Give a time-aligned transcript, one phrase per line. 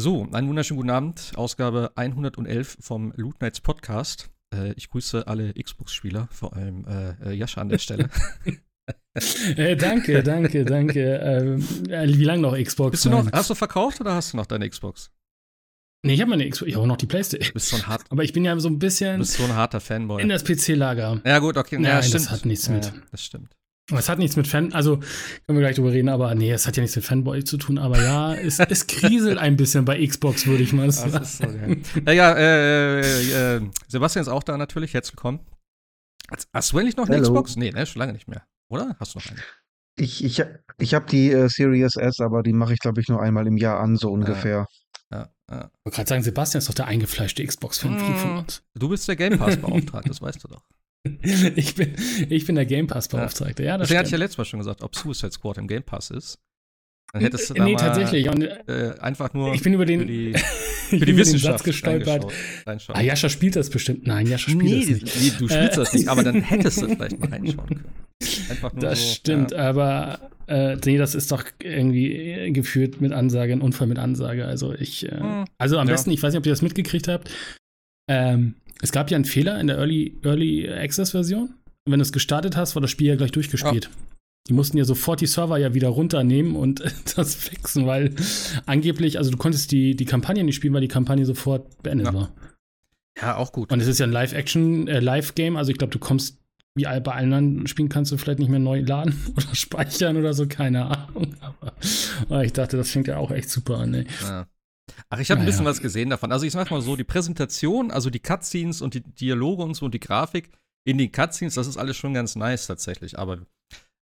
[0.00, 1.32] So, einen wunderschönen guten Abend.
[1.36, 4.30] Ausgabe 111 vom Loot Nights Podcast.
[4.50, 8.08] Äh, ich grüße alle Xbox-Spieler, vor allem äh, äh Jascha an der Stelle.
[9.56, 11.16] äh, danke, danke, danke.
[11.16, 12.92] Ähm, äh, wie lange noch Xbox?
[12.92, 15.10] Bist du noch, hast du verkauft oder hast du noch deine Xbox?
[16.02, 17.52] Nee, ich habe meine Xbox, ich habe noch die Playstation.
[17.52, 19.16] Bist so ein hart, Aber ich bin ja so ein bisschen.
[19.16, 20.22] Du bist so ein harter Fanboy.
[20.22, 21.20] In das PC-Lager.
[21.26, 21.74] Ja, gut, okay.
[21.74, 22.24] Ja, ja stimmt.
[22.24, 22.86] Das hat nichts mit.
[22.86, 23.54] Ja, das stimmt.
[23.98, 26.76] Es hat nichts mit Fan, also können wir gleich drüber reden, aber nee, es hat
[26.76, 30.46] ja nichts mit Fanboy zu tun, aber ja, es, es kriselt ein bisschen bei Xbox,
[30.46, 31.24] würde ich mal sagen.
[31.24, 31.44] So,
[32.06, 35.40] ja, ja äh, äh, äh, Sebastian ist auch da natürlich, herzlich willkommen.
[36.52, 37.28] Hast du eigentlich noch eine Hello.
[37.28, 37.56] Xbox?
[37.56, 38.96] Nee, ne, schon lange nicht mehr, oder?
[39.00, 39.40] Hast du noch eine?
[39.96, 40.42] Ich, ich,
[40.78, 43.56] ich habe die äh, Series S, aber die mache ich, glaube ich, nur einmal im
[43.56, 44.66] Jahr an, so ungefähr.
[45.12, 45.70] Ja, ja.
[45.74, 48.62] Ich wollte gerade sagen, Sebastian ist doch der eingefleischte Xbox-Fan mm, von uns.
[48.74, 50.62] Du bist der Game Pass-Beauftragte, das weißt du doch.
[51.56, 51.94] ich, bin,
[52.28, 53.64] ich bin der Game Pass-Beauftragte.
[53.64, 55.82] Ja, das Deswegen hatte ich ja letztes Mal schon gesagt, ob Suicide Squad im Game
[55.82, 56.38] Pass ist.
[57.12, 58.28] Dann hättest du da nee, mal, tatsächlich.
[58.28, 60.34] Und, äh, einfach nur ich bin über den, für die,
[60.90, 62.26] für die Wissenschaft gestolpert.
[62.66, 64.06] Ah, Jascha spielt das bestimmt.
[64.06, 65.20] Nein, Jascha spielt nee, das nicht.
[65.20, 67.84] Nee, du spielst das nicht, aber dann hättest du vielleicht mal reinschauen können.
[68.50, 69.58] Einfach nur das so, stimmt, ja.
[69.58, 74.44] aber äh, nee, das ist doch irgendwie äh, geführt mit Ansage, ein Unfall mit Ansage.
[74.44, 75.94] Also ich, äh, hm, also am ja.
[75.94, 77.30] besten, ich weiß nicht, ob ihr das mitgekriegt habt.
[78.08, 81.54] Ähm, es gab ja einen Fehler in der Early, Early Access Version.
[81.84, 83.86] wenn du es gestartet hast, war das Spiel ja gleich durchgespielt.
[83.86, 83.90] Ja.
[84.48, 86.82] Die mussten ja sofort die Server ja wieder runternehmen und
[87.16, 88.14] das fixen, weil
[88.66, 92.14] angeblich, also du konntest die, die Kampagne nicht spielen, weil die Kampagne sofort beendet ja.
[92.14, 92.32] war.
[93.20, 93.70] Ja, auch gut.
[93.70, 96.38] Und es ist ja ein Live-Action, äh, Live-Game, also ich glaube, du kommst,
[96.74, 100.32] wie bei allen anderen Spielen kannst du vielleicht nicht mehr neu laden oder speichern oder
[100.32, 101.34] so, keine Ahnung.
[101.40, 101.72] Aber,
[102.22, 104.06] aber ich dachte, das fängt ja auch echt super an, ey.
[104.22, 104.46] Ja.
[105.08, 106.32] Ach, ich habe ein bisschen was gesehen davon.
[106.32, 109.86] Also ich sag mal so, die Präsentation, also die Cutscenes und die Dialoge und so
[109.86, 110.50] und die Grafik
[110.86, 113.18] in den Cutscenes, das ist alles schon ganz nice tatsächlich.
[113.18, 113.46] Aber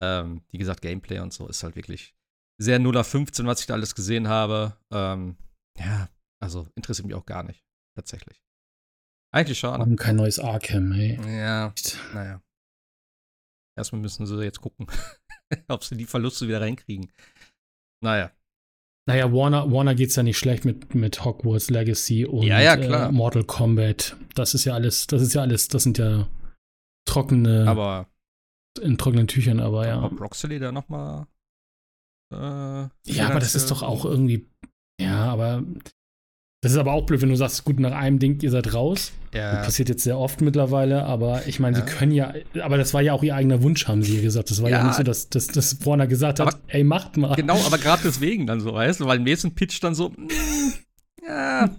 [0.02, 2.14] ähm, wie gesagt, Gameplay und so ist halt wirklich
[2.60, 4.76] sehr 0 auf 15, was ich da alles gesehen habe.
[4.92, 5.36] Ähm,
[5.78, 6.08] ja,
[6.42, 7.64] also interessiert mich auch gar nicht,
[7.96, 8.42] tatsächlich.
[9.34, 9.78] Eigentlich schade.
[9.78, 11.18] Warum kein neues Arkham, ey?
[11.26, 11.74] Ja,
[12.14, 12.42] naja.
[13.78, 14.86] Erstmal müssen sie jetzt gucken,
[15.68, 17.12] ob sie die Verluste wieder reinkriegen.
[18.02, 18.32] Naja.
[19.08, 23.12] Naja, Warner, Warner geht's ja nicht schlecht mit, mit Hogwarts Legacy und ja, ja, äh,
[23.12, 24.16] Mortal Kombat.
[24.34, 26.28] Das ist ja alles, das ist ja alles, das sind ja
[27.08, 28.08] trockene aber
[28.80, 30.02] in trockenen Tüchern, aber ja.
[30.02, 31.28] Ob Roxley da noch mal
[32.32, 34.50] äh, Ja, aber das ist doch auch irgendwie
[35.00, 35.62] ja, aber
[36.62, 39.12] das ist aber auch blöd, wenn du sagst, gut, nach einem Ding, ihr seid raus.
[39.34, 39.56] Ja.
[39.56, 41.84] Das passiert jetzt sehr oft mittlerweile, aber ich meine, ja.
[41.84, 44.50] sie können ja, aber das war ja auch ihr eigener Wunsch, haben sie ja gesagt.
[44.50, 47.34] Das war ja, ja nicht so, dass, dass, dass Warner gesagt hat, ey, macht mal.
[47.36, 50.72] Genau, aber gerade deswegen dann so, weißt du, weil im nächsten Pitch dann so, mm,
[51.28, 51.70] ja,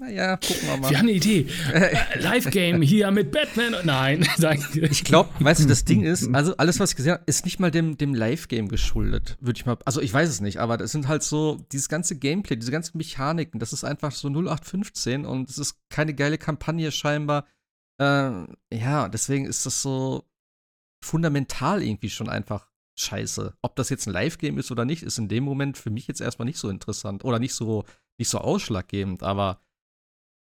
[0.00, 0.90] naja, gucken wir mal.
[0.90, 1.46] Wir haben eine Idee.
[2.20, 3.74] Live-Game hier mit Batman.
[3.84, 4.86] Nein, danke.
[4.86, 7.60] Ich glaube, weißt du, das Ding ist, also alles, was ich gesehen habe, ist nicht
[7.60, 9.76] mal dem, dem Live-Game geschuldet, würde ich mal.
[9.84, 12.96] Also ich weiß es nicht, aber das sind halt so, dieses ganze Gameplay, diese ganzen
[12.96, 17.46] Mechaniken, das ist einfach so 0815 und es ist keine geile Kampagne scheinbar.
[18.00, 20.24] Ähm, ja, deswegen ist das so
[21.04, 23.52] fundamental irgendwie schon einfach scheiße.
[23.60, 26.22] Ob das jetzt ein Live-Game ist oder nicht, ist in dem Moment für mich jetzt
[26.22, 27.84] erstmal nicht so interessant oder nicht so,
[28.18, 29.60] nicht so ausschlaggebend, aber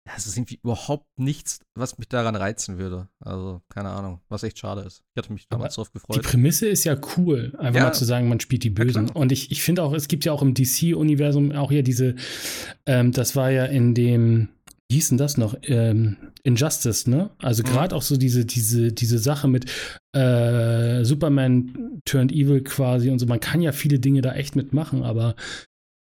[0.07, 3.09] ja, es ist irgendwie überhaupt nichts, was mich daran reizen würde.
[3.19, 5.03] Also, keine Ahnung, was echt schade ist.
[5.13, 6.15] Ich hatte mich damals drauf gefreut.
[6.15, 7.87] Die Prämisse ist ja cool, einfach ja.
[7.87, 9.07] mal zu sagen, man spielt die Bösen.
[9.07, 12.15] Ja, Und ich, ich finde auch, es gibt ja auch im DC-Universum auch ja diese,
[12.85, 14.47] ähm, das war ja in dem,
[14.87, 15.57] wie hieß denn das noch?
[15.63, 17.29] Ähm, Injustice, ne?
[17.39, 17.97] Also gerade mhm.
[17.97, 19.69] auch so diese, diese, diese Sache mit
[20.13, 23.25] äh, Superman turned evil quasi und so.
[23.25, 25.35] Man kann ja viele Dinge da echt mitmachen, aber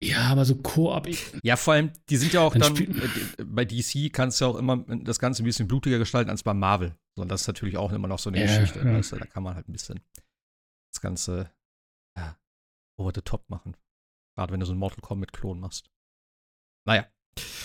[0.03, 1.07] ja, aber so Koop.
[1.43, 4.55] Ja, vor allem, die sind ja auch dann, äh, bei DC kannst du ja auch
[4.55, 6.95] immer das Ganze ein bisschen blutiger gestalten als bei Marvel.
[7.15, 8.79] Und das ist natürlich auch immer noch so eine ja, Geschichte.
[8.79, 8.93] Ja.
[8.93, 10.01] Weißt du, da kann man halt ein bisschen
[10.93, 11.51] das Ganze
[12.17, 12.37] ja,
[12.97, 13.75] over the top machen.
[14.35, 15.89] Gerade wenn du so einen Mortal Kombat-Klon machst.
[16.85, 17.07] Naja.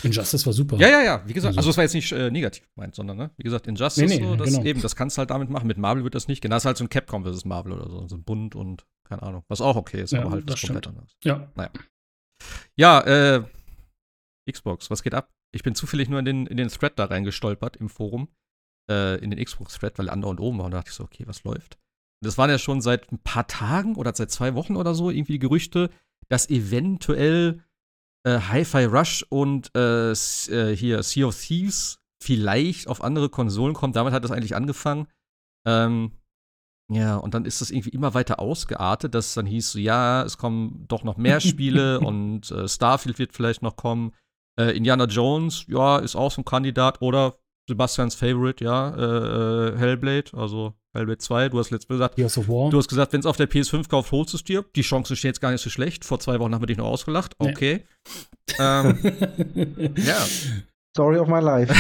[0.02, 0.76] Injustice war super.
[0.76, 1.28] Ja, ja, ja.
[1.28, 3.30] Wie gesagt, also, das war jetzt nicht äh, negativ gemeint, sondern, ne?
[3.36, 4.64] Wie gesagt, Injustice, nee, nee, so, das genau.
[4.64, 5.66] eben, das kannst du halt damit machen.
[5.66, 6.40] Mit Marvel wird das nicht.
[6.40, 8.06] Genau, das ist halt so ein Capcom versus Marvel oder so.
[8.08, 9.44] So ein Bunt und keine Ahnung.
[9.48, 10.98] Was auch okay ist, ja, aber halt das komplett stimmt.
[10.98, 11.16] anders.
[11.24, 11.50] Ja.
[11.54, 11.70] Naja.
[12.76, 13.44] Ja, äh,
[14.50, 15.30] Xbox, was geht ab?
[15.52, 18.28] Ich bin zufällig nur in den, in den Thread da reingestolpert im Forum,
[18.90, 21.26] äh, in den Xbox-Thread, weil andere und oben war und da dachte ich so, okay,
[21.26, 21.78] was läuft?
[22.22, 25.34] Das waren ja schon seit ein paar Tagen oder seit zwei Wochen oder so irgendwie
[25.34, 25.90] die Gerüchte,
[26.28, 27.62] dass eventuell
[28.26, 33.92] äh, Hi-Fi Rush und äh, äh, hier Sea of Thieves vielleicht auf andere Konsolen kommen.
[33.92, 35.06] Damit hat das eigentlich angefangen.
[35.66, 36.12] Ähm,
[36.90, 40.22] ja, und dann ist das irgendwie immer weiter ausgeartet, dass es dann hieß, so, ja,
[40.22, 44.12] es kommen doch noch mehr Spiele und äh, Starfield wird vielleicht noch kommen.
[44.58, 47.02] Äh, Indiana Jones, ja, ist auch so ein Kandidat.
[47.02, 47.34] Oder
[47.68, 50.30] Sebastians Favorite, ja, äh, äh Hellblade.
[50.32, 53.50] Also Hellblade 2, du hast letztes Mal gesagt, du hast gesagt, wenn es auf der
[53.50, 54.64] PS5 kauft, holst du es dir.
[54.74, 56.06] Die Chancen stehen jetzt gar nicht so schlecht.
[56.06, 57.34] Vor zwei Wochen haben wir dich noch ausgelacht.
[57.38, 57.84] Okay.
[58.58, 58.98] Ähm,
[59.94, 60.26] ja.
[60.96, 61.72] Story of my life.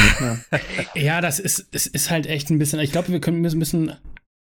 [0.94, 1.22] ja.
[1.22, 3.92] das ist, es ist halt echt ein bisschen, ich glaube, wir können müssen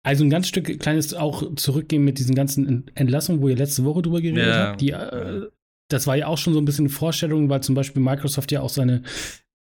[0.05, 4.03] also ein ganz Stück kleines auch zurückgehen mit diesen ganzen Entlassungen, wo ihr letzte Woche
[4.03, 4.67] drüber geredet ja.
[4.67, 4.81] habt.
[4.81, 5.49] Die, äh,
[5.89, 8.61] das war ja auch schon so ein bisschen eine Vorstellung, weil zum Beispiel Microsoft ja
[8.61, 9.01] auch seine,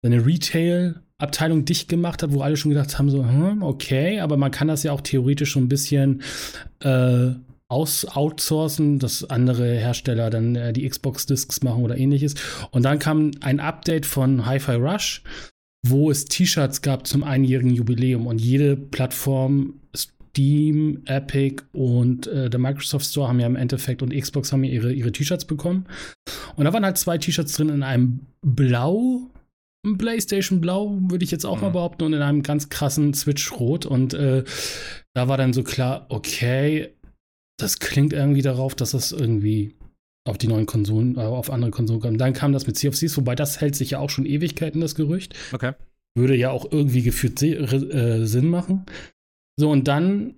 [0.01, 4.49] seine Retail-Abteilung dicht gemacht hat, wo alle schon gedacht haben, so, hm, okay, aber man
[4.49, 6.23] kann das ja auch theoretisch schon ein bisschen
[6.79, 7.33] äh,
[7.67, 12.33] aus outsourcen, dass andere Hersteller dann äh, die Xbox-Discs machen oder ähnliches.
[12.71, 15.21] Und dann kam ein Update von Hi-Fi Rush,
[15.85, 19.80] wo es T-Shirts gab zum einjährigen Jubiläum und jede Plattform
[20.31, 24.71] Steam, Epic und äh, der Microsoft Store haben ja im Endeffekt und Xbox haben ja
[24.71, 25.85] ihre, ihre T-Shirts bekommen.
[26.55, 29.29] Und da waren halt zwei T-Shirts drin in einem Blau,
[29.85, 31.63] ein PlayStation Blau, würde ich jetzt auch mhm.
[31.63, 33.85] mal behaupten, und in einem ganz krassen Switch Rot.
[33.85, 34.43] Und äh,
[35.13, 36.93] da war dann so klar, okay,
[37.59, 39.75] das klingt irgendwie darauf, dass das irgendwie
[40.23, 42.21] auf die neuen Konsolen, äh, auf andere Konsolen kommt.
[42.21, 45.35] Dann kam das mit CFCs, wobei das hält sich ja auch schon Ewigkeiten, das Gerücht.
[45.51, 45.73] Okay.
[46.15, 48.85] Würde ja auch irgendwie gefühlt äh, Sinn machen.
[49.57, 50.35] So, und dann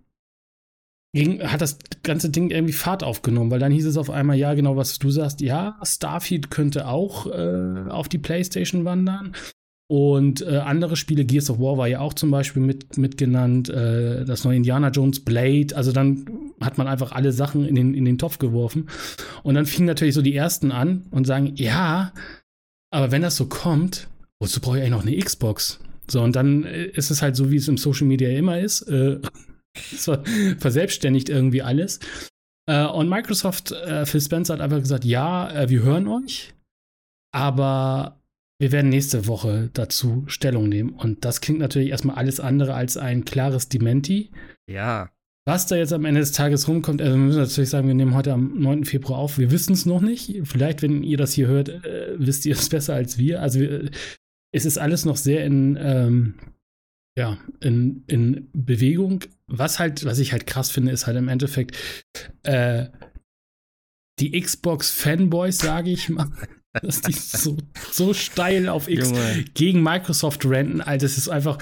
[1.13, 4.53] ging, hat das ganze Ding irgendwie Fahrt aufgenommen, weil dann hieß es auf einmal, ja,
[4.53, 9.33] genau, was du sagst, ja, Starfield könnte auch äh, auf die PlayStation wandern.
[9.87, 14.25] Und äh, andere Spiele, Gears of War war ja auch zum Beispiel mit, mit äh,
[14.25, 15.75] das neue Indiana Jones Blade.
[15.75, 16.25] Also dann
[16.61, 18.87] hat man einfach alle Sachen in den, in den Topf geworfen.
[19.43, 22.11] Und dann fingen natürlich so die ersten an und sagen, ja,
[22.89, 24.07] aber wenn das so kommt,
[24.39, 25.79] wozu brauche ich eigentlich noch eine Xbox?
[26.09, 28.83] So, und dann äh, ist es halt so, wie es im Social Media immer ist.
[28.83, 29.19] Äh,
[30.59, 31.99] verselbstständigt irgendwie alles.
[32.69, 36.53] Äh, und Microsoft, äh, Phil Spencer hat einfach gesagt, ja, äh, wir hören euch,
[37.33, 38.21] aber
[38.59, 40.91] wir werden nächste Woche dazu Stellung nehmen.
[40.91, 44.31] Und das klingt natürlich erstmal alles andere als ein klares Dementi.
[44.69, 45.09] Ja.
[45.45, 48.15] Was da jetzt am Ende des Tages rumkommt, also wir müssen natürlich sagen, wir nehmen
[48.15, 48.85] heute am 9.
[48.85, 49.37] Februar auf.
[49.37, 50.39] Wir wissen es noch nicht.
[50.45, 53.41] Vielleicht, wenn ihr das hier hört, äh, wisst ihr es besser als wir.
[53.41, 53.89] Also wir,
[54.53, 56.35] es ist alles noch sehr in, ähm,
[57.17, 59.23] ja, in, in Bewegung.
[59.47, 61.75] Was halt, was ich halt krass finde, ist halt im Endeffekt
[62.43, 62.87] äh,
[64.19, 66.31] die Xbox-Fanboys, sage ich mal,
[66.81, 67.57] dass die so,
[67.91, 69.45] so steil auf X Junge.
[69.53, 70.81] gegen Microsoft renten.
[70.81, 71.59] Alter, das ist einfach,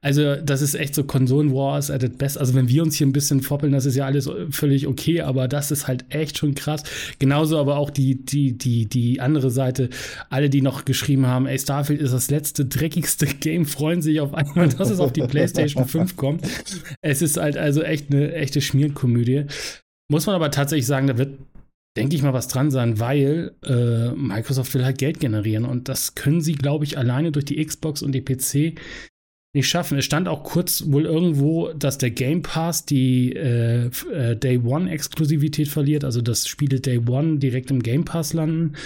[0.00, 2.38] also das ist echt so Konsolen Wars at its best.
[2.38, 5.46] Also wenn wir uns hier ein bisschen foppeln, das ist ja alles völlig okay, aber
[5.46, 6.82] das ist halt echt schon krass.
[7.18, 9.90] Genauso aber auch die, die, die, die andere Seite,
[10.28, 14.34] alle, die noch geschrieben haben, ey, Starfield ist das letzte, dreckigste Game, freuen sich auf
[14.34, 16.44] einmal, dass es auf die PlayStation 5 kommt.
[17.00, 19.44] Es ist halt also echt eine echte Schmierkomödie.
[20.10, 21.38] Muss man aber tatsächlich sagen, da wird
[21.98, 26.14] denke ich mal, was dran sein, weil äh, Microsoft will halt Geld generieren und das
[26.14, 28.78] können sie, glaube ich, alleine durch die Xbox und die PC
[29.52, 29.98] nicht schaffen.
[29.98, 34.88] Es stand auch kurz wohl irgendwo, dass der Game Pass die äh, äh, Day One
[34.88, 38.76] Exklusivität verliert, also dass Spiele Day One direkt im Game Pass landen.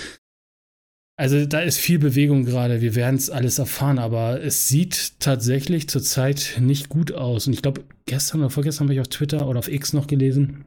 [1.18, 2.80] Also da ist viel Bewegung gerade.
[2.80, 7.46] Wir werden es alles erfahren, aber es sieht tatsächlich zurzeit nicht gut aus.
[7.46, 10.64] Und ich glaube, gestern oder vorgestern habe ich auf Twitter oder auf X noch gelesen,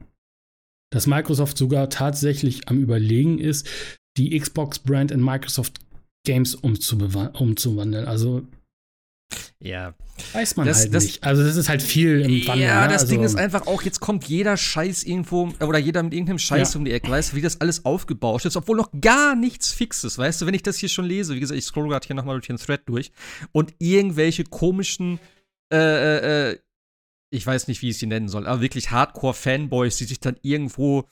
[0.90, 3.68] dass Microsoft sogar tatsächlich am Überlegen ist,
[4.16, 5.80] die Xbox-Brand in Microsoft
[6.24, 8.06] Games umzuwandeln.
[8.06, 8.46] Also
[9.58, 9.94] ja.
[10.32, 11.24] Weiß man das, halt das, nicht.
[11.24, 12.64] Also das ist halt viel im Wandel.
[12.64, 12.92] Ja, ne?
[12.92, 16.38] das also, Ding ist einfach auch, jetzt kommt jeder Scheiß irgendwo, oder jeder mit irgendeinem
[16.38, 16.78] Scheiß ja.
[16.78, 20.16] um die Ecke, weißt du, wie das alles aufgebauscht ist, obwohl noch gar nichts Fixes,
[20.16, 22.36] weißt du, wenn ich das hier schon lese, wie gesagt, ich scroll gerade hier nochmal
[22.36, 23.12] durch den Thread durch
[23.52, 25.18] und irgendwelche komischen
[25.72, 26.58] äh, äh, äh
[27.30, 31.08] ich weiß nicht, wie ich sie nennen soll, aber wirklich Hardcore-Fanboys, die sich dann irgendwo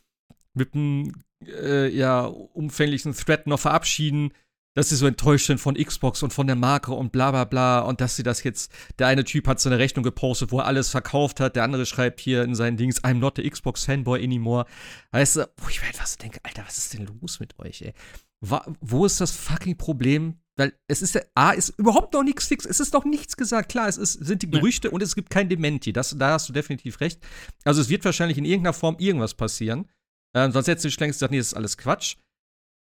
[0.54, 1.12] mit einem
[1.47, 4.33] äh, ja, umfänglichen Thread noch verabschieden,
[4.75, 7.80] dass sie so enttäuscht sind von Xbox und von der Marke und bla bla bla
[7.80, 10.66] und dass sie das jetzt, der eine Typ hat so eine Rechnung gepostet, wo er
[10.66, 14.23] alles verkauft hat, der andere schreibt hier in seinen Dings, I'm not a Xbox Fanboy
[14.23, 14.66] anymore.
[15.12, 17.94] Weißt du, wo ich mir so denke, Alter, was ist denn los mit euch, ey?
[18.40, 22.64] Wo ist das fucking Problem, weil es ist ja, A, ist überhaupt noch nichts fix,
[22.64, 23.70] es ist noch nichts gesagt.
[23.70, 24.94] Klar, es ist, sind die Gerüchte ja.
[24.94, 25.92] und es gibt kein Dementi.
[25.92, 27.20] Das, da hast du definitiv recht.
[27.64, 29.88] Also es wird wahrscheinlich in irgendeiner Form irgendwas passieren.
[30.34, 32.16] Ähm, sonst hättest du längst gesagt, nee, das ist alles Quatsch.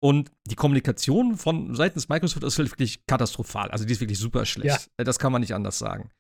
[0.02, 3.72] Und die Kommunikation von seitens Microsoft ist wirklich katastrophal.
[3.72, 4.90] Also die ist wirklich super schlecht.
[4.98, 5.04] Ja.
[5.06, 6.12] Das kann man nicht anders sagen.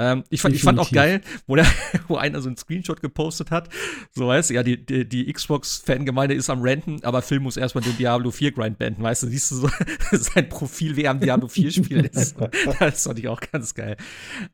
[0.00, 1.66] Ähm, ich, fand, ich fand auch geil, wo, der,
[2.08, 3.68] wo einer so einen Screenshot gepostet hat.
[4.12, 7.82] So, weißt du, ja, die, die, die Xbox-Fangemeinde ist am Renten, aber Phil muss erstmal
[7.82, 9.70] den Diablo 4 Grind beenden, weißt du, siehst du so
[10.12, 12.14] sein Profil, wer am Diablo 4 spielt.
[12.14, 12.34] Das,
[12.78, 13.96] das fand ich auch ganz geil.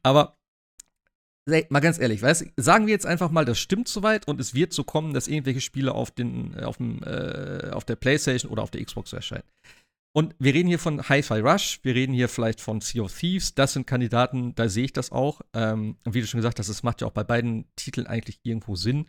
[0.03, 0.37] Aber
[1.47, 4.55] Ey, mal ganz ehrlich, weißt, sagen wir jetzt einfach mal, das stimmt soweit und es
[4.55, 8.63] wird so kommen, dass irgendwelche Spiele auf, den, auf, dem, äh, auf der PlayStation oder
[8.63, 9.45] auf der Xbox erscheinen.
[10.17, 13.55] Und wir reden hier von Hi-Fi Rush, wir reden hier vielleicht von Sea of Thieves.
[13.55, 15.41] Das sind Kandidaten, da sehe ich das auch.
[15.55, 18.77] Ähm, wie du schon gesagt hast, das macht ja auch bei beiden Titeln eigentlich irgendwo
[18.77, 19.07] Sinn.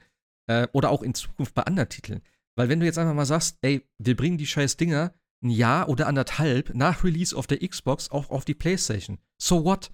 [0.47, 2.21] Äh, oder auch in Zukunft bei anderen Titeln.
[2.55, 5.89] Weil wenn du jetzt einfach mal sagst, ey, wir bringen die scheiß Dinger ein Jahr
[5.89, 9.19] oder anderthalb nach Release auf der Xbox auch auf die PlayStation.
[9.37, 9.91] So what?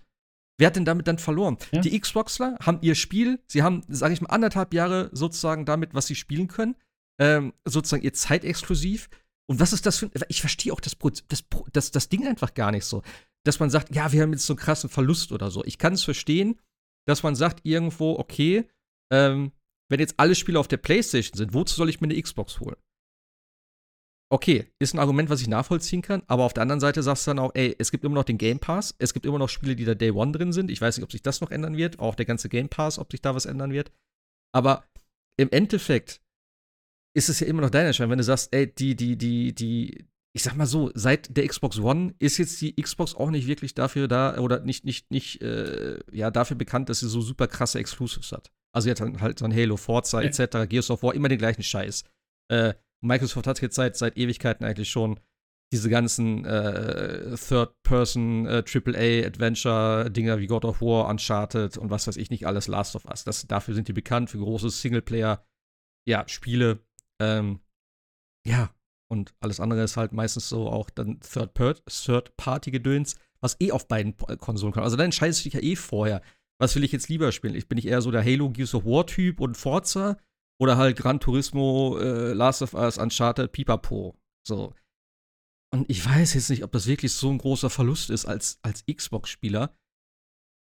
[0.58, 1.58] Wer hat denn damit dann verloren?
[1.72, 1.82] Ja.
[1.82, 6.06] Die Xboxler haben ihr Spiel, sie haben, sage ich mal, anderthalb Jahre sozusagen damit, was
[6.06, 6.76] sie spielen können,
[7.20, 9.10] ähm, sozusagen ihr Zeitexklusiv.
[9.52, 11.44] Und was ist das für Ich verstehe auch das, das,
[11.74, 13.04] das, das Ding einfach gar nicht so.
[13.46, 15.64] Dass man sagt, ja, wir haben jetzt so einen krassen Verlust oder so.
[15.66, 16.60] Ich kann es verstehen,
[17.08, 18.70] dass man sagt irgendwo, okay,
[19.12, 19.52] ähm,
[19.90, 22.78] wenn jetzt alle Spiele auf der PlayStation sind, wozu soll ich mir eine Xbox holen?
[24.32, 27.32] okay, ist ein Argument, was ich nachvollziehen kann, aber auf der anderen Seite sagst du
[27.32, 29.76] dann auch, ey, es gibt immer noch den Game Pass, es gibt immer noch Spiele,
[29.76, 30.72] die da Day One drin sind.
[30.72, 33.12] Ich weiß nicht, ob sich das noch ändern wird, auch der ganze Game Pass, ob
[33.12, 33.92] sich da was ändern wird.
[34.54, 34.86] Aber
[35.38, 36.22] im Endeffekt
[37.14, 40.06] ist es ja immer noch dein Entscheidung, wenn du sagst, ey, die, die, die, die,
[40.34, 43.74] ich sag mal so, seit der Xbox One ist jetzt die Xbox auch nicht wirklich
[43.74, 47.80] dafür da oder nicht, nicht, nicht, äh, ja, dafür bekannt, dass sie so super krasse
[47.80, 48.52] Exclusives hat.
[48.74, 52.06] Also jetzt halt so ein Halo, Forza etc., Gears of War, immer den gleichen Scheiß.
[52.50, 55.20] Äh, Microsoft hat jetzt seit, seit Ewigkeiten eigentlich schon
[55.74, 62.30] diese ganzen äh, Third-Person äh, AAA-Adventure-Dinger wie God of War, Uncharted und was weiß ich
[62.30, 63.24] nicht alles, Last of Us.
[63.24, 66.68] Das, dafür sind die bekannt, für große Singleplayer-Spiele.
[66.70, 66.80] Ja,
[67.22, 67.60] ähm,
[68.48, 68.74] ja,
[69.12, 74.74] und alles andere ist halt meistens so auch dann Third-Party-Gedöns, was eh auf beiden Konsolen
[74.74, 74.84] kommt.
[74.84, 76.22] Also dann entscheidest du dich ja eh vorher.
[76.60, 77.56] Was will ich jetzt lieber spielen?
[77.56, 80.18] Ich bin ich eher so der Halo Gears of War-Typ und Forza
[80.60, 84.16] oder halt Gran Turismo, äh, Last of Us, Uncharted, Pipapo.
[84.48, 84.74] So.
[85.74, 88.86] Und ich weiß jetzt nicht, ob das wirklich so ein großer Verlust ist als, als
[88.86, 89.76] Xbox-Spieler.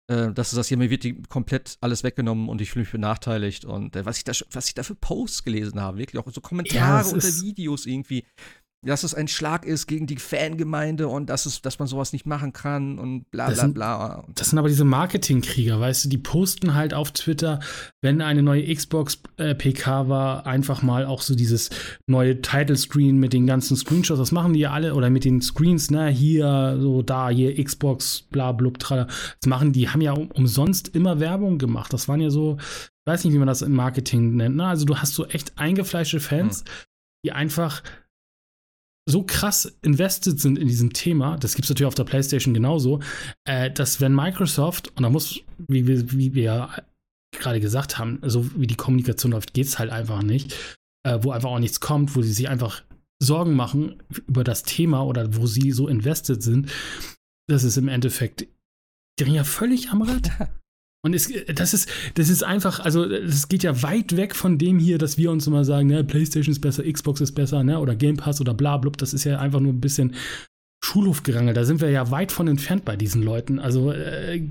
[0.10, 2.92] Äh, dass du sagst, ja, mir wird die komplett alles weggenommen und ich fühle mich
[2.92, 3.64] benachteiligt.
[3.64, 6.42] Und äh, was, ich da, was ich da für Posts gelesen habe, wirklich auch so
[6.42, 8.26] Kommentare ja, unter Videos irgendwie
[8.82, 12.26] dass es ein Schlag ist gegen die Fangemeinde und dass, es, dass man sowas nicht
[12.26, 14.26] machen kann und bla bla bla.
[14.36, 17.60] Das sind aber diese Marketingkrieger, weißt du, die posten halt auf Twitter,
[18.02, 21.70] wenn eine neue Xbox äh, PK war, einfach mal auch so dieses
[22.08, 25.42] neue Title Screen mit den ganzen Screenshots, das machen die ja alle, oder mit den
[25.42, 29.06] Screens, ne, hier, so da, hier Xbox, bla blub, trala.
[29.06, 31.92] Das machen die, haben ja um, umsonst immer Werbung gemacht.
[31.92, 34.68] Das waren ja so, ich weiß nicht, wie man das im Marketing nennt, ne?
[34.68, 36.66] Also du hast so echt eingefleischte Fans, hm.
[37.26, 37.84] die einfach
[39.10, 43.00] so krass invested sind in diesem Thema, das gibt es natürlich auf der PlayStation genauso,
[43.46, 46.70] äh, dass wenn Microsoft, und da muss, wie wir, wie wir
[47.32, 50.56] gerade gesagt haben, so wie die Kommunikation läuft, geht es halt einfach nicht,
[51.04, 52.84] äh, wo einfach auch nichts kommt, wo sie sich einfach
[53.22, 56.72] Sorgen machen über das Thema oder wo sie so invested sind,
[57.48, 58.48] das ist im Endeffekt,
[59.20, 60.32] die ja völlig am Rad.
[61.02, 64.80] Und es, das, ist, das ist einfach, also das geht ja weit weg von dem
[64.80, 67.96] hier, dass wir uns immer sagen, ne, PlayStation ist besser, Xbox ist besser, ne, oder
[67.96, 70.16] Game Pass oder bla, bla, das ist ja einfach nur ein bisschen
[70.84, 71.54] Schulhofgerangel.
[71.54, 73.60] Da sind wir ja weit von entfernt bei diesen Leuten.
[73.60, 74.42] Also, äh,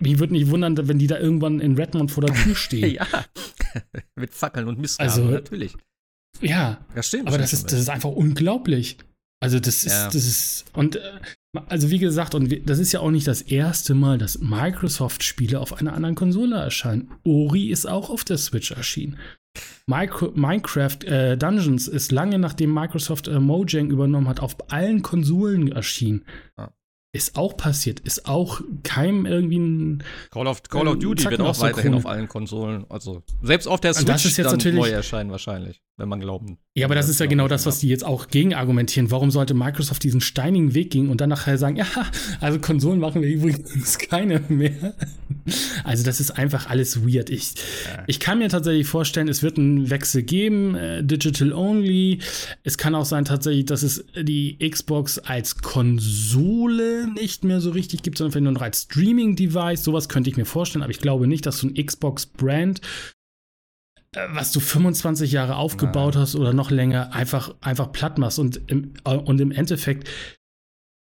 [0.00, 2.94] mich würde nicht wundern, wenn die da irgendwann in Redmond vor der Tür stehen.
[2.94, 3.06] ja,
[4.16, 5.74] mit Fackeln und Mistgaben, also, natürlich.
[6.40, 8.96] Ja, das stimmt, aber das ist, das ist einfach unglaublich.
[9.40, 10.06] Also das ist, ja.
[10.06, 11.00] das ist, und äh,
[11.66, 15.72] also wie gesagt, und das ist ja auch nicht das erste Mal, dass Microsoft-Spiele auf
[15.74, 17.10] einer anderen Konsole erscheinen.
[17.24, 19.18] Ori ist auch auf der Switch erschienen.
[19.86, 25.72] Micro Minecraft äh, Dungeons ist lange nachdem Microsoft äh, Mojang übernommen hat, auf allen Konsolen
[25.72, 26.24] erschienen.
[26.58, 26.70] Ja.
[27.18, 30.04] Ist auch passiert, ist auch keinem irgendwie ein.
[30.30, 32.86] Call of, Call of Duty wird auch weiterhin auf allen Konsolen.
[32.88, 36.58] Also selbst auf der Switch das ist jetzt dann neu erscheinen wahrscheinlich, wenn man glauben.
[36.74, 39.10] Ja, aber das ist ja genau das, was die jetzt auch gegen argumentieren.
[39.10, 41.86] Warum sollte Microsoft diesen steinigen Weg gehen und dann nachher sagen, ja,
[42.40, 44.94] also Konsolen machen wir übrigens keine mehr.
[45.82, 47.30] Also das ist einfach alles weird.
[47.30, 47.54] Ich,
[47.86, 48.04] ja.
[48.06, 52.20] ich kann mir tatsächlich vorstellen, es wird einen Wechsel geben, äh, digital only.
[52.62, 58.02] Es kann auch sein tatsächlich, dass es die Xbox als Konsole nicht mehr so richtig
[58.02, 59.84] gibt, sondern vielleicht nur noch als Streaming-Device.
[59.84, 62.80] Sowas könnte ich mir vorstellen, aber ich glaube nicht, dass so ein Xbox-Brand,
[64.12, 66.22] äh, was du 25 Jahre aufgebaut Nein.
[66.22, 68.38] hast oder noch länger, einfach, einfach platt machst.
[68.38, 70.08] Und im, äh, und im Endeffekt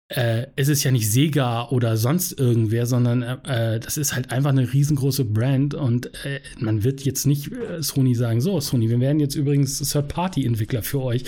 [0.08, 4.50] äh, es ist ja nicht Sega oder sonst irgendwer, sondern äh, das ist halt einfach
[4.50, 9.00] eine riesengroße Brand und äh, man wird jetzt nicht äh, Sony sagen, so Sony, wir
[9.00, 11.24] werden jetzt übrigens Third-Party-Entwickler für euch.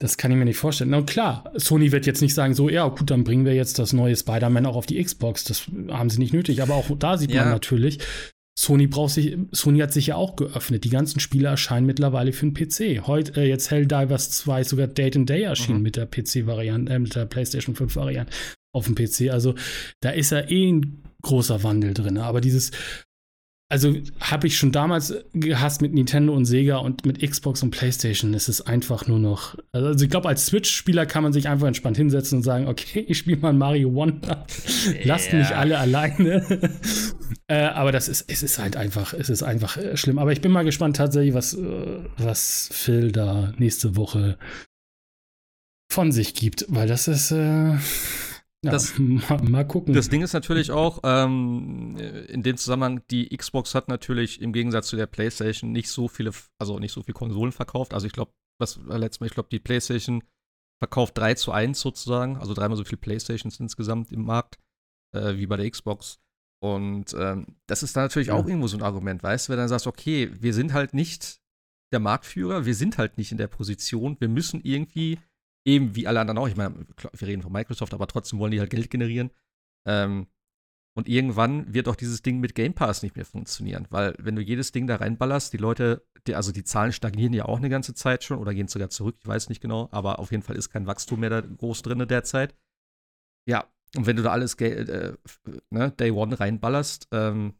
[0.00, 0.90] Das kann ich mir nicht vorstellen.
[0.90, 3.92] Na klar, Sony wird jetzt nicht sagen, so, ja, gut, dann bringen wir jetzt das
[3.92, 5.44] neue Spider-Man auch auf die Xbox.
[5.44, 6.62] Das haben sie nicht nötig.
[6.62, 7.42] Aber auch da sieht ja.
[7.42, 7.98] man natürlich,
[8.58, 10.84] Sony braucht sich, Sony hat sich ja auch geöffnet.
[10.84, 13.06] Die ganzen Spiele erscheinen mittlerweile für den PC.
[13.06, 15.84] Heute, äh, jetzt Helldivers 2 sogar Date and Day erschienen mhm.
[15.84, 18.32] mit der PC-Variante, äh, mit der PlayStation 5-Variante
[18.74, 19.30] auf dem PC.
[19.30, 19.54] Also
[20.00, 22.18] da ist ja eh ein großer Wandel drin.
[22.18, 22.70] Aber dieses,
[23.70, 28.34] also habe ich schon damals gehasst mit Nintendo und Sega und mit Xbox und PlayStation.
[28.34, 29.56] Es ist einfach nur noch.
[29.70, 33.18] Also ich glaube, als Switch-Spieler kann man sich einfach entspannt hinsetzen und sagen, okay, ich
[33.18, 34.44] spiele mal Mario Wonder.
[35.04, 36.44] Lasst mich alle alleine.
[37.46, 40.18] äh, aber das ist, es ist halt einfach, es ist einfach äh, schlimm.
[40.18, 44.36] Aber ich bin mal gespannt tatsächlich, was, äh, was Phil da nächste Woche
[45.88, 47.30] von sich gibt, weil das ist.
[47.30, 47.76] Äh,
[48.62, 49.94] das, mal, mal, gucken.
[49.94, 51.96] Das Ding ist natürlich auch, ähm,
[52.28, 56.32] in dem Zusammenhang, die Xbox hat natürlich im Gegensatz zu der PlayStation nicht so viele,
[56.58, 57.94] also nicht so viele Konsolen verkauft.
[57.94, 60.22] Also ich glaube, was letztes Mal, ich glaube, die PlayStation
[60.78, 64.58] verkauft 3 zu 1 sozusagen, also dreimal so viele PlayStations insgesamt im Markt,
[65.14, 66.20] äh, wie bei der Xbox.
[66.62, 68.34] Und ähm, das ist dann natürlich ja.
[68.34, 70.92] auch irgendwo so ein Argument, weißt du, wenn du dann sagst, okay, wir sind halt
[70.92, 71.40] nicht
[71.92, 75.18] der Marktführer, wir sind halt nicht in der Position, wir müssen irgendwie
[75.64, 78.60] eben wie alle anderen auch, ich meine, wir reden von Microsoft, aber trotzdem wollen die
[78.60, 79.30] halt Geld generieren.
[79.86, 80.26] Ähm,
[80.96, 84.42] und irgendwann wird auch dieses Ding mit Game Pass nicht mehr funktionieren, weil wenn du
[84.42, 87.94] jedes Ding da reinballerst, die Leute, die, also die Zahlen stagnieren ja auch eine ganze
[87.94, 90.70] Zeit schon oder gehen sogar zurück, ich weiß nicht genau, aber auf jeden Fall ist
[90.70, 92.56] kein Wachstum mehr da groß drin derzeit.
[93.46, 95.14] Ja, und wenn du da alles äh,
[95.70, 97.54] ne, Day One reinballerst, ähm,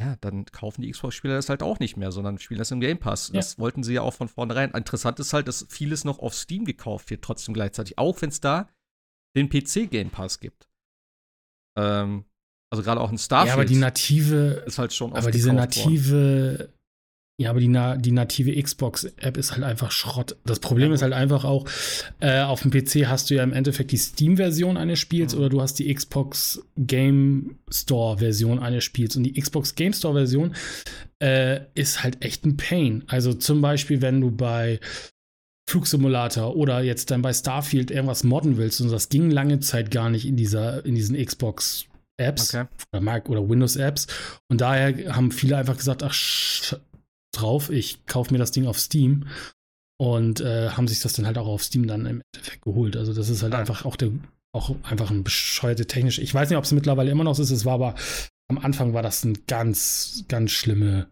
[0.00, 2.98] ja, dann kaufen die Xbox-Spieler das halt auch nicht mehr, sondern spielen das im Game
[2.98, 3.28] Pass.
[3.28, 3.34] Ja.
[3.34, 4.72] Das wollten sie ja auch von vornherein.
[4.72, 8.40] Interessant ist halt, dass vieles noch auf Steam gekauft wird, trotzdem gleichzeitig, auch wenn es
[8.40, 8.68] da
[9.36, 10.68] den PC-Game Pass gibt.
[11.78, 12.24] Ähm,
[12.72, 13.48] also gerade auch ein Starfield.
[13.48, 16.72] Ja, aber die native ist halt schon Aber diese native worden.
[17.36, 20.36] Ja, aber die, na die native Xbox-App ist halt einfach Schrott.
[20.44, 20.94] Das Problem ja.
[20.94, 21.66] ist halt einfach auch,
[22.20, 25.40] äh, auf dem PC hast du ja im Endeffekt die Steam-Version eines Spiels mhm.
[25.40, 29.16] oder du hast die Xbox Game Store-Version eines Spiels.
[29.16, 30.54] Und die Xbox Game Store-Version
[31.18, 33.02] äh, ist halt echt ein Pain.
[33.08, 34.78] Also zum Beispiel, wenn du bei
[35.68, 40.08] Flugsimulator oder jetzt dann bei Starfield irgendwas modden willst und das ging lange Zeit gar
[40.08, 41.86] nicht in dieser, in diesen Xbox
[42.16, 42.68] Apps okay.
[42.92, 44.06] oder Mac oder Windows Apps.
[44.48, 46.14] Und daher haben viele einfach gesagt, ach,
[47.34, 49.26] drauf, ich kaufe mir das Ding auf Steam
[49.98, 52.96] und äh, haben sich das dann halt auch auf Steam dann im Endeffekt geholt.
[52.96, 54.10] Also das ist halt einfach auch der
[54.52, 56.20] auch einfach ein bescheuerte technisch.
[56.20, 57.50] Ich weiß nicht, ob es mittlerweile immer noch so ist.
[57.50, 57.96] Es war aber
[58.48, 61.08] am Anfang war das eine ganz, ganz schlimme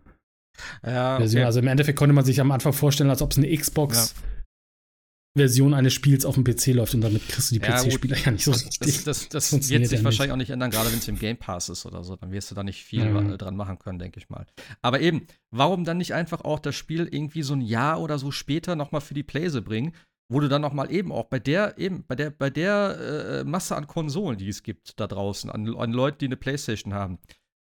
[0.85, 1.45] ja, okay.
[1.45, 4.42] Also im Endeffekt konnte man sich am Anfang vorstellen, als ob es eine Xbox ja.
[5.35, 8.33] Version eines Spiels auf dem PC läuft und damit kriegst du die ja, PC-Spieler ja
[8.33, 9.05] nicht so richtig.
[9.05, 10.33] Das, das, das wird sich wahrscheinlich nicht.
[10.33, 12.17] auch nicht ändern, gerade wenn es im Game Pass ist oder so.
[12.17, 13.39] Dann wirst du da nicht viel mhm.
[13.39, 14.47] dran machen können, denke ich mal.
[14.83, 18.30] Aber eben, warum dann nicht einfach auch das Spiel irgendwie so ein Jahr oder so
[18.30, 19.95] später nochmal für die Playse bringen,
[20.28, 23.75] wo du dann nochmal eben auch bei der, eben, bei der, bei der äh, Masse
[23.75, 27.19] an Konsolen, die es gibt da draußen, an, an Leuten, die eine Playstation haben,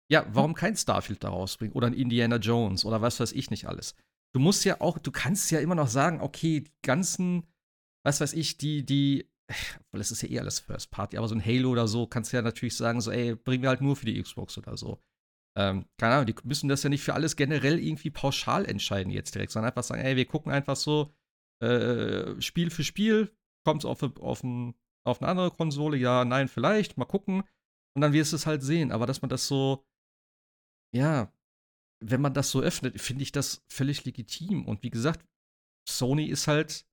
[0.10, 3.68] ja, warum kein Starfield da rausbringen oder ein Indiana Jones oder was weiß ich nicht
[3.68, 3.96] alles?
[4.34, 7.44] Du musst ja auch, du kannst ja immer noch sagen, okay, die ganzen
[8.04, 9.30] was weiß ich, die, die,
[9.92, 12.32] weil es ist ja eh alles First Party, aber so ein Halo oder so, kannst
[12.32, 15.02] du ja natürlich sagen, so, ey, bringen wir halt nur für die Xbox oder so.
[15.58, 19.36] Ähm, keine Ahnung, die müssen das ja nicht für alles generell irgendwie pauschal entscheiden jetzt
[19.36, 21.14] direkt, sondern einfach sagen, ey, wir gucken einfach so
[21.62, 23.36] äh, Spiel für Spiel,
[23.66, 27.44] kommt es auf, auf, ein, auf eine andere Konsole, ja, nein, vielleicht, mal gucken.
[27.94, 28.92] Und dann wirst du es halt sehen.
[28.92, 29.86] Aber dass man das so,
[30.96, 31.34] ja,
[32.02, 34.66] wenn man das so öffnet, finde ich das völlig legitim.
[34.66, 35.28] Und wie gesagt,
[35.88, 36.86] Sony ist halt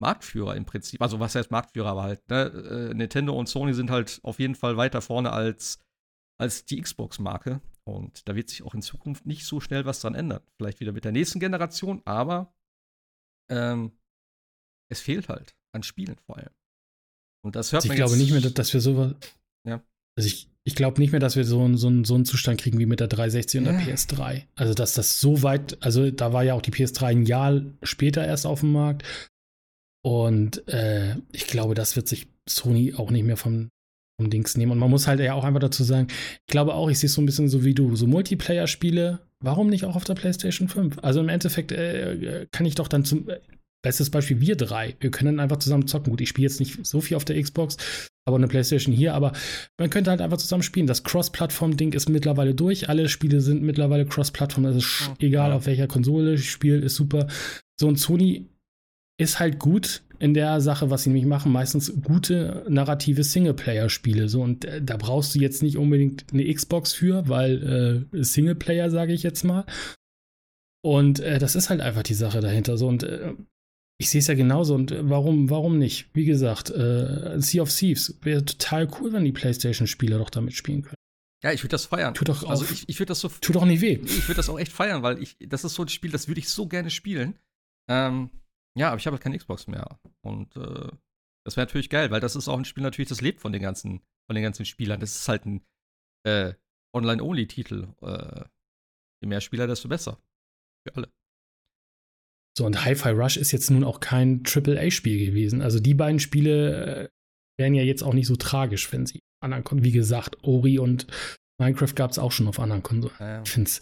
[0.00, 1.00] Marktführer im Prinzip.
[1.00, 2.44] Also was heißt Marktführer, aber halt, ne?
[2.90, 5.80] Äh, Nintendo und Sony sind halt auf jeden Fall weiter vorne als,
[6.38, 7.60] als die Xbox-Marke.
[7.84, 10.42] Und da wird sich auch in Zukunft nicht so schnell was dran ändern.
[10.56, 12.52] Vielleicht wieder mit der nächsten Generation, aber
[13.50, 13.92] ähm,
[14.90, 16.50] es fehlt halt an Spielen vor allem.
[17.44, 19.14] Und das hört also man Ich glaube nicht mehr, dass wir sowas.
[19.64, 19.82] Ja.
[20.18, 22.86] Also ich, ich glaube nicht mehr, dass wir so, so, so einen Zustand kriegen wie
[22.86, 24.46] mit der 360 und der PS3.
[24.56, 28.26] Also, dass das so weit, also da war ja auch die PS3 ein Jahr später
[28.26, 29.04] erst auf dem Markt.
[30.06, 33.70] Und äh, ich glaube, das wird sich Sony auch nicht mehr vom,
[34.20, 34.70] vom Dings nehmen.
[34.70, 37.14] Und man muss halt ja auch einfach dazu sagen, ich glaube auch, ich sehe es
[37.14, 40.98] so ein bisschen so wie du, so Multiplayer-Spiele, warum nicht auch auf der PlayStation 5?
[41.02, 43.40] Also im Endeffekt äh, kann ich doch dann zum, äh,
[43.82, 46.12] bestes Beispiel, wir drei, wir können einfach zusammen zocken.
[46.12, 47.76] Gut, ich spiele jetzt nicht so viel auf der Xbox,
[48.28, 49.32] aber eine PlayStation hier, aber
[49.76, 50.86] man könnte halt einfach zusammen spielen.
[50.86, 52.88] Das Cross-Plattform-Ding ist mittlerweile durch.
[52.88, 54.66] Alle Spiele sind mittlerweile Cross-Plattform.
[54.66, 57.26] Also ist egal auf welcher Konsole ich spiele, ist super.
[57.80, 58.46] So ein Sony
[59.18, 64.28] ist halt gut in der Sache, was sie nämlich machen, meistens gute narrative Singleplayer-Spiele.
[64.28, 68.90] So, und äh, da brauchst du jetzt nicht unbedingt eine Xbox für, weil äh, Singleplayer,
[68.90, 69.66] sage ich jetzt mal.
[70.82, 72.76] Und äh, das ist halt einfach die Sache dahinter.
[72.78, 73.34] So, und äh,
[73.98, 74.74] ich sehe es ja genauso.
[74.74, 76.08] Und äh, warum, warum nicht?
[76.14, 80.82] Wie gesagt, äh, Sea of Thieves wäre total cool, wenn die PlayStation-Spieler doch damit spielen
[80.82, 80.96] können.
[81.42, 82.14] Ja, ich würde das feiern.
[82.14, 83.28] Tut doch also ich, ich würde das so.
[83.28, 84.00] Tut doch nicht weh.
[84.04, 86.40] Ich würde das auch echt feiern, weil ich, das ist so ein Spiel, das würde
[86.40, 87.34] ich so gerne spielen.
[87.88, 88.30] Ähm,
[88.76, 89.98] ja, aber ich habe halt keine Xbox mehr.
[90.22, 90.90] Und äh,
[91.44, 93.62] das wäre natürlich geil, weil das ist auch ein Spiel natürlich, das lebt von den
[93.62, 95.00] ganzen, von den ganzen Spielern.
[95.00, 95.64] Das ist halt ein
[96.24, 96.54] äh,
[96.94, 97.88] Online-Only-Titel.
[98.02, 98.44] Äh,
[99.22, 100.18] Je mehr Spieler, desto besser.
[100.86, 101.12] Für alle.
[102.56, 105.62] So, und Hi-Fi Rush ist jetzt nun auch kein AAA-Spiel gewesen.
[105.62, 107.08] Also die beiden Spiele äh,
[107.58, 111.06] wären ja jetzt auch nicht so tragisch, wenn sie anderen Konsolen, wie gesagt, Ori und
[111.58, 113.14] Minecraft gab es auch schon auf anderen Konsolen.
[113.18, 113.42] Ja.
[113.42, 113.80] Ich finde es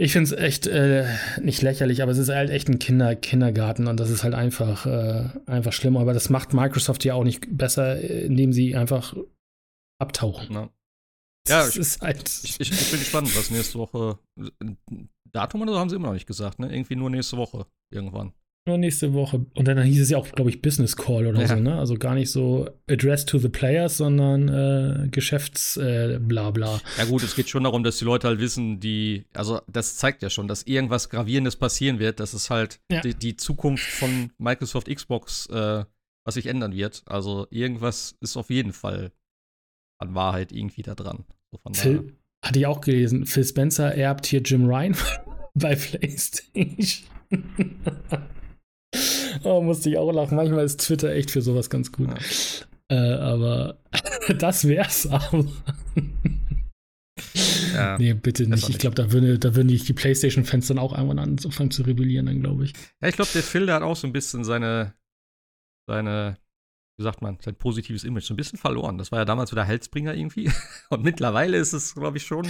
[0.00, 1.06] ich find's echt äh,
[1.42, 4.86] nicht lächerlich, aber es ist halt echt ein Kinder Kindergarten und das ist halt einfach,
[4.86, 5.98] äh, einfach schlimm.
[5.98, 9.14] Aber das macht Microsoft ja auch nicht besser, indem sie einfach
[10.00, 10.54] abtauchen.
[10.54, 10.70] Ja,
[11.48, 14.18] ja ich, ist halt ich, ich, ich, bin gespannt, was nächste Woche.
[15.30, 16.72] Datum oder so haben sie immer noch nicht gesagt, ne?
[16.72, 18.32] Irgendwie nur nächste Woche irgendwann.
[18.66, 19.46] Nur nächste Woche.
[19.54, 21.48] Und dann hieß es ja auch, glaube ich, Business Call oder ja.
[21.48, 21.78] so, ne?
[21.78, 26.76] Also gar nicht so Address to the Players, sondern äh, Geschäftsblabla.
[26.76, 29.96] Äh, ja, gut, es geht schon darum, dass die Leute halt wissen, die, also das
[29.96, 33.00] zeigt ja schon, dass irgendwas Gravierendes passieren wird, dass es halt ja.
[33.00, 35.84] die, die, Zukunft von Microsoft Xbox, äh,
[36.26, 37.02] was sich ändern wird.
[37.06, 39.10] Also irgendwas ist auf jeden Fall
[39.98, 41.24] an Wahrheit irgendwie da dran.
[41.50, 42.12] So Phil,
[42.44, 44.94] hatte ich auch gelesen, Phil Spencer erbt hier Jim Ryan
[45.54, 47.06] bei PlayStation.
[49.44, 50.36] Oh, musste ich auch lachen.
[50.36, 52.08] Manchmal ist Twitter echt für sowas ganz gut.
[52.08, 52.96] Ja.
[52.96, 53.78] Äh, aber
[54.38, 55.46] das wär's aber.
[57.74, 58.68] Ja, nee, bitte nicht.
[58.68, 62.40] Ich glaube, da würden da würden die, PlayStation-Fans dann auch irgendwann anfangen zu rebellieren, dann
[62.40, 62.72] glaube ich.
[63.00, 64.94] Ja, ich glaube, der Phil, der hat auch so ein bisschen seine,
[65.88, 66.36] seine,
[66.98, 68.98] wie sagt man, sein positives Image so ein bisschen verloren.
[68.98, 70.50] Das war ja damals so der Halsbringer irgendwie.
[70.90, 72.48] Und mittlerweile ist es, glaube ich, schon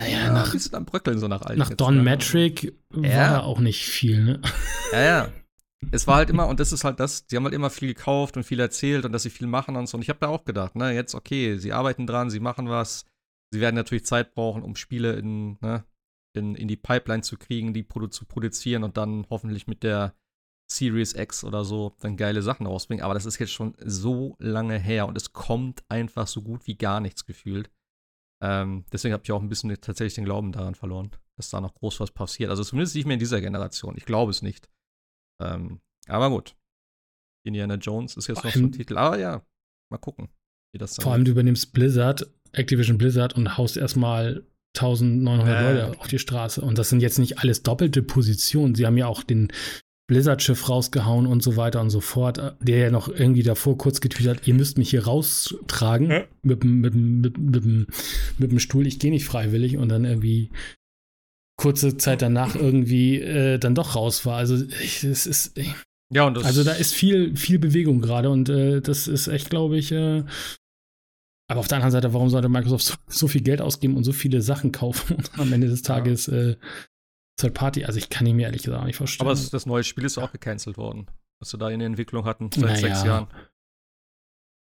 [0.00, 2.02] naja, ja, nach, ein bisschen am Bröckeln, so nach Nach Don ne?
[2.04, 3.42] Metric war ja.
[3.42, 4.40] auch nicht viel, ne?
[4.92, 5.32] Ja, ja
[5.90, 8.36] es war halt immer, und das ist halt das, die haben halt immer viel gekauft
[8.36, 9.96] und viel erzählt und dass sie viel machen und so.
[9.96, 13.04] Und ich habe da auch gedacht, ne, jetzt, okay, sie arbeiten dran, sie machen was.
[13.52, 15.84] Sie werden natürlich Zeit brauchen, um Spiele in, ne,
[16.34, 20.14] in, in die Pipeline zu kriegen, die produ zu produzieren und dann hoffentlich mit der
[20.70, 23.04] Series X oder so dann geile Sachen rausbringen.
[23.04, 26.76] Aber das ist jetzt schon so lange her und es kommt einfach so gut wie
[26.76, 27.70] gar nichts gefühlt.
[28.42, 31.74] Ähm, deswegen habe ich auch ein bisschen tatsächlich den Glauben daran verloren, dass da noch
[31.74, 32.50] groß was passiert.
[32.50, 33.96] Also zumindest nicht mehr in dieser Generation.
[33.96, 34.68] Ich glaube es nicht.
[35.40, 36.56] Ähm, aber gut.
[37.44, 38.96] Indiana Jones ist jetzt noch so ein Titel.
[38.96, 39.42] Aber ja,
[39.90, 40.28] mal gucken,
[40.72, 44.44] wie das dann Vor allem, du übernimmst Blizzard, Activision Blizzard und haust erstmal
[44.76, 45.62] 1900 äh.
[45.62, 46.60] Leute auf die Straße.
[46.60, 48.74] Und das sind jetzt nicht alles doppelte Positionen.
[48.74, 49.52] Sie haben ja auch den
[50.08, 54.38] Blizzard-Schiff rausgehauen und so weiter und so fort, der ja noch irgendwie davor kurz getweetet
[54.38, 56.24] hat, ihr müsst mich hier raustragen ja.
[56.42, 57.88] mit, mit, mit, mit,
[58.38, 60.50] mit, dem Stuhl, ich gehe nicht freiwillig und dann irgendwie
[61.58, 64.38] kurze Zeit danach irgendwie äh, dann doch raus war.
[64.38, 65.60] Also es ist.
[66.10, 69.50] Ja, und das also da ist viel, viel Bewegung gerade und äh, das ist echt,
[69.50, 69.92] glaube ich.
[69.92, 70.24] Äh,
[71.50, 74.12] aber auf der anderen Seite, warum sollte Microsoft so, so, viel Geld ausgeben und so
[74.12, 76.50] viele Sachen kaufen und am Ende des Tages ja.
[76.50, 76.56] äh,
[77.36, 77.84] Third Party?
[77.84, 79.26] Also ich kann ihn mir ehrlich gesagt nicht vorstellen.
[79.26, 82.24] Aber das, das neue Spiel ist auch gecancelt worden, was wir da in der Entwicklung
[82.24, 82.76] hatten seit naja.
[82.76, 83.28] sechs Jahren.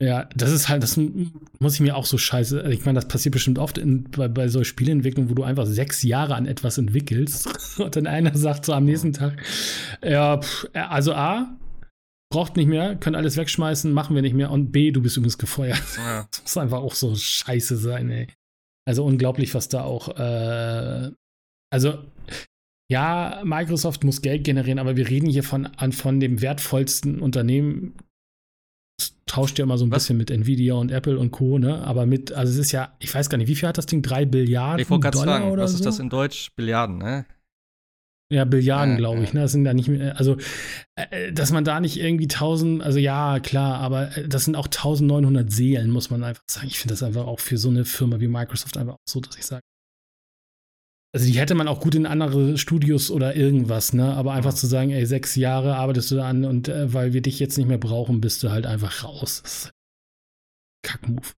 [0.03, 2.71] Ja, das ist halt, das muss ich mir auch so scheiße.
[2.71, 6.03] Ich meine, das passiert bestimmt oft in, bei, bei solchen Spielentwicklungen, wo du einfach sechs
[6.03, 9.43] Jahre an etwas entwickelst und dann einer sagt so am nächsten Tag,
[10.03, 11.57] ja, pff, also A,
[12.31, 15.39] braucht nicht mehr, könnt alles wegschmeißen, machen wir nicht mehr und B, du bist übrigens
[15.39, 15.83] gefeuert.
[15.97, 16.29] Ja.
[16.31, 18.29] Das muss einfach auch so scheiße sein, ey.
[18.87, 21.11] Also unglaublich, was da auch, äh,
[21.73, 22.05] also
[22.91, 27.95] ja, Microsoft muss Geld generieren, aber wir reden hier von, von dem wertvollsten Unternehmen
[29.27, 30.05] tauscht ja immer so ein Was?
[30.05, 31.59] bisschen mit Nvidia und Apple und Co.
[31.59, 31.83] Ne?
[31.83, 34.03] Aber mit, also es ist ja, ich weiß gar nicht, wie viel hat das Ding?
[34.03, 35.79] Drei Billiarden ich Dollar sagen, oder was so?
[35.79, 36.53] ist das in Deutsch?
[36.57, 37.27] Billiarden, ne?
[38.33, 39.33] Ja, Billiarden, äh, glaube ich.
[39.33, 39.43] Ne?
[39.43, 40.37] Das sind da nicht mehr, also,
[40.97, 44.67] äh, dass man da nicht irgendwie 1000, also ja, klar, aber äh, das sind auch
[44.67, 46.67] 1900 Seelen, muss man einfach sagen.
[46.67, 49.37] Ich finde das einfach auch für so eine Firma wie Microsoft einfach auch so, dass
[49.37, 49.63] ich sage,
[51.13, 54.15] also die hätte man auch gut in andere Studios oder irgendwas, ne?
[54.15, 54.57] Aber einfach ja.
[54.57, 57.57] zu sagen, ey, sechs Jahre arbeitest du da an und äh, weil wir dich jetzt
[57.57, 59.71] nicht mehr brauchen, bist du halt einfach raus.
[60.83, 61.35] Kackmove.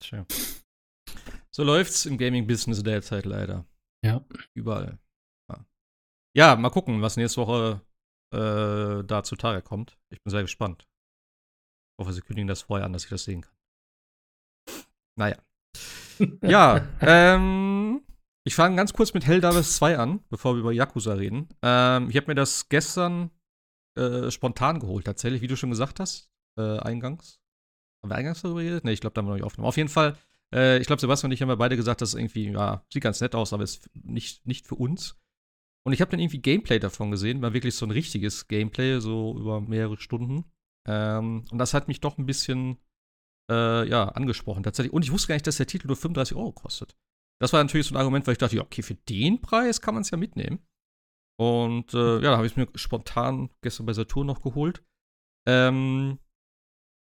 [0.00, 0.26] Tja.
[1.50, 3.64] So läuft's im Gaming-Business derzeit leider.
[4.04, 4.24] Ja.
[4.54, 4.98] Überall.
[5.50, 5.64] Ja.
[6.36, 7.80] ja, mal gucken, was nächste Woche
[8.32, 9.98] äh, da zutage kommt.
[10.10, 10.86] Ich bin sehr gespannt.
[11.96, 13.56] Ich hoffe, sie kündigen das vorher an, dass ich das sehen kann.
[15.16, 15.36] Naja.
[16.42, 18.02] ja, ähm,
[18.48, 21.50] ich fange ganz kurz mit Helldivers 2 an, bevor wir über Yakuza reden.
[21.60, 23.30] Ähm, ich habe mir das gestern
[23.94, 27.42] äh, spontan geholt, tatsächlich, wie du schon gesagt hast, äh, eingangs.
[28.02, 28.84] Haben wir eingangs darüber geredet?
[28.84, 29.68] Ne, ich glaube, da haben wir noch nicht aufgenommen.
[29.68, 30.16] Auf jeden Fall,
[30.54, 33.20] äh, ich glaube, Sebastian und ich haben ja beide gesagt, dass irgendwie, ja, sieht ganz
[33.20, 35.18] nett aus, aber ist nicht, nicht für uns.
[35.84, 39.36] Und ich habe dann irgendwie Gameplay davon gesehen, war wirklich so ein richtiges Gameplay, so
[39.38, 40.46] über mehrere Stunden.
[40.86, 42.78] Ähm, und das hat mich doch ein bisschen,
[43.50, 44.94] äh, ja, angesprochen, tatsächlich.
[44.94, 46.96] Und ich wusste gar nicht, dass der Titel nur 35 Euro kostet.
[47.40, 49.94] Das war natürlich so ein Argument, weil ich dachte, ja, okay, für den Preis kann
[49.94, 50.66] man es ja mitnehmen.
[51.40, 54.82] Und äh, ja, da habe ich es mir spontan gestern bei Saturn noch geholt.
[55.46, 56.18] Ähm,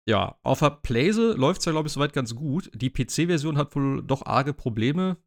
[0.09, 2.70] ja, auf der Playse läuft es ja, glaube ich, soweit ganz gut.
[2.74, 5.18] Die PC-Version hat wohl doch arge Probleme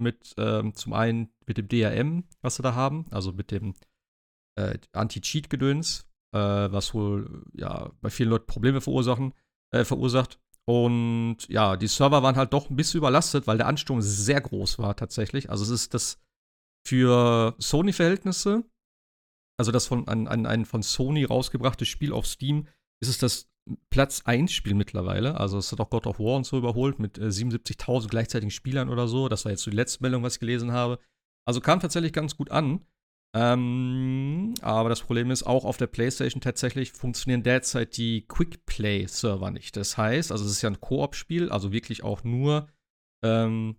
[0.00, 3.74] mit ähm, zum einen mit dem DRM, was sie da haben, also mit dem
[4.58, 9.34] äh, Anti-Cheat-Gedöns, äh, was wohl ja bei vielen Leuten Probleme verursachen,
[9.72, 10.40] äh, verursacht.
[10.70, 14.78] Und ja, die Server waren halt doch ein bisschen überlastet, weil der Ansturm sehr groß
[14.78, 15.50] war tatsächlich.
[15.50, 16.20] Also es ist das
[16.86, 18.62] für Sony-Verhältnisse,
[19.58, 22.68] also das von ein, ein, ein von Sony rausgebrachte Spiel auf Steam,
[23.02, 23.50] ist es das
[23.90, 25.40] Platz 1 Spiel mittlerweile.
[25.40, 28.90] Also es hat auch God of War und so überholt mit äh, 77.000 gleichzeitigen Spielern
[28.90, 29.28] oder so.
[29.28, 31.00] Das war jetzt so die letzte Meldung, was ich gelesen habe.
[31.48, 32.86] Also kam tatsächlich ganz gut an.
[33.32, 39.76] Ähm, aber das Problem ist, auch auf der PlayStation tatsächlich funktionieren derzeit die Quick-Play-Server nicht.
[39.76, 42.68] Das heißt, also es ist ja ein Koop-Spiel, also wirklich auch nur
[43.24, 43.76] ähm,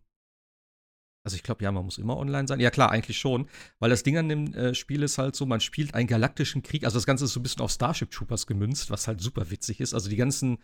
[1.24, 2.60] also ich glaube, ja, man muss immer online sein.
[2.60, 3.48] Ja klar, eigentlich schon.
[3.80, 6.84] Weil das Ding an dem äh, Spiel ist halt so, man spielt einen galaktischen Krieg.
[6.84, 9.82] Also das Ganze ist so ein bisschen auf Starship Troopers gemünzt, was halt super witzig
[9.82, 9.94] ist.
[9.94, 10.58] Also die ganzen,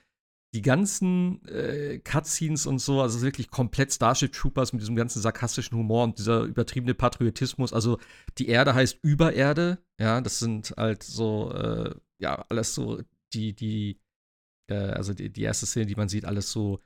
[0.53, 5.77] die ganzen äh, Cutscenes und so, also wirklich komplett Starship Troopers mit diesem ganzen sarkastischen
[5.77, 7.73] Humor und dieser übertriebene Patriotismus.
[7.73, 7.99] Also
[8.37, 9.79] die Erde heißt Übererde.
[9.99, 13.01] Ja, das sind halt so, äh, ja, alles so
[13.33, 13.99] die, die,
[14.71, 16.79] äh, also die, die erste Szene, die man sieht, alles so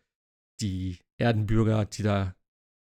[0.59, 2.35] die Erdenbürger, die da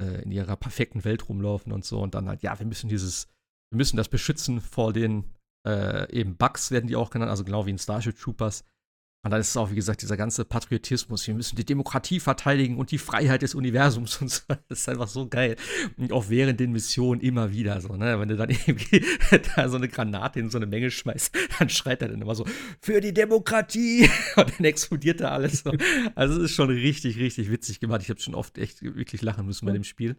[0.00, 2.00] äh, in ihrer perfekten Welt rumlaufen und so.
[2.00, 3.26] Und dann halt, ja, wir müssen dieses,
[3.70, 5.24] wir müssen das beschützen vor den
[5.66, 8.64] äh, eben Bugs, werden die auch genannt, also genau wie in Starship Troopers.
[9.24, 11.26] Und dann ist es auch, wie gesagt, dieser ganze Patriotismus.
[11.26, 14.42] Wir müssen die Demokratie verteidigen und die Freiheit des Universums und so.
[14.68, 15.56] Das ist einfach so geil.
[15.96, 18.20] Und auch während den Missionen immer wieder so, ne?
[18.20, 19.04] Wenn du dann irgendwie
[19.56, 22.46] da so eine Granate in so eine Menge schmeißt, dann schreit er dann immer so,
[22.80, 24.08] für die Demokratie!
[24.36, 25.72] Und dann explodiert da alles so.
[26.14, 28.02] Also es ist schon richtig, richtig witzig gemacht.
[28.02, 30.16] Ich habe schon oft echt wirklich lachen müssen bei dem Spiel.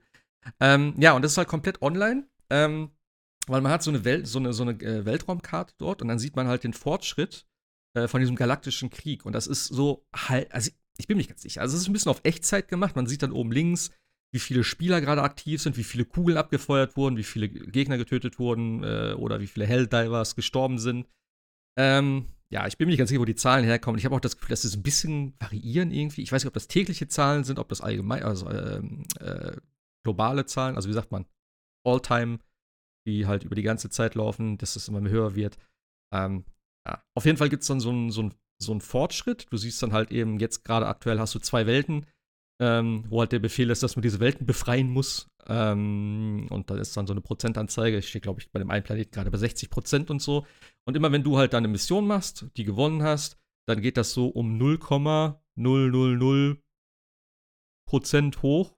[0.59, 2.27] Ähm, ja, und das ist halt komplett online.
[2.49, 2.89] Ähm,
[3.47, 6.19] weil man hat so eine Welt, so eine, so eine äh, Weltraumkarte dort und dann
[6.19, 7.47] sieht man halt den Fortschritt
[7.93, 9.25] äh, von diesem galaktischen Krieg.
[9.25, 11.61] Und das ist so halt, also ich bin mir nicht ganz sicher.
[11.61, 12.95] Also es ist ein bisschen auf Echtzeit gemacht.
[12.95, 13.91] Man sieht dann oben links,
[14.31, 18.37] wie viele Spieler gerade aktiv sind, wie viele Kugeln abgefeuert wurden, wie viele Gegner getötet
[18.37, 21.07] wurden äh, oder wie viele Helldivers gestorben sind.
[21.77, 23.97] Ähm, ja, ich bin mir nicht ganz sicher, wo die Zahlen herkommen.
[23.97, 26.21] Ich habe auch das Gefühl, dass es ein bisschen variieren irgendwie.
[26.21, 29.55] Ich weiß nicht, ob das tägliche Zahlen sind, ob das allgemein, also ähm, äh,
[30.03, 31.25] globale Zahlen, also wie sagt man,
[31.85, 32.39] All-Time,
[33.07, 35.57] die halt über die ganze Zeit laufen, dass das immer höher wird.
[36.11, 36.43] Ähm,
[36.89, 37.03] ja.
[37.15, 38.29] Auf jeden Fall gibt es dann so einen so
[38.61, 39.47] so ein Fortschritt.
[39.51, 42.05] Du siehst dann halt eben, jetzt gerade aktuell hast du zwei Welten,
[42.61, 45.29] ähm, wo halt der Befehl ist, dass man diese Welten befreien muss.
[45.47, 47.97] Ähm, und da ist dann so eine Prozentanzeige.
[47.97, 50.45] Ich stehe, glaube ich, bei dem einen Planeten gerade bei 60 Prozent und so.
[50.85, 54.13] Und immer wenn du halt dann eine Mission machst, die gewonnen hast, dann geht das
[54.13, 56.59] so um 0,000
[57.87, 58.75] Prozent hoch.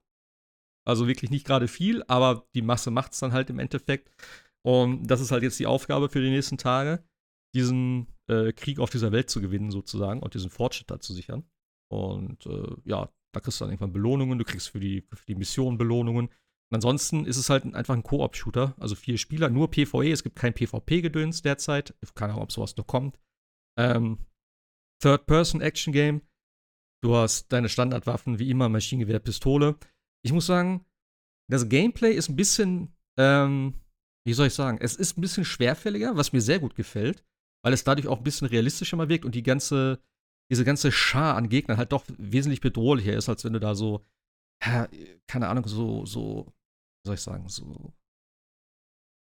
[0.85, 4.09] Also wirklich nicht gerade viel, aber die Masse macht es dann halt im Endeffekt.
[4.63, 7.03] Und das ist halt jetzt die Aufgabe für die nächsten Tage
[7.53, 11.43] diesen äh, Krieg auf dieser Welt zu gewinnen, sozusagen, und diesen Fortschritt da zu sichern.
[11.91, 15.35] Und äh, ja, da kriegst du dann irgendwann Belohnungen, du kriegst für die, für die
[15.35, 16.27] Mission Belohnungen.
[16.27, 20.37] Und ansonsten ist es halt einfach ein Koop-Shooter, also vier Spieler, nur PvE, es gibt
[20.37, 21.93] kein PvP-Gedöns derzeit.
[22.15, 23.19] Keine Ahnung, ob sowas noch kommt.
[23.77, 24.19] Ähm,
[25.01, 26.21] Third-Person-Action-Game.
[27.03, 29.75] Du hast deine Standardwaffen, wie immer, Maschinengewehr, Pistole.
[30.23, 30.85] Ich muss sagen,
[31.49, 33.81] das Gameplay ist ein bisschen, ähm,
[34.25, 37.25] wie soll ich sagen, es ist ein bisschen schwerfälliger, was mir sehr gut gefällt
[37.63, 39.99] weil es dadurch auch ein bisschen realistischer mal wirkt und die ganze,
[40.51, 44.05] diese ganze Schar an Gegnern halt doch wesentlich bedrohlicher ist, als wenn du da so,
[44.59, 46.45] keine Ahnung, so, so,
[47.03, 47.93] wie soll ich sagen, so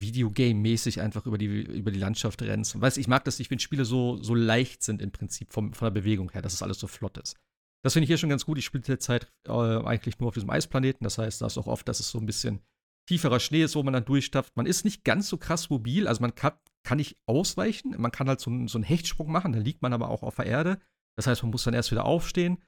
[0.01, 2.81] Videogame-mäßig einfach über die, über die Landschaft rennst.
[2.81, 5.87] Weißt ich mag das nicht, wenn Spiele so, so leicht sind im Prinzip vom, von
[5.87, 7.37] der Bewegung her, dass es alles so flott ist.
[7.85, 8.59] Das finde ich hier schon ganz gut.
[8.59, 11.05] Ich spiele derzeit äh, eigentlich nur auf diesem Eisplaneten.
[11.05, 12.61] Das heißt, da ist auch oft, dass es so ein bisschen
[13.09, 14.57] tieferer Schnee ist, wo man dann durchstapft.
[14.57, 16.53] Man ist nicht ganz so krass mobil, also man kann,
[16.88, 17.94] kann nicht ausweichen.
[17.98, 20.46] Man kann halt so, so einen Hechtsprung machen, dann liegt man aber auch auf der
[20.46, 20.81] Erde.
[21.18, 22.64] Das heißt, man muss dann erst wieder aufstehen.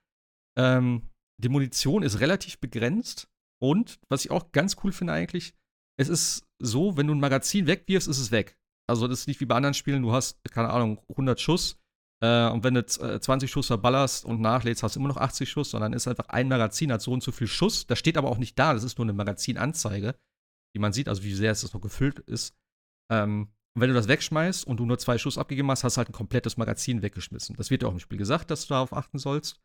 [0.59, 1.09] Ähm,
[1.43, 3.29] die Munition ist relativ begrenzt.
[3.63, 5.55] Und was ich auch ganz cool finde eigentlich,
[5.99, 8.59] es ist so, wenn du ein Magazin wegwirfst, ist es weg.
[8.87, 11.79] Also das ist nicht wie bei anderen Spielen, du hast, keine Ahnung, 100 Schuss.
[12.23, 15.49] Äh, und wenn du 20 äh, Schuss verballerst und nachlädst, hast du immer noch 80
[15.49, 17.87] Schuss, sondern ist einfach ein Magazin, hat so und so viel Schuss.
[17.87, 20.15] Das steht aber auch nicht da, das ist nur eine Magazinanzeige,
[20.75, 22.55] die man sieht, also wie sehr es noch gefüllt ist.
[23.11, 25.99] Ähm, und wenn du das wegschmeißt und du nur zwei Schuss abgegeben hast, hast du
[25.99, 27.57] halt ein komplettes Magazin weggeschmissen.
[27.57, 29.61] Das wird ja auch im Spiel gesagt, dass du darauf achten sollst.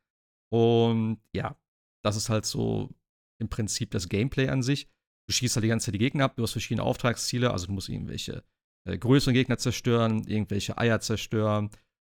[0.51, 1.57] Und ja,
[2.03, 2.93] das ist halt so
[3.39, 4.87] im Prinzip das Gameplay an sich.
[5.27, 7.73] Du schießt halt die ganze Zeit die Gegner ab, du hast verschiedene Auftragsziele, also du
[7.73, 8.43] musst irgendwelche
[8.87, 11.71] äh, größeren Gegner zerstören, irgendwelche Eier zerstören,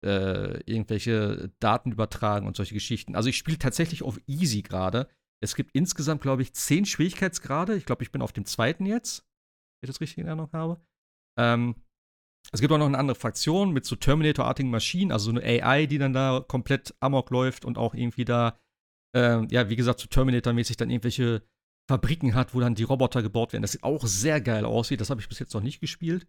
[0.04, 3.16] äh, irgendwelche Daten übertragen und solche Geschichten.
[3.16, 5.08] Also ich spiele tatsächlich auf Easy gerade.
[5.40, 7.76] Es gibt insgesamt, glaube ich, zehn Schwierigkeitsgrade.
[7.76, 9.20] Ich glaube, ich bin auf dem zweiten jetzt,
[9.80, 10.80] wenn ich das richtig in Erinnerung habe.
[11.38, 11.76] Ähm,
[12.52, 15.86] es gibt auch noch eine andere Fraktion mit so Terminator-artigen Maschinen, also so eine AI,
[15.86, 18.58] die dann da komplett amok läuft und auch irgendwie da,
[19.14, 21.42] äh, ja, wie gesagt, so Terminator-mäßig dann irgendwelche
[21.90, 23.62] Fabriken hat, wo dann die Roboter gebaut werden.
[23.62, 25.00] Das sieht auch sehr geil aussieht.
[25.00, 26.26] Das habe ich bis jetzt noch nicht gespielt.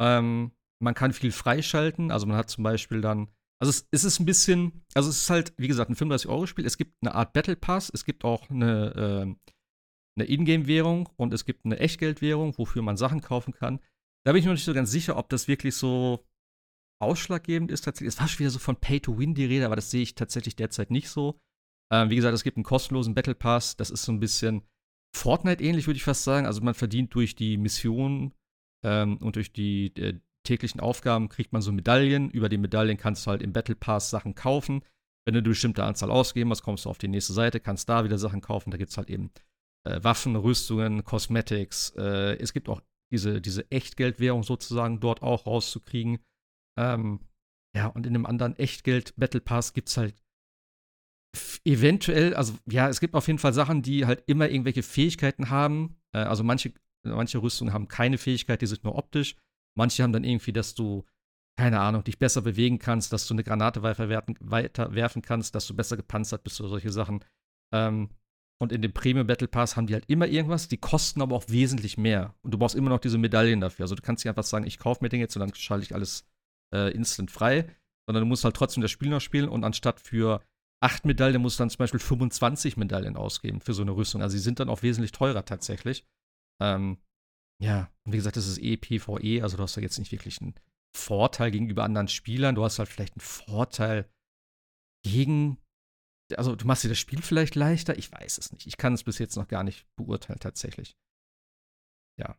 [0.00, 2.10] Ähm, man kann viel freischalten.
[2.10, 3.28] Also man hat zum Beispiel dann,
[3.60, 6.66] also es, es, ist ein bisschen, also es ist halt, wie gesagt, ein 35-Euro-Spiel.
[6.66, 9.52] Es gibt eine Art Battle Pass, es gibt auch eine, äh,
[10.16, 13.80] eine Ingame-Währung und es gibt eine Echtgeldwährung, wofür man Sachen kaufen kann.
[14.24, 16.24] Da bin ich noch nicht so ganz sicher, ob das wirklich so
[17.00, 18.14] ausschlaggebend ist tatsächlich.
[18.14, 20.14] Es war schon wieder so von Pay to Win die Rede, aber das sehe ich
[20.14, 21.40] tatsächlich derzeit nicht so.
[21.92, 23.76] Ähm, wie gesagt, es gibt einen kostenlosen Battle Pass.
[23.76, 24.62] Das ist so ein bisschen
[25.14, 26.46] Fortnite-ähnlich, würde ich fast sagen.
[26.46, 28.32] Also man verdient durch die Missionen
[28.84, 32.30] ähm, und durch die äh, täglichen Aufgaben kriegt man so Medaillen.
[32.30, 34.82] Über die Medaillen kannst du halt im Battle Pass Sachen kaufen.
[35.24, 38.04] Wenn du eine bestimmte Anzahl ausgeben hast, kommst du auf die nächste Seite, kannst da
[38.04, 38.70] wieder Sachen kaufen.
[38.70, 39.30] Da gibt es halt eben
[39.84, 41.90] äh, Waffen, Rüstungen, Cosmetics.
[41.96, 42.80] Äh, es gibt auch
[43.12, 46.18] diese, diese Echtgeldwährung sozusagen dort auch rauszukriegen.
[46.78, 47.20] Ähm,
[47.76, 50.22] ja, und in einem anderen Echtgeld-Battle Pass gibt es halt
[51.64, 55.96] eventuell, also ja, es gibt auf jeden Fall Sachen, die halt immer irgendwelche Fähigkeiten haben.
[56.12, 56.72] Äh, also manche,
[57.04, 59.36] manche Rüstungen haben keine Fähigkeit, die sind nur optisch.
[59.76, 61.04] Manche haben dann irgendwie, dass du,
[61.58, 65.74] keine Ahnung, dich besser bewegen kannst, dass du eine Granate weiter werfen kannst, dass du
[65.74, 67.24] besser gepanzert bist oder solche Sachen.
[67.72, 68.10] Ähm,
[68.62, 71.48] und in dem Premium Battle Pass haben die halt immer irgendwas, die kosten aber auch
[71.48, 72.36] wesentlich mehr.
[72.42, 73.82] Und du brauchst immer noch diese Medaillen dafür.
[73.82, 75.94] Also du kannst nicht einfach sagen, ich kaufe mir den jetzt und dann schalte ich
[75.96, 76.28] alles
[76.72, 77.68] äh, instant frei,
[78.06, 80.40] sondern du musst halt trotzdem das Spiel noch spielen und anstatt für
[80.80, 84.22] acht Medaillen musst du dann zum Beispiel 25 Medaillen ausgeben für so eine Rüstung.
[84.22, 86.04] Also sie sind dann auch wesentlich teurer tatsächlich.
[86.62, 86.98] Ähm,
[87.60, 90.40] ja, und wie gesagt, das ist eh PvE, also du hast da jetzt nicht wirklich
[90.40, 90.54] einen
[90.96, 92.54] Vorteil gegenüber anderen Spielern.
[92.54, 94.08] Du hast halt vielleicht einen Vorteil
[95.04, 95.58] gegen
[96.38, 98.66] also du machst dir das Spiel vielleicht leichter, ich weiß es nicht.
[98.66, 100.96] Ich kann es bis jetzt noch gar nicht beurteilen, tatsächlich.
[102.18, 102.36] Ja.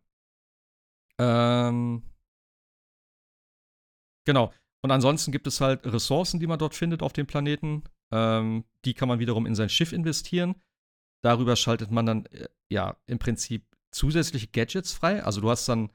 [1.20, 2.04] Ähm.
[4.26, 4.54] Genau.
[4.82, 7.84] Und ansonsten gibt es halt Ressourcen, die man dort findet auf dem Planeten.
[8.12, 10.62] Ähm, die kann man wiederum in sein Schiff investieren.
[11.24, 15.24] Darüber schaltet man dann, äh, ja, im Prinzip zusätzliche Gadgets frei.
[15.24, 15.92] Also du hast dann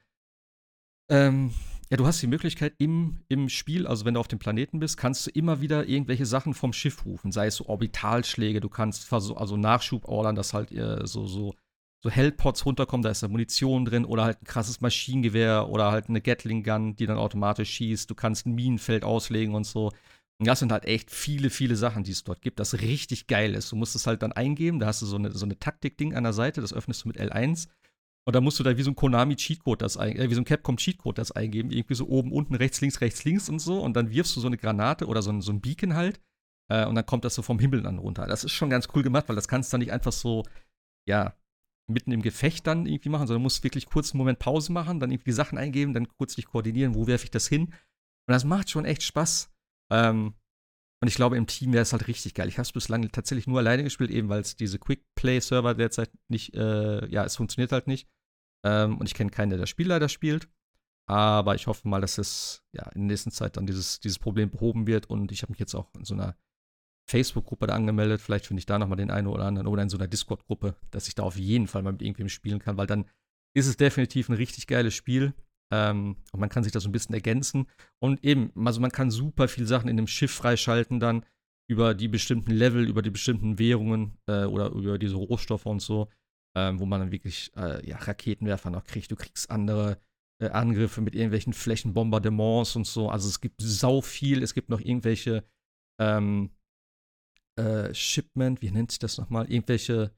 [1.09, 1.53] ähm,
[1.89, 4.97] ja, du hast die Möglichkeit im, im Spiel, also wenn du auf dem Planeten bist,
[4.97, 9.11] kannst du immer wieder irgendwelche Sachen vom Schiff rufen, sei es so Orbitalschläge, du kannst
[9.11, 11.55] also Nachschub ordern, dass halt äh, so, so,
[12.03, 16.09] so Hellpots runterkommen, da ist da Munition drin oder halt ein krasses Maschinengewehr oder halt
[16.09, 19.91] eine Gatling Gun, die dann automatisch schießt, du kannst ein Minenfeld auslegen und so.
[20.37, 23.55] Und das sind halt echt viele, viele Sachen, die es dort gibt, das richtig geil
[23.55, 23.71] ist.
[23.71, 26.23] Du musst es halt dann eingeben, da hast du so eine, so eine Taktik-Ding an
[26.23, 27.67] der Seite, das öffnest du mit L1
[28.25, 30.45] und da musst du da wie so ein Konami-Cheatcode das eingeben, äh, wie so ein
[30.45, 33.81] Capcom-Cheatcode das eingeben, irgendwie so oben, unten, rechts, links, rechts, links und so.
[33.81, 36.21] Und dann wirfst du so eine Granate oder so ein, so ein Beacon halt.
[36.71, 38.27] Äh, und dann kommt das so vom Himmel dann runter.
[38.27, 40.43] Das ist schon ganz cool gemacht, weil das kannst du dann nicht einfach so,
[41.07, 41.35] ja,
[41.87, 45.09] mitten im Gefecht dann irgendwie machen, sondern musst wirklich kurz einen Moment Pause machen, dann
[45.09, 47.63] irgendwie die Sachen eingeben, dann kurz dich koordinieren, wo werfe ich das hin.
[47.63, 47.73] Und
[48.33, 49.51] das macht schon echt Spaß.
[49.91, 50.35] Ähm,
[51.01, 52.49] und ich glaube, im Team wäre es halt richtig geil.
[52.49, 56.53] Ich habe es bislang tatsächlich nur alleine gespielt, eben weil es diese Quick-Play-Server derzeit nicht,
[56.55, 58.09] äh, ja, es funktioniert halt nicht.
[58.65, 60.49] Ähm, und ich kenne keinen, der das Spiel leider spielt.
[61.07, 64.51] Aber ich hoffe mal, dass es ja in der nächsten Zeit dann dieses, dieses Problem
[64.51, 65.09] behoben wird.
[65.09, 66.35] Und ich habe mich jetzt auch in so einer
[67.09, 68.19] Facebook-Gruppe da angemeldet.
[68.21, 69.67] Vielleicht finde ich da nochmal den einen oder anderen.
[69.67, 72.59] Oder in so einer Discord-Gruppe, dass ich da auf jeden Fall mal mit irgendwem spielen
[72.59, 73.09] kann, weil dann
[73.55, 75.33] ist es definitiv ein richtig geiles Spiel.
[75.71, 77.67] Ähm, und man kann sich da so ein bisschen ergänzen.
[77.99, 81.25] Und eben, also man kann super viele Sachen in dem Schiff freischalten dann
[81.69, 86.09] über die bestimmten Level, über die bestimmten Währungen äh, oder über diese Rohstoffe und so
[86.55, 89.11] ähm, wo man dann wirklich äh, ja, Raketenwerfer noch kriegt.
[89.11, 89.99] Du kriegst andere
[90.41, 93.09] äh, Angriffe mit irgendwelchen Flächenbombardements und so.
[93.09, 94.43] Also es gibt sau viel.
[94.43, 95.43] Es gibt noch irgendwelche
[95.99, 96.51] ähm,
[97.57, 99.51] äh, Shipment, wie nennt sich das nochmal?
[99.51, 100.11] Irgendwelche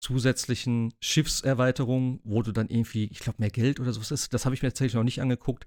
[0.00, 4.32] zusätzlichen Schiffserweiterungen, wo du dann irgendwie, ich glaube, mehr Geld oder sowas ist.
[4.32, 5.66] Das habe ich mir tatsächlich noch nicht angeguckt.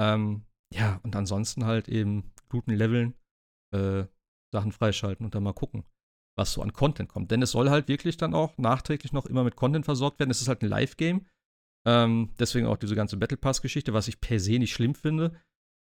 [0.00, 3.14] Ähm, ja, und ansonsten halt eben guten Leveln,
[3.74, 4.04] äh,
[4.52, 5.84] Sachen freischalten und dann mal gucken
[6.36, 7.30] was so an Content kommt.
[7.30, 10.30] Denn es soll halt wirklich dann auch nachträglich noch immer mit Content versorgt werden.
[10.30, 11.26] Es ist halt ein Live-Game.
[11.86, 15.40] Ähm, deswegen auch diese ganze Battle Pass-Geschichte, was ich per se nicht schlimm finde.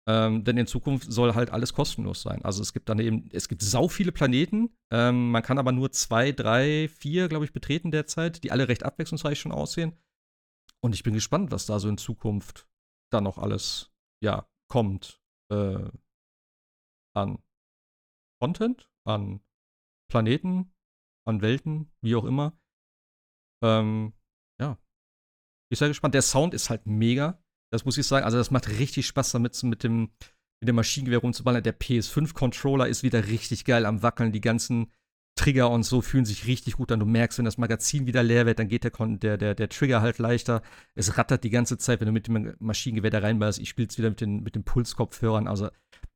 [0.10, 2.43] Ähm, denn in Zukunft soll halt alles kostenlos sein.
[2.43, 4.76] Also es gibt dann eben, es gibt sau viele Planeten.
[4.91, 8.82] Ähm, man kann aber nur zwei, drei, vier, glaube ich, betreten derzeit, die alle recht
[8.82, 9.95] abwechslungsreich schon aussehen.
[10.82, 12.67] Und ich bin gespannt, was da so in Zukunft
[13.12, 13.91] dann noch alles,
[14.24, 15.22] ja, kommt.
[15.52, 15.91] Äh,
[17.15, 17.43] an
[18.41, 19.41] Content, an
[20.10, 20.74] Planeten,
[21.28, 22.58] an Welten, wie auch immer.
[23.63, 24.13] Ähm,
[24.60, 24.72] ja.
[25.65, 26.15] Ich bin sehr gespannt.
[26.15, 27.43] Der Sound ist halt mega.
[27.71, 28.25] Das muss ich sagen.
[28.25, 30.10] Also, das macht richtig Spaß damit, mit dem,
[30.60, 31.63] mit dem Maschinengewehr rumzuballern.
[31.63, 34.31] Der PS5-Controller ist wieder richtig geil am Wackeln.
[34.31, 34.91] Die ganzen
[35.39, 37.00] Trigger und so fühlen sich richtig gut an.
[37.00, 40.02] Du merkst, wenn das Magazin wieder leer wird, dann geht der, der, der, der Trigger
[40.02, 40.62] halt leichter.
[40.96, 43.60] Es rattert die ganze Zeit, wenn du mit dem Maschinengewehr da reinballerst.
[43.60, 45.48] Ich spiele es wieder mit den, mit den Pulskopfhörern.
[45.48, 45.69] Also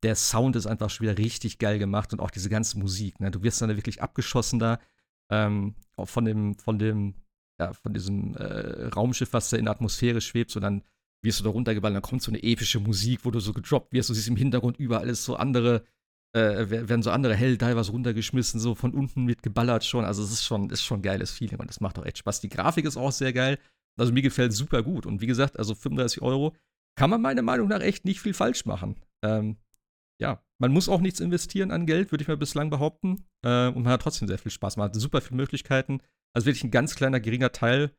[0.04, 3.22] der Sound ist einfach schon wieder richtig geil gemacht und auch diese ganze Musik.
[3.22, 3.32] Ne?
[3.32, 4.80] Du wirst dann wirklich abgeschossen da
[5.30, 7.14] ähm, von dem, von dem,
[7.60, 10.84] ja, von diesem äh, Raumschiff, was da in der Atmosphäre schwebt, so dann
[11.24, 14.10] wirst du da runtergeballert, dann kommt so eine epische Musik, wo du so gedroppt wirst,
[14.10, 15.84] du siehst im Hintergrund überall ist so andere,
[16.34, 20.06] äh, werden so andere Helldivers runtergeschmissen, so von unten mit geballert schon.
[20.06, 22.42] Also es ist schon, ist schon ein geiles Feeling und das macht auch echt Spaß.
[22.42, 23.58] Die Grafik ist auch sehr geil.
[23.98, 25.06] Also mir gefällt super gut.
[25.06, 26.56] Und wie gesagt, also 35 Euro
[26.96, 28.96] kann man meiner Meinung nach echt nicht viel falsch machen.
[29.24, 29.58] Ähm,
[30.20, 33.26] ja, man muss auch nichts investieren an Geld, würde ich mal bislang behaupten.
[33.44, 34.78] Äh, und man hat trotzdem sehr viel Spaß.
[34.78, 36.02] Man hat super viele Möglichkeiten.
[36.34, 37.92] Also wirklich ein ganz kleiner, geringer Teil,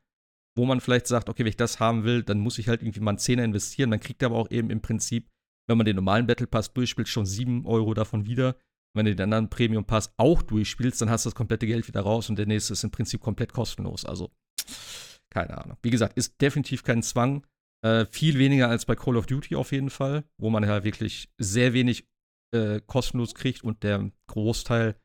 [0.57, 3.01] wo man vielleicht sagt, okay, wenn ich das haben will, dann muss ich halt irgendwie
[3.01, 3.89] mal einen Zehner investieren.
[3.89, 5.29] Man kriegt aber auch eben im Prinzip,
[5.67, 8.55] wenn man den normalen Battle Pass durchspielt, schon 7 Euro davon wieder.
[8.95, 12.01] Wenn du den anderen Premium Pass auch durchspielst, dann hast du das komplette Geld wieder
[12.01, 14.05] raus und der nächste ist im Prinzip komplett kostenlos.
[14.05, 14.31] Also,
[15.29, 15.77] keine Ahnung.
[15.81, 17.45] Wie gesagt, ist definitiv kein Zwang.
[17.83, 21.29] Äh, viel weniger als bei Call of Duty auf jeden Fall, wo man ja wirklich
[21.37, 22.07] sehr wenig
[22.53, 24.95] äh, kostenlos kriegt und der Großteil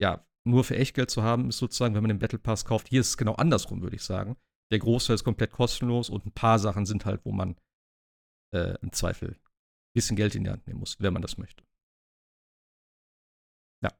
[0.00, 2.88] ja nur für Echtgeld zu haben ist sozusagen, wenn man den Battle Pass kauft.
[2.88, 4.36] Hier ist es genau andersrum, würde ich sagen.
[4.72, 7.56] Der Großteil ist komplett kostenlos und ein paar Sachen sind halt, wo man
[8.54, 11.64] äh, im Zweifel ein bisschen Geld in die Hand nehmen muss, wenn man das möchte.
[13.82, 13.90] Ja.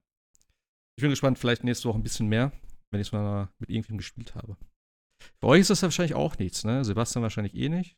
[0.98, 2.52] Ich bin gespannt, vielleicht nächste Woche ein bisschen mehr,
[2.90, 4.56] wenn ich es mal mit irgendwem gespielt habe.
[5.40, 6.84] Für euch ist das wahrscheinlich auch nichts, ne?
[6.84, 7.96] Sebastian wahrscheinlich eh nicht.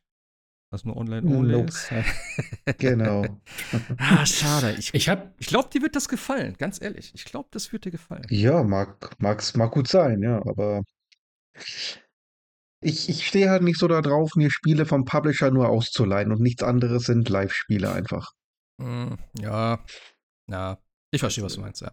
[0.70, 1.68] Was nur online-only nope.
[1.68, 1.90] ist.
[2.78, 3.24] genau.
[3.96, 4.74] ah, schade.
[4.78, 5.08] Ich, ich,
[5.38, 7.12] ich glaube, dir wird das gefallen, ganz ehrlich.
[7.14, 8.26] Ich glaube, das wird dir gefallen.
[8.28, 10.84] Ja, mag, mag's, mag gut sein, ja, aber
[12.80, 16.40] ich, ich stehe halt nicht so da drauf, mir Spiele vom Publisher nur auszuleihen und
[16.40, 18.32] nichts anderes sind Live-Spiele einfach.
[18.80, 19.84] Mm, ja,
[20.48, 20.78] ja,
[21.10, 21.92] ich verstehe, was du meinst, ja.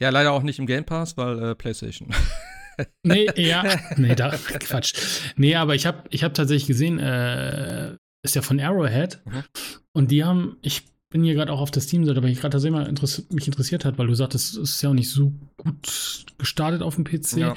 [0.00, 2.10] Ja, leider auch nicht im Game Pass, weil äh, PlayStation.
[3.02, 3.64] nee, ja,
[3.96, 4.94] nee, da, Quatsch.
[5.36, 9.44] Nee, aber ich habe ich hab tatsächlich gesehen, äh, ist ja von Arrowhead mhm.
[9.92, 12.78] und die haben, ich bin hier gerade auch auf der Steam-Seite, weil ich gerade tatsächlich
[12.78, 16.24] mal interess mich interessiert hat, weil du sagtest, es ist ja auch nicht so gut
[16.38, 17.36] gestartet auf dem PC.
[17.36, 17.54] Ja.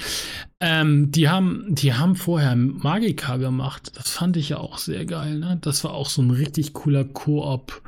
[0.59, 3.91] Ähm, die, haben, die haben vorher Magica gemacht.
[3.95, 5.37] Das fand ich ja auch sehr geil.
[5.37, 5.59] Ne?
[5.61, 7.83] Das war auch so ein richtig cooler Koop.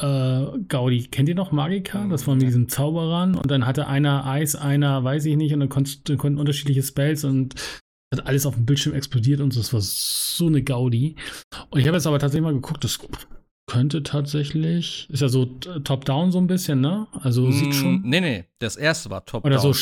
[0.00, 2.06] Äh, Gaudi, kennt ihr noch Magica?
[2.08, 5.60] Das war mit diesem Zauberern und dann hatte einer Eis, einer weiß ich nicht und
[5.60, 7.56] dann konnten, konnten unterschiedliche Spells und
[8.12, 9.60] hat alles auf dem Bildschirm explodiert und so.
[9.60, 11.16] Das war so eine Gaudi.
[11.68, 12.98] Und ich habe jetzt aber tatsächlich mal geguckt, das
[13.70, 15.08] könnte tatsächlich.
[15.10, 17.06] Ist ja so top-down so ein bisschen, ne?
[17.12, 18.02] Also mm, sieht schon.
[18.02, 19.52] Nee, nee, das erste war top-down.
[19.52, 19.72] Oder so.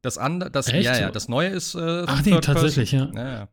[0.00, 0.86] Das andere, das, Echt?
[0.86, 1.74] ja, ja, das neue ist.
[1.74, 3.10] Äh, Ach nee, tatsächlich, ja.
[3.14, 3.28] ja.
[3.28, 3.48] ja.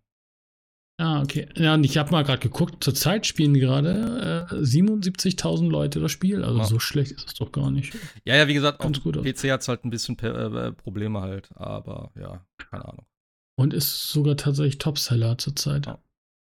[0.98, 1.50] Ah, okay.
[1.58, 6.46] Ja, und ich habe mal gerade geguckt, zurzeit spielen gerade äh, 77.000 Leute das Spiel.
[6.46, 6.64] Also ja.
[6.64, 7.94] so schlecht ist es doch gar nicht.
[8.24, 11.50] Ja, ja, wie gesagt, Ganz gut PC hat es halt ein bisschen äh, Probleme halt,
[11.56, 13.06] aber ja, keine Ahnung.
[13.58, 15.86] Und ist sogar tatsächlich Topseller zurzeit.
[15.86, 16.00] Ja.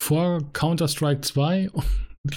[0.00, 1.70] Vor Counter-Strike 2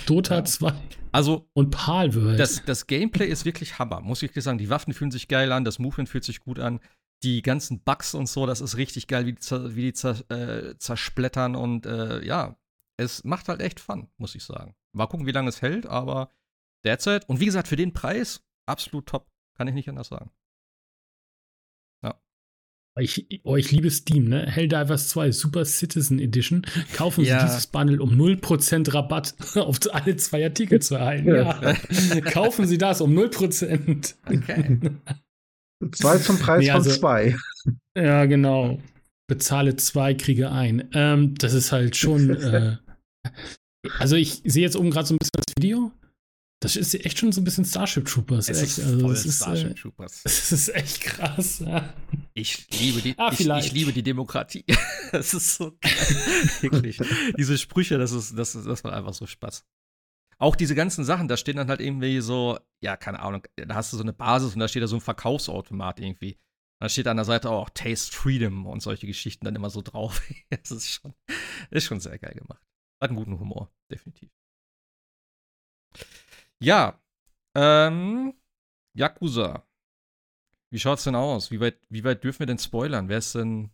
[0.06, 0.46] Dota ja.
[0.46, 0.74] 2.
[1.12, 2.40] Also, und Palworld.
[2.40, 4.58] Das, das Gameplay ist wirklich Hammer, muss ich sagen.
[4.58, 6.80] Die Waffen fühlen sich geil an, das Movement fühlt sich gut an.
[7.24, 10.78] Die ganzen Bugs und so, das ist richtig geil, wie die, wie die zer, äh,
[10.78, 12.58] zersplättern und äh, ja,
[12.98, 14.76] es macht halt echt Fun, muss ich sagen.
[14.94, 16.30] Mal gucken, wie lange es hält, aber
[16.86, 20.32] derzeit, und wie gesagt, für den Preis absolut top, kann ich nicht anders sagen.
[23.00, 24.46] Ich, oh, ich liebe Steam, ne?
[24.46, 26.66] Helldivers 2 Super Citizen Edition.
[26.94, 27.40] Kaufen ja.
[27.40, 31.30] Sie dieses Bundle, um 0% Rabatt auf alle zwei Artikel zu erhalten.
[31.30, 31.74] Ja.
[32.22, 34.16] Kaufen Sie das um 0%.
[34.26, 34.80] Okay.
[35.94, 37.36] Zwei zum Preis nee, also, von zwei.
[37.96, 38.80] Ja, genau.
[39.28, 40.90] Bezahle zwei, kriege ein.
[40.94, 42.30] Ähm, das ist halt schon.
[42.36, 42.78] äh,
[43.98, 45.92] also, ich sehe jetzt oben gerade so ein bisschen das Video.
[46.62, 48.50] Das ist echt schon so ein bisschen Starship Troopers.
[48.50, 48.78] Es echt.
[48.78, 50.24] ist also, voll ist, Starship äh, Troopers.
[50.24, 51.60] Das ist echt krass.
[51.60, 51.94] Ja.
[52.34, 54.66] Ich liebe die, ah, ich, ich, liebe die Demokratie.
[55.12, 55.78] das ist so.
[56.62, 57.00] Wirklich.
[57.38, 59.66] Diese Sprüche, das ist, das, das macht einfach so Spaß.
[60.38, 63.92] Auch diese ganzen Sachen, da stehen dann halt irgendwie so, ja, keine Ahnung, da hast
[63.94, 66.40] du so eine Basis und da steht da so ein Verkaufsautomat irgendwie.
[66.82, 70.22] Da steht an der Seite auch Taste Freedom und solche Geschichten dann immer so drauf.
[70.50, 71.14] das ist schon,
[71.72, 72.62] ist schon sehr geil gemacht.
[73.02, 74.30] Hat einen guten Humor, definitiv.
[76.62, 77.02] Ja,
[77.56, 78.34] ähm,
[78.94, 79.66] Yakuza.
[80.72, 81.52] Wie schaut's denn aus?
[81.52, 83.10] Wie weit, wie weit dürfen wir denn spoilern?
[83.10, 83.72] Wer ist denn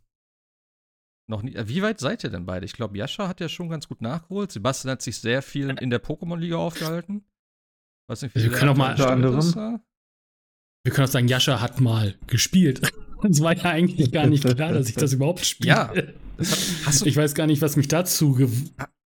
[1.27, 1.55] noch nie.
[1.55, 2.65] Wie weit seid ihr denn beide?
[2.65, 4.51] Ich glaube, Yasha hat ja schon ganz gut nachgeholt.
[4.51, 7.25] Sebastian hat sich sehr viel in der Pokémon-Liga aufgehalten.
[8.07, 9.81] Weiß nicht, wie wir können auch mal unter anderem.
[10.83, 12.81] Wir können auch sagen, Yasha hat mal gespielt.
[13.27, 15.69] Es war ja eigentlich gar nicht klar, dass ich das überhaupt spiele.
[15.69, 15.87] Ja.
[15.89, 18.37] Hat, ich weiß gar nicht, was mich dazu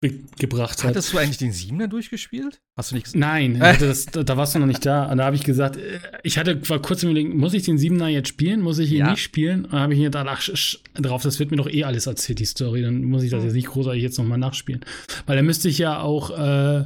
[0.02, 0.92] gebracht hat.
[0.92, 2.62] Hattest du eigentlich den Siebener durchgespielt?
[2.78, 3.20] Hast du nicht gesagt?
[3.20, 5.12] Nein, das, da warst du noch nicht da.
[5.12, 8.08] Und da habe ich gesagt, äh, ich hatte war kurz überlegt, muss ich den Siebener
[8.08, 8.62] jetzt spielen?
[8.62, 9.12] Muss ich ihn ja.
[9.12, 9.66] nicht spielen?
[9.66, 10.50] Und dann habe ich mir gedacht, ach,
[10.94, 12.82] drauf, das wird mir doch eh alles erzählt, die Story.
[12.82, 13.48] Dann muss ich das hm.
[13.48, 14.86] jetzt nicht großartig jetzt nochmal nachspielen.
[15.26, 16.86] Weil dann müsste ich ja auch äh,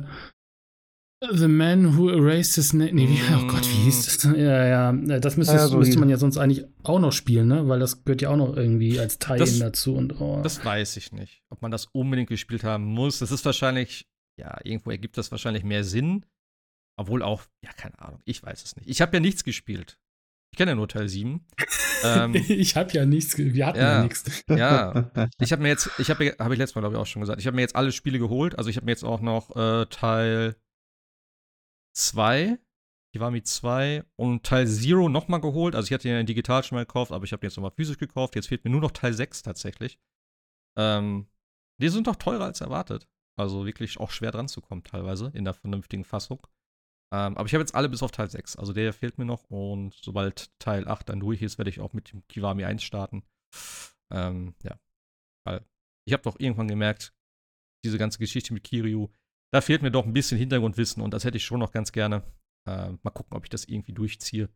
[1.32, 2.94] The Man Who Erased His Name.
[2.94, 4.24] Nee, oh Gott, wie hieß das?
[4.36, 7.68] Ja, ja, das müsste, ja, so müsste man ja sonst eigentlich auch noch spielen, ne?
[7.68, 9.96] Weil das gehört ja auch noch irgendwie als Teil dazu.
[9.96, 10.42] Und, oh.
[10.44, 13.20] Das weiß ich nicht, ob man das unbedingt gespielt haben muss.
[13.20, 14.08] Das ist wahrscheinlich,
[14.38, 16.26] ja, irgendwo ergibt das wahrscheinlich mehr Sinn.
[16.98, 18.90] Obwohl auch, ja, keine Ahnung, ich weiß es nicht.
[18.90, 19.98] Ich habe ja nichts gespielt.
[20.52, 21.44] Ich kenne ja nur Teil 7.
[22.04, 24.44] ähm, ich habe ja nichts, wir hatten ja, ja nichts.
[24.50, 27.22] Ja, ich habe mir jetzt, ich habe hab ich letztes Mal, glaube ich, auch schon
[27.22, 28.58] gesagt, ich habe mir jetzt alle Spiele geholt.
[28.58, 30.56] Also ich habe mir jetzt auch noch äh, Teil
[31.94, 32.60] 2,
[33.14, 35.76] Kiwami 2 und Teil Zero nochmal geholt.
[35.76, 38.36] Also ich hatte ihn digital schon mal gekauft, aber ich habe jetzt nochmal physisch gekauft.
[38.36, 40.00] Jetzt fehlt mir nur noch Teil 6 tatsächlich.
[40.78, 41.28] Ähm,
[41.82, 43.08] die sind doch teurer als erwartet.
[43.38, 46.46] Also wirklich auch schwer dran zu kommen teilweise in der vernünftigen Fassung.
[47.14, 48.56] Ähm, aber ich habe jetzt alle bis auf Teil 6.
[48.56, 49.44] Also der fehlt mir noch.
[49.52, 53.24] Und sobald Teil 8 dann durch ist, werde ich auch mit dem Kiwami 1 starten.
[54.12, 54.80] Ähm, ja.
[55.46, 55.66] Weil
[56.08, 57.14] ich habe doch irgendwann gemerkt,
[57.86, 59.10] diese ganze Geschichte mit Kiryu,
[59.54, 62.24] da fehlt mir doch ein bisschen Hintergrundwissen und das hätte ich schon noch ganz gerne.
[62.68, 64.50] Äh, mal gucken, ob ich das irgendwie durchziehe.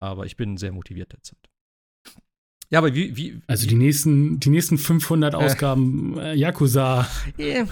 [0.00, 1.38] Aber ich bin sehr motiviert derzeit.
[2.70, 3.16] Ja, aber wie.
[3.16, 7.08] wie also die nächsten, die nächsten 500 äh, Ausgaben äh, Yakuza.
[7.38, 7.66] Yeah.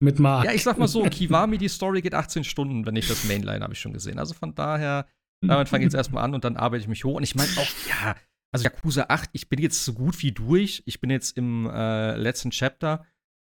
[0.00, 0.44] Mit Mark.
[0.44, 3.62] Ja, ich sag mal so, Kiwami, die Story geht 18 Stunden, wenn ich das Mainline
[3.62, 4.18] habe ich schon gesehen.
[4.18, 5.06] Also von daher,
[5.40, 7.14] damit fange ich jetzt erstmal an und dann arbeite ich mich hoch.
[7.14, 8.16] Und ich meine auch, ja,
[8.52, 10.82] also Yakuza 8, ich bin jetzt so gut wie durch.
[10.86, 13.06] Ich bin jetzt im äh, letzten Chapter.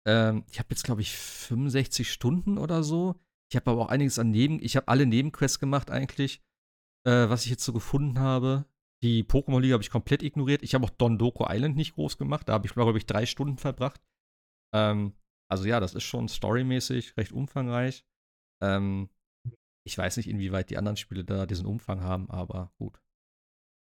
[0.07, 3.19] Ähm, ich habe jetzt, glaube ich, 65 Stunden oder so.
[3.51, 4.61] Ich habe aber auch einiges an Neben.
[4.63, 6.41] Ich habe alle Nebenquests gemacht, eigentlich,
[7.05, 8.65] äh, was ich jetzt so gefunden habe.
[9.03, 10.63] Die Pokémon-Liga habe ich komplett ignoriert.
[10.63, 12.49] Ich habe auch Don Doko Island nicht groß gemacht.
[12.49, 14.01] Da habe ich, glaube ich, drei Stunden verbracht.
[14.73, 15.13] Ähm,
[15.49, 18.05] also ja, das ist schon storymäßig recht umfangreich.
[18.61, 19.09] Ähm,
[19.85, 22.99] ich weiß nicht, inwieweit die anderen Spiele da diesen Umfang haben, aber gut.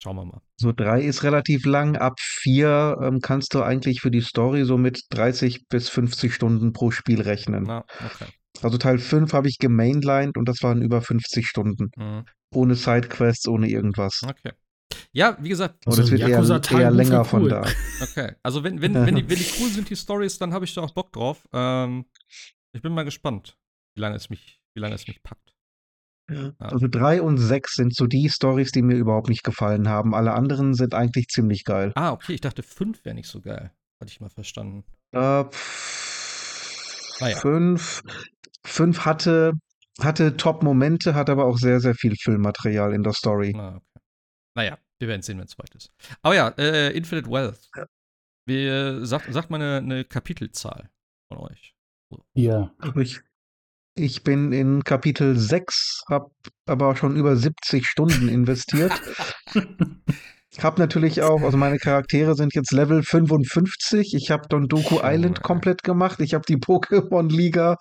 [0.04, 0.42] Schauen wir mal.
[0.58, 1.96] So drei ist relativ lang.
[1.96, 6.74] Ab vier ähm, kannst du eigentlich für die Story so mit 30 bis 50 Stunden
[6.74, 7.70] pro Spiel rechnen.
[7.70, 8.26] Ah, okay.
[8.62, 11.92] Also Teil 5 habe ich gemainlined und das waren über 50 Stunden.
[11.96, 12.26] Mhm.
[12.54, 14.22] Ohne Sidequests, ohne irgendwas.
[14.28, 14.52] Okay.
[15.14, 15.86] Ja, wie gesagt.
[15.86, 17.26] Also es wird eher, eher länger cool.
[17.26, 17.64] von da.
[18.02, 18.34] Okay.
[18.42, 20.82] Also wenn, wenn, wenn, die, wenn die cool sind, die Stories, dann habe ich da
[20.82, 21.48] auch Bock drauf.
[21.54, 22.06] Ähm,
[22.74, 23.58] ich bin mal gespannt,
[23.96, 25.51] wie lange es mich, wie lange es mich packt.
[26.32, 26.54] Ja.
[26.60, 30.16] Also drei und sechs sind so die Stories, die mir überhaupt nicht gefallen haben.
[30.16, 31.92] Alle anderen sind eigentlich ziemlich geil.
[31.96, 33.72] Ah, okay, ich dachte fünf wäre nicht so geil.
[34.00, 34.84] Hatte ich mal verstanden.
[35.12, 35.44] Äh,
[37.20, 37.38] naja.
[37.38, 38.02] Fünf,
[38.66, 39.54] fünf hatte,
[40.00, 43.54] hatte Top-Momente, hat aber auch sehr, sehr viel Filmmaterial in der Story.
[43.56, 44.02] Ah, okay.
[44.56, 45.92] Naja, wir werden sehen, wenn es weit ist.
[46.22, 47.70] Aber ja, äh, Infinite Wealth.
[47.76, 47.86] Ja.
[48.48, 50.90] Wie, sagt, sagt mal eine, eine Kapitelzahl
[51.32, 51.76] von euch.
[52.34, 52.74] Ja.
[52.96, 53.22] Ich
[53.96, 56.32] ich bin in Kapitel 6, habe
[56.66, 58.94] aber schon über 70 Stunden investiert.
[60.60, 64.14] hab natürlich auch, also meine Charaktere sind jetzt Level 55.
[64.16, 66.20] Ich habe Don Doku Island komplett gemacht.
[66.20, 67.78] Ich habe die Pokémon Liga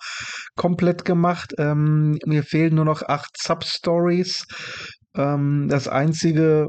[0.55, 1.53] komplett gemacht.
[1.57, 4.45] Ähm, mir fehlen nur noch acht Substories.
[5.15, 6.67] Ähm, das einzige,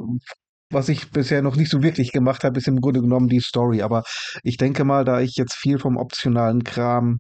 [0.71, 3.83] was ich bisher noch nicht so wirklich gemacht habe, ist im Grunde genommen die Story.
[3.83, 4.03] Aber
[4.43, 7.19] ich denke mal, da ich jetzt viel vom optionalen Kram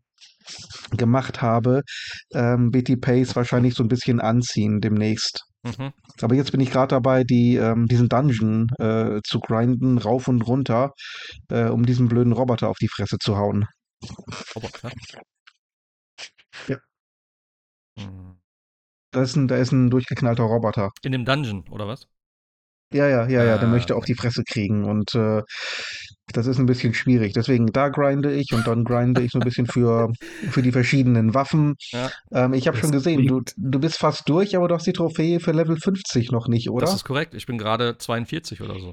[0.97, 1.83] gemacht habe,
[2.35, 5.45] ähm, BT Pace wahrscheinlich so ein bisschen anziehen demnächst.
[5.63, 5.93] Mhm.
[6.21, 10.43] Aber jetzt bin ich gerade dabei, die, ähm, diesen Dungeon äh, zu grinden, rauf und
[10.43, 10.93] runter,
[11.49, 13.67] äh, um diesen blöden Roboter auf die Fresse zu hauen.
[14.55, 14.91] Roboter?
[16.69, 16.79] Ja.
[17.97, 18.39] Mhm.
[19.13, 20.91] Da ist, ein, da ist ein durchgeknallter Roboter.
[21.03, 22.07] In dem Dungeon, oder was?
[22.93, 25.43] Ja, ja, ja, ja, der ah, möchte auch die Fresse kriegen und äh,
[26.33, 27.33] das ist ein bisschen schwierig.
[27.33, 30.13] Deswegen da grinde ich und dann grinde ich so ein bisschen für,
[30.51, 31.77] für die verschiedenen Waffen.
[31.91, 32.11] Ja.
[32.33, 35.41] Ähm, ich habe schon gesehen, du, du bist fast durch, aber du hast die Trophäe
[35.41, 36.87] für Level 50 noch nicht, oder?
[36.87, 37.35] Das ist korrekt.
[37.35, 38.93] Ich bin gerade 42 oder so.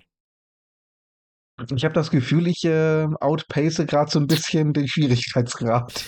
[1.76, 6.06] Ich habe das Gefühl, ich äh, outpace gerade so ein bisschen den Schwierigkeitsgrad.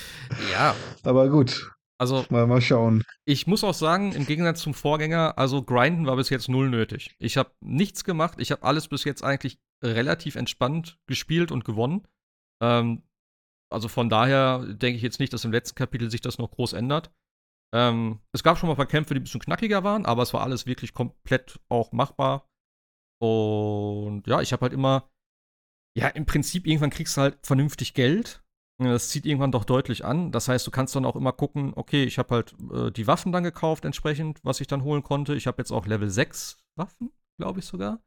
[0.53, 0.75] Ja.
[1.03, 1.69] Aber gut.
[1.97, 3.03] Also, mal, mal schauen.
[3.25, 7.15] Ich muss auch sagen, im Gegensatz zum Vorgänger, also grinden war bis jetzt null nötig.
[7.19, 8.35] Ich habe nichts gemacht.
[8.39, 12.07] Ich habe alles bis jetzt eigentlich relativ entspannt gespielt und gewonnen.
[12.61, 13.03] Ähm,
[13.71, 16.73] also von daher denke ich jetzt nicht, dass im letzten Kapitel sich das noch groß
[16.73, 17.11] ändert.
[17.73, 20.33] Ähm, es gab schon mal ein paar Kämpfe, die ein bisschen knackiger waren, aber es
[20.33, 22.49] war alles wirklich komplett auch machbar.
[23.21, 25.09] Und ja, ich habe halt immer,
[25.97, 28.43] ja, im Prinzip irgendwann kriegst du halt vernünftig Geld
[28.89, 30.31] das zieht irgendwann doch deutlich an.
[30.31, 33.31] Das heißt, du kannst dann auch immer gucken, okay, ich habe halt äh, die Waffen
[33.31, 35.35] dann gekauft entsprechend, was ich dann holen konnte.
[35.35, 38.01] Ich habe jetzt auch Level 6 Waffen, glaube ich sogar.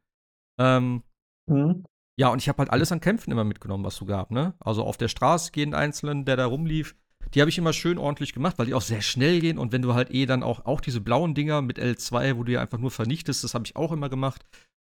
[0.59, 1.03] Ähm,
[1.47, 1.83] mhm.
[2.17, 4.53] Ja, und ich habe halt alles an Kämpfen immer mitgenommen, was so gab, ne?
[4.59, 6.95] Also auf der Straße jeden Einzelnen, der da rumlief,
[7.33, 9.81] die habe ich immer schön ordentlich gemacht, weil die auch sehr schnell gehen und wenn
[9.81, 12.77] du halt eh dann auch, auch diese blauen Dinger mit L2, wo du ja einfach
[12.77, 14.45] nur vernichtest, das habe ich auch immer gemacht.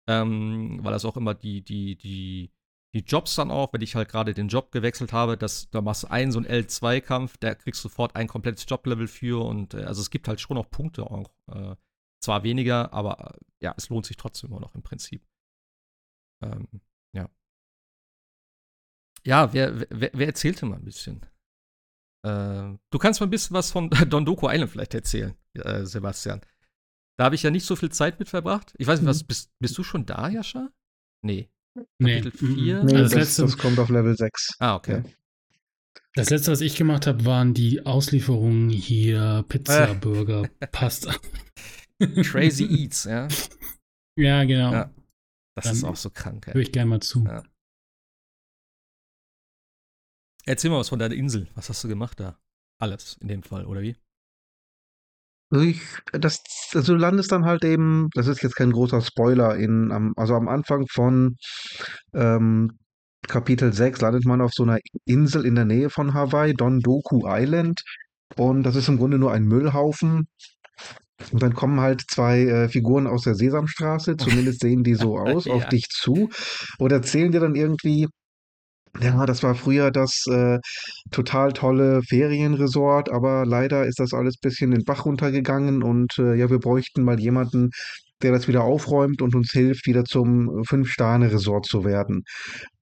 [0.08, 2.52] Ähm, weil das auch immer die, die, die
[2.96, 6.04] die Jobs dann auch, wenn ich halt gerade den Job gewechselt habe, dass da machst
[6.04, 9.82] du einen so einen L2-Kampf, da kriegst du sofort ein komplettes Joblevel für und äh,
[9.82, 11.30] also es gibt halt schon auch Punkte auch.
[11.52, 11.76] Äh,
[12.20, 15.22] zwar weniger, aber äh, ja, es lohnt sich trotzdem immer noch im Prinzip.
[16.42, 16.68] Ähm,
[17.12, 17.28] ja.
[19.24, 21.24] Ja, wer, wer, wer erzählte mal ein bisschen?
[22.24, 26.40] Äh, du kannst mal ein bisschen was von Don Doku Island vielleicht erzählen, äh, Sebastian.
[27.18, 28.74] Da habe ich ja nicht so viel Zeit mit verbracht.
[28.78, 29.26] Ich weiß nicht, was, mhm.
[29.26, 30.70] bist, bist du schon da, Jascha?
[31.22, 31.48] Nee.
[31.98, 32.20] Nee.
[32.20, 32.84] Kapitel 4?
[32.84, 34.56] Nee, also das, letzte, das kommt auf Level 6.
[34.58, 35.02] Ah, okay.
[35.04, 35.10] Ja.
[36.14, 39.94] Das letzte, was ich gemacht habe, waren die Auslieferungen hier Pizza, äh.
[39.94, 41.14] Burger, Pasta.
[42.22, 43.28] Crazy Eats, ja.
[44.16, 44.72] Ja, genau.
[44.72, 44.90] Ja.
[45.56, 46.46] Das Dann ist auch so krank.
[46.46, 47.24] Höre ich gerne mal zu.
[47.24, 47.42] Ja.
[50.44, 51.48] Erzähl mal was von deiner Insel.
[51.54, 52.38] Was hast du gemacht da?
[52.78, 53.96] Alles in dem Fall, oder wie?
[55.50, 55.80] Also ich,
[56.12, 56.42] das,
[56.74, 60.34] also du landest dann halt eben, das ist jetzt kein großer Spoiler, in, am, also
[60.34, 61.36] am Anfang von
[62.12, 62.78] ähm,
[63.26, 67.22] Kapitel 6 landet man auf so einer Insel in der Nähe von Hawaii, Don Doku
[67.26, 67.82] Island.
[68.36, 70.28] Und das ist im Grunde nur ein Müllhaufen.
[71.32, 75.46] Und dann kommen halt zwei äh, Figuren aus der Sesamstraße, zumindest sehen die so aus,
[75.46, 75.54] ja.
[75.54, 76.28] auf dich zu
[76.78, 78.06] und erzählen dir dann irgendwie,
[79.00, 80.58] ja, das war früher das äh,
[81.10, 86.50] total tolle Ferienresort, aber leider ist das alles bisschen den Bach runtergegangen und äh, ja,
[86.50, 87.70] wir bräuchten mal jemanden,
[88.22, 92.22] der das wieder aufräumt und uns hilft, wieder zum Fünf-Sterne-Resort zu werden.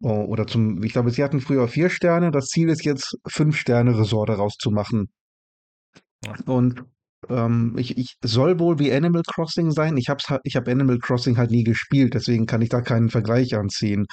[0.00, 2.30] Oh, oder zum, ich glaube, sie hatten früher vier Sterne.
[2.30, 5.08] Das Ziel ist jetzt, Fünf-Sterne-Resort daraus zu machen.
[6.46, 6.84] Und
[7.28, 9.96] ähm, ich, ich soll wohl wie Animal Crossing sein.
[9.96, 13.54] Ich habe ich hab Animal Crossing halt nie gespielt, deswegen kann ich da keinen Vergleich
[13.56, 14.06] anziehen.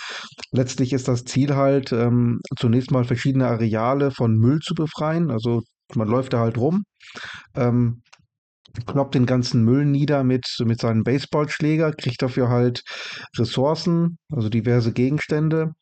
[0.51, 5.31] Letztlich ist das Ziel halt, ähm, zunächst mal verschiedene Areale von Müll zu befreien.
[5.31, 5.61] Also
[5.95, 6.83] man läuft da halt rum,
[7.55, 8.01] ähm,
[8.85, 12.83] kloppt den ganzen Müll nieder mit, mit seinem Baseballschläger, kriegt dafür halt
[13.37, 15.73] Ressourcen, also diverse Gegenstände.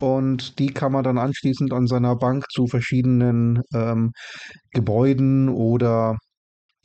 [0.00, 4.12] Und die kann man dann anschließend an seiner Bank zu verschiedenen ähm,
[4.72, 6.18] Gebäuden oder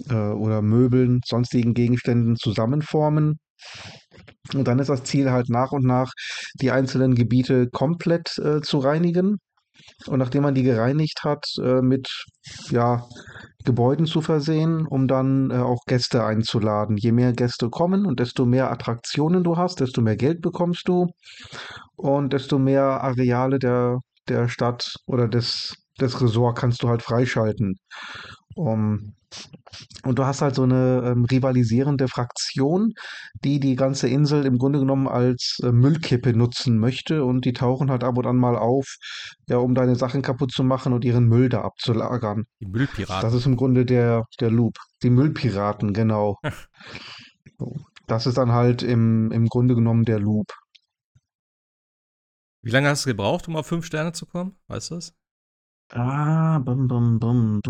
[0.10, 3.40] äh, oder Möbeln, sonstigen Gegenständen zusammenformen.
[4.54, 6.12] Und dann ist das Ziel halt nach und nach
[6.62, 9.38] die einzelnen Gebiete komplett äh, zu reinigen.
[10.08, 12.08] Und nachdem man die gereinigt hat, äh, mit
[12.70, 13.06] ja,
[13.66, 16.98] Gebäuden zu versehen, um dann äh, auch Gäste einzuladen.
[16.98, 21.08] Je mehr Gäste kommen und desto mehr Attraktionen du hast, desto mehr Geld bekommst du
[21.96, 27.76] und desto mehr Areale der, der Stadt oder des, des Resort kannst du halt freischalten.
[28.56, 29.14] Um,
[30.04, 32.94] und du hast halt so eine ähm, rivalisierende Fraktion,
[33.44, 37.92] die die ganze Insel im Grunde genommen als äh, Müllkippe nutzen möchte und die tauchen
[37.92, 38.98] halt ab und an mal auf,
[39.48, 42.46] ja, um deine Sachen kaputt zu machen und ihren Müll da abzulagern.
[42.60, 43.22] Die Müllpiraten.
[43.22, 44.78] Das ist im Grunde der, der Loop.
[45.04, 46.38] Die Müllpiraten, genau.
[48.08, 50.48] das ist dann halt im, im Grunde genommen der Loop.
[52.62, 54.58] Wie lange hast du gebraucht, um auf fünf Sterne zu kommen?
[54.68, 55.14] Weißt du das?
[55.92, 57.62] Ah, bum, bum, bum.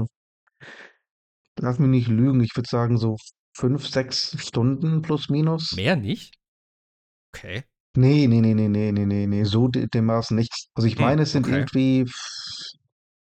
[1.60, 3.18] Lass mich nicht lügen, ich würde sagen so
[3.54, 5.74] fünf, sechs Stunden plus minus.
[5.76, 6.34] Mehr nicht?
[7.34, 7.64] Okay.
[7.96, 10.54] Nee, nee, nee, nee, nee, nee, nee, nee, so dermaßen nicht.
[10.74, 11.56] Also ich meine, es sind okay.
[11.56, 12.06] irgendwie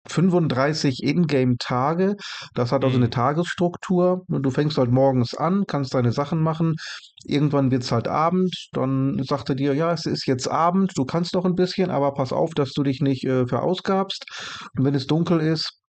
[0.08, 2.16] 35 Ingame-Tage.
[2.54, 3.12] Das hat also eine hm.
[3.12, 4.24] Tagesstruktur.
[4.28, 6.76] Und du fängst halt morgens an, kannst deine Sachen machen.
[7.24, 8.68] Irgendwann wird es halt Abend.
[8.72, 12.12] Dann sagt er dir, ja, es ist jetzt Abend, du kannst noch ein bisschen, aber
[12.12, 14.24] pass auf, dass du dich nicht äh, verausgabst.
[14.76, 15.80] Und wenn es dunkel ist,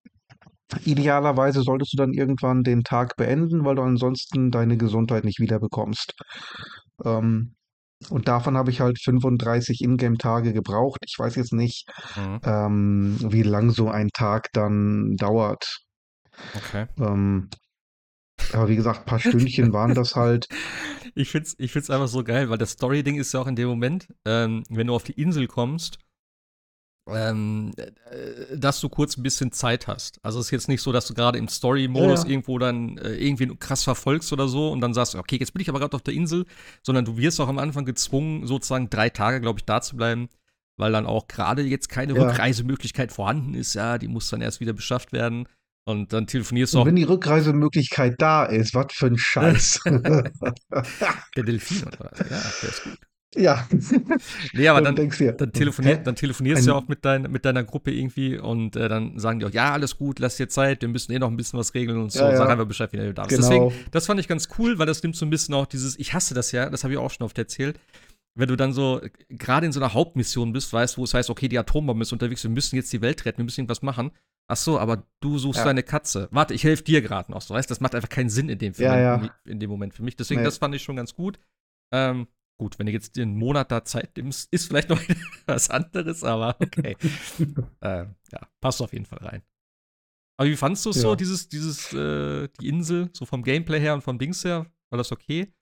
[0.83, 6.13] Idealerweise solltest du dann irgendwann den Tag beenden, weil du ansonsten deine Gesundheit nicht wiederbekommst.
[7.03, 7.55] Ähm,
[8.09, 10.99] und davon habe ich halt 35 Ingame-Tage gebraucht.
[11.05, 12.39] Ich weiß jetzt nicht, mhm.
[12.43, 15.65] ähm, wie lang so ein Tag dann dauert.
[16.55, 16.87] Okay.
[16.99, 17.49] Ähm,
[18.53, 20.47] aber wie gesagt, ein paar Stündchen waren das halt.
[21.17, 23.55] Ich finde es ich find's einfach so geil, weil das Story-Ding ist ja auch in
[23.55, 25.97] dem Moment, ähm, wenn du auf die Insel kommst
[27.07, 30.19] ähm, äh, dass du kurz ein bisschen Zeit hast.
[30.23, 32.31] Also es ist jetzt nicht so, dass du gerade im Story-Modus ja, ja.
[32.31, 35.69] irgendwo dann äh, irgendwie krass verfolgst oder so und dann sagst, okay, jetzt bin ich
[35.69, 36.45] aber gerade auf der Insel,
[36.81, 40.29] sondern du wirst auch am Anfang gezwungen, sozusagen drei Tage, glaube ich, da zu bleiben,
[40.77, 42.23] weil dann auch gerade jetzt keine ja.
[42.23, 43.75] Rückreisemöglichkeit vorhanden ist.
[43.75, 45.47] Ja, die muss dann erst wieder beschafft werden.
[45.87, 46.85] Und dann telefonierst du auch.
[46.87, 49.81] wenn die Rückreisemöglichkeit da ist, was für ein Scheiß.
[49.83, 52.11] der Delfin oder?
[52.17, 52.97] Ja, der ist gut.
[53.35, 53.67] Ja.
[54.53, 57.91] Nee, aber dann, dann, telefonier, dann telefonierst du ja auch mit, dein, mit deiner Gruppe
[57.91, 61.11] irgendwie und äh, dann sagen die auch, ja, alles gut, lass dir Zeit, wir müssen
[61.11, 62.19] eh noch ein bisschen was regeln und so.
[62.19, 62.37] Ja, ja.
[62.37, 63.35] Sag einfach Bescheid, wie du darfst.
[63.35, 63.69] Genau.
[63.69, 66.13] Deswegen, das fand ich ganz cool, weil das nimmt so ein bisschen auch dieses, ich
[66.13, 67.79] hasse das ja, das habe ich auch schon oft erzählt,
[68.35, 71.47] wenn du dann so gerade in so einer Hauptmission bist, weißt, wo es heißt, okay,
[71.47, 74.11] die Atombombe ist unterwegs, wir müssen jetzt die Welt retten, wir müssen irgendwas machen.
[74.47, 75.65] Ach so, aber du suchst ja.
[75.65, 76.27] deine Katze.
[76.31, 77.41] Warte, ich helfe dir gerade noch.
[77.41, 79.15] So, weißt, das macht einfach keinen Sinn in dem, ja, ja.
[79.15, 80.15] In, in, dem Moment für mich.
[80.15, 80.45] Deswegen, nee.
[80.45, 81.39] das fand ich schon ganz gut.
[81.91, 82.27] Ähm,
[82.57, 85.01] Gut, wenn du jetzt den Monat da Zeit nimmst, ist vielleicht noch
[85.45, 86.95] was anderes, aber okay.
[87.81, 89.43] äh, ja, passt auf jeden Fall rein.
[90.37, 91.01] Aber wie fandst du es ja.
[91.03, 94.65] so, dieses, dieses, äh, die Insel, so vom Gameplay her und vom Dings her?
[94.89, 95.53] War das okay?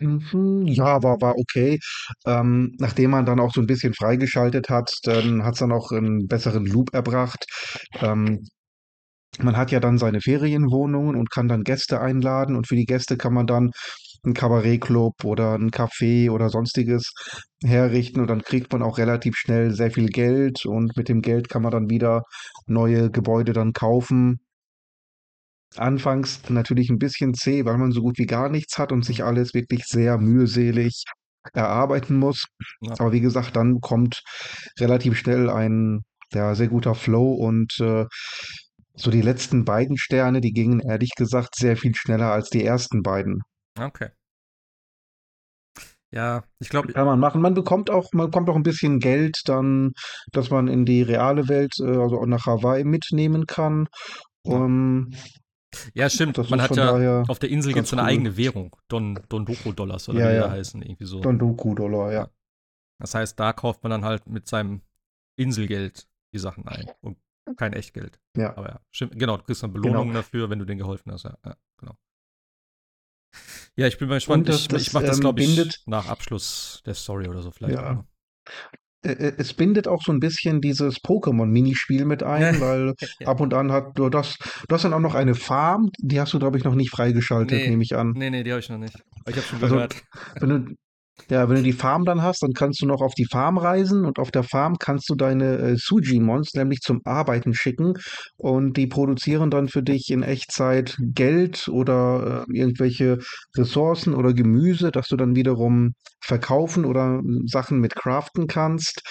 [0.00, 1.78] Mhm, ja, war, war okay.
[2.24, 5.90] Ähm, nachdem man dann auch so ein bisschen freigeschaltet hat, dann hat es dann auch
[5.90, 7.46] einen besseren Loop erbracht.
[7.94, 8.46] Ähm,
[9.40, 13.16] man hat ja dann seine Ferienwohnungen und kann dann Gäste einladen und für die Gäste
[13.16, 13.70] kann man dann
[14.24, 17.12] einen Kabarettclub oder ein Café oder sonstiges
[17.62, 21.48] herrichten und dann kriegt man auch relativ schnell sehr viel Geld und mit dem Geld
[21.48, 22.22] kann man dann wieder
[22.66, 24.40] neue Gebäude dann kaufen.
[25.76, 29.22] Anfangs natürlich ein bisschen zäh, weil man so gut wie gar nichts hat und sich
[29.22, 31.04] alles wirklich sehr mühselig
[31.52, 32.44] erarbeiten muss.
[32.80, 32.94] Ja.
[32.98, 34.22] Aber wie gesagt, dann kommt
[34.80, 36.02] relativ schnell ein
[36.32, 38.04] ja, sehr guter Flow und äh,
[38.94, 43.02] so die letzten beiden Sterne, die gingen ehrlich gesagt sehr viel schneller als die ersten
[43.02, 43.42] beiden.
[43.78, 44.10] Okay.
[46.10, 46.92] Ja, ich glaube.
[46.92, 47.42] Kann man machen.
[47.42, 49.92] Man bekommt auch, man bekommt auch ein bisschen Geld dann,
[50.32, 53.88] dass man in die reale Welt, äh, also nach Hawaii mitnehmen kann.
[54.42, 55.12] Um,
[55.92, 56.38] ja, stimmt.
[56.50, 58.08] Man hat ja auf der Insel gibt es eine cool.
[58.08, 58.74] eigene Währung.
[58.88, 60.46] Don, Dondoko-Dollars oder ja, wie ja.
[60.46, 60.82] die heißen.
[60.82, 61.20] Irgendwie so.
[61.20, 62.30] Dondoku-Dollar, ja.
[62.98, 64.80] Das heißt, da kauft man dann halt mit seinem
[65.36, 67.18] Inselgeld die Sachen ein und
[67.56, 68.18] kein Echtgeld.
[68.36, 68.56] Ja.
[68.56, 69.18] Aber ja, stimmt.
[69.18, 70.20] Genau, du kriegst dann Belohnungen genau.
[70.20, 71.24] dafür, wenn du denen geholfen hast.
[71.24, 71.56] Ja, ja genau.
[73.76, 74.48] Ja, ich bin mal gespannt.
[74.48, 77.50] Das, ich, ich mache das, ähm, glaube ich, bindet, nach Abschluss der Story oder so
[77.50, 77.74] vielleicht.
[77.74, 78.04] Ja.
[79.02, 83.28] Es bindet auch so ein bisschen dieses Pokémon-Minispiel mit ein, weil ja.
[83.28, 84.36] ab und an hat du das,
[84.68, 87.56] du hast dann auch noch eine Farm, die hast du, glaube ich, noch nicht freigeschaltet,
[87.56, 88.12] nee, nehme ich an.
[88.16, 88.96] Nee, nee, die habe ich noch nicht.
[89.28, 90.02] ich habe schon also, gehört.
[90.40, 90.74] Wenn du,
[91.30, 94.04] ja, wenn du die Farm dann hast, dann kannst du noch auf die Farm reisen
[94.04, 97.94] und auf der Farm kannst du deine äh, Sujimons nämlich zum Arbeiten schicken
[98.36, 103.18] und die produzieren dann für dich in Echtzeit Geld oder äh, irgendwelche
[103.56, 109.02] Ressourcen oder Gemüse, das du dann wiederum verkaufen oder äh, Sachen mit craften kannst.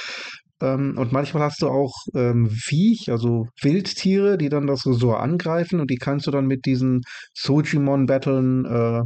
[0.61, 5.79] Ähm, und manchmal hast du auch ähm, Viech, also Wildtiere, die dann das Resort angreifen
[5.79, 7.01] und die kannst du dann mit diesen
[7.35, 9.01] Sojimon-Battlen äh,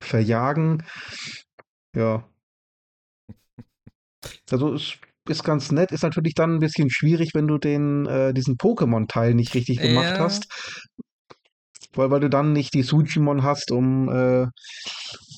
[0.00, 0.84] verjagen.
[1.94, 2.28] Ja.
[4.50, 8.32] Also es ist ganz nett, ist natürlich dann ein bisschen schwierig, wenn du den, äh,
[8.32, 10.18] diesen Pokémon-Teil nicht richtig gemacht ja.
[10.18, 10.48] hast.
[11.92, 14.46] Weil, weil du dann nicht die Sujimon hast, um, äh,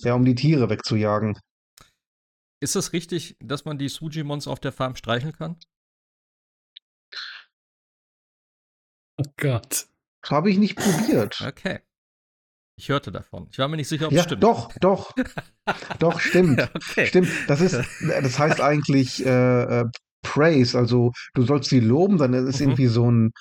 [0.03, 1.39] ja, um die Tiere wegzujagen.
[2.61, 5.57] Ist es richtig, dass man die Sujimons auf der Farm streicheln kann?
[9.17, 9.87] Oh Gott.
[10.27, 11.41] Habe ich nicht probiert.
[11.41, 11.81] Okay.
[12.81, 13.47] Ich hörte davon.
[13.53, 14.43] Ich war mir nicht sicher, ob es ja, stimmt.
[14.43, 15.13] Doch, doch.
[15.99, 16.63] doch, stimmt.
[16.75, 17.05] okay.
[17.05, 17.29] Stimmt.
[17.47, 19.85] Das ist, das heißt eigentlich äh, äh,
[20.23, 20.79] Praise.
[20.79, 22.69] Also du sollst sie loben, dann ist mhm.
[22.69, 23.33] irgendwie so ein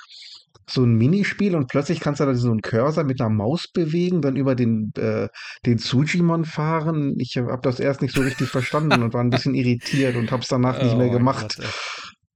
[0.70, 4.22] so ein Minispiel und plötzlich kannst du da so einen Cursor mit einer Maus bewegen,
[4.22, 5.30] dann über den, äh,
[5.66, 7.16] den Sujimon fahren.
[7.18, 10.44] Ich habe das erst nicht so richtig verstanden und war ein bisschen irritiert und habe
[10.44, 11.58] es danach oh nicht mehr gemacht.
[11.58, 11.70] Gott,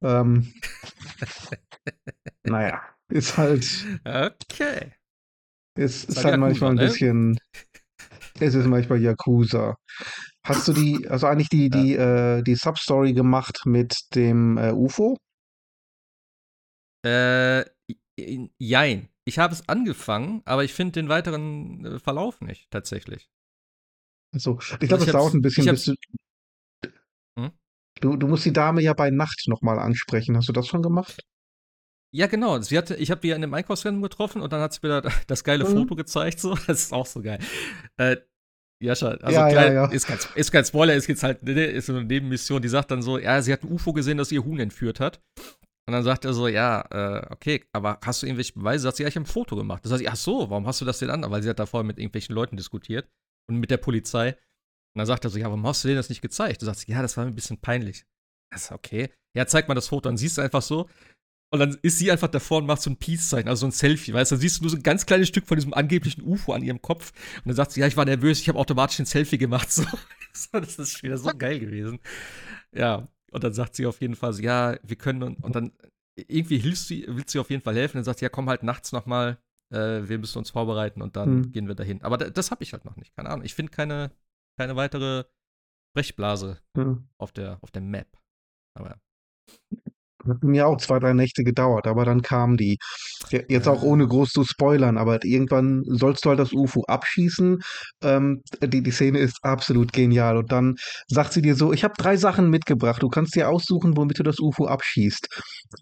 [0.01, 0.53] ähm,
[2.43, 3.67] naja, ist halt.
[4.05, 4.93] Okay.
[5.75, 6.85] Es ist halt Yakuza, manchmal ein ne?
[6.85, 7.39] bisschen.
[8.39, 9.75] Es ist manchmal Yakuza.
[10.45, 12.37] Hast du die, also eigentlich die, die, ja.
[12.37, 15.17] äh, die Substory gemacht mit dem äh, UFO?
[17.05, 17.65] Äh,
[18.59, 19.09] jein.
[19.25, 23.29] Ich habe es angefangen, aber ich finde den weiteren äh, Verlauf nicht, tatsächlich.
[24.33, 25.95] Also, ich glaube, also es dauert ein bisschen, bis du,
[27.39, 27.51] hm?
[28.01, 28.17] du.
[28.17, 30.35] Du musst die Dame ja bei Nacht nochmal ansprechen.
[30.35, 31.23] Hast du das schon gemacht?
[32.13, 32.59] Ja, genau.
[32.61, 35.01] Sie hatte, ich habe die ja in einem Einkaufsrennen getroffen und dann hat sie mir
[35.01, 35.79] da das geile mhm.
[35.79, 36.39] Foto gezeigt.
[36.39, 36.55] So.
[36.67, 37.39] Das ist auch so geil.
[37.97, 38.17] Äh,
[38.81, 39.91] Jascha, also ja, klein, ja, ja.
[39.91, 42.91] Ist, kein, ist kein Spoiler, ist jetzt halt ne, ist so eine Nebenmission, die sagt
[42.91, 45.21] dann so, ja, sie hat ein UFO gesehen, das ihr Huhn entführt hat.
[45.87, 48.83] Und dann sagt er so, ja, äh, okay, aber hast du irgendwelche Beweise?
[48.83, 49.85] Sagt sie, ja, ich habe ein Foto gemacht.
[49.85, 51.29] Das heißt, ach so, warum hast du das denn an?
[51.29, 53.09] Weil sie hat da vorher mit irgendwelchen Leuten diskutiert
[53.49, 54.31] und mit der Polizei.
[54.31, 56.61] Und dann sagt er so, ja, warum hast du denen das nicht gezeigt?
[56.61, 58.05] Du sagst, ja, das war mir ein bisschen peinlich.
[58.51, 59.09] Das ist okay.
[59.35, 60.09] Ja, zeig mal das Foto.
[60.09, 60.89] Dann siehst du einfach so,
[61.53, 64.11] und dann ist sie einfach davor und macht so ein Peace-Zeichen, also so ein Selfie,
[64.11, 64.35] weißt du?
[64.35, 66.81] Dann siehst du nur so ein ganz kleines Stück von diesem angeblichen UFO an ihrem
[66.81, 67.13] Kopf.
[67.37, 69.69] Und dann sagt sie, ja, ich war nervös, ich habe automatisch ein Selfie gemacht.
[70.35, 70.59] So.
[70.59, 71.99] das ist wieder so geil gewesen.
[72.75, 75.73] Ja, und dann sagt sie auf jeden Fall so, ja, wir können, und, und dann
[76.15, 77.97] irgendwie hilfst du, willst du auf jeden Fall helfen.
[77.97, 79.37] Dann sagt sie, ja, komm halt nachts noch mal,
[79.71, 81.51] äh, wir müssen uns vorbereiten und dann hm.
[81.51, 82.01] gehen wir dahin.
[82.01, 83.45] Aber das habe ich halt noch nicht, keine Ahnung.
[83.45, 84.09] Ich finde keine,
[84.59, 85.25] keine weitere
[85.95, 87.07] Brechblase hm.
[87.19, 88.17] auf, der, auf der Map.
[88.75, 88.99] Aber
[90.27, 92.77] hat mir auch zwei, drei Nächte gedauert, aber dann kam die.
[93.29, 97.59] Jetzt auch ohne groß zu spoilern, aber irgendwann sollst du halt das UFO abschießen.
[98.03, 100.37] Ähm, die, die Szene ist absolut genial.
[100.37, 100.75] Und dann
[101.07, 103.01] sagt sie dir so: Ich habe drei Sachen mitgebracht.
[103.01, 105.27] Du kannst dir aussuchen, womit du das UFO abschießt.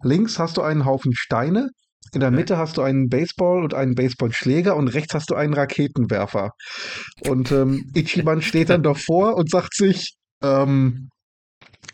[0.04, 1.70] Links hast du einen Haufen Steine.
[2.14, 5.54] In der Mitte hast du einen Baseball und einen Baseballschläger und rechts hast du einen
[5.54, 6.52] Raketenwerfer.
[7.28, 11.11] Und ähm, Ichiban steht dann davor und sagt sich, Ähm,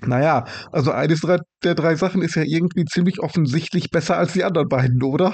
[0.02, 4.70] naja, also eines der drei Sachen ist ja irgendwie ziemlich offensichtlich besser als die anderen
[4.70, 5.34] beiden, oder?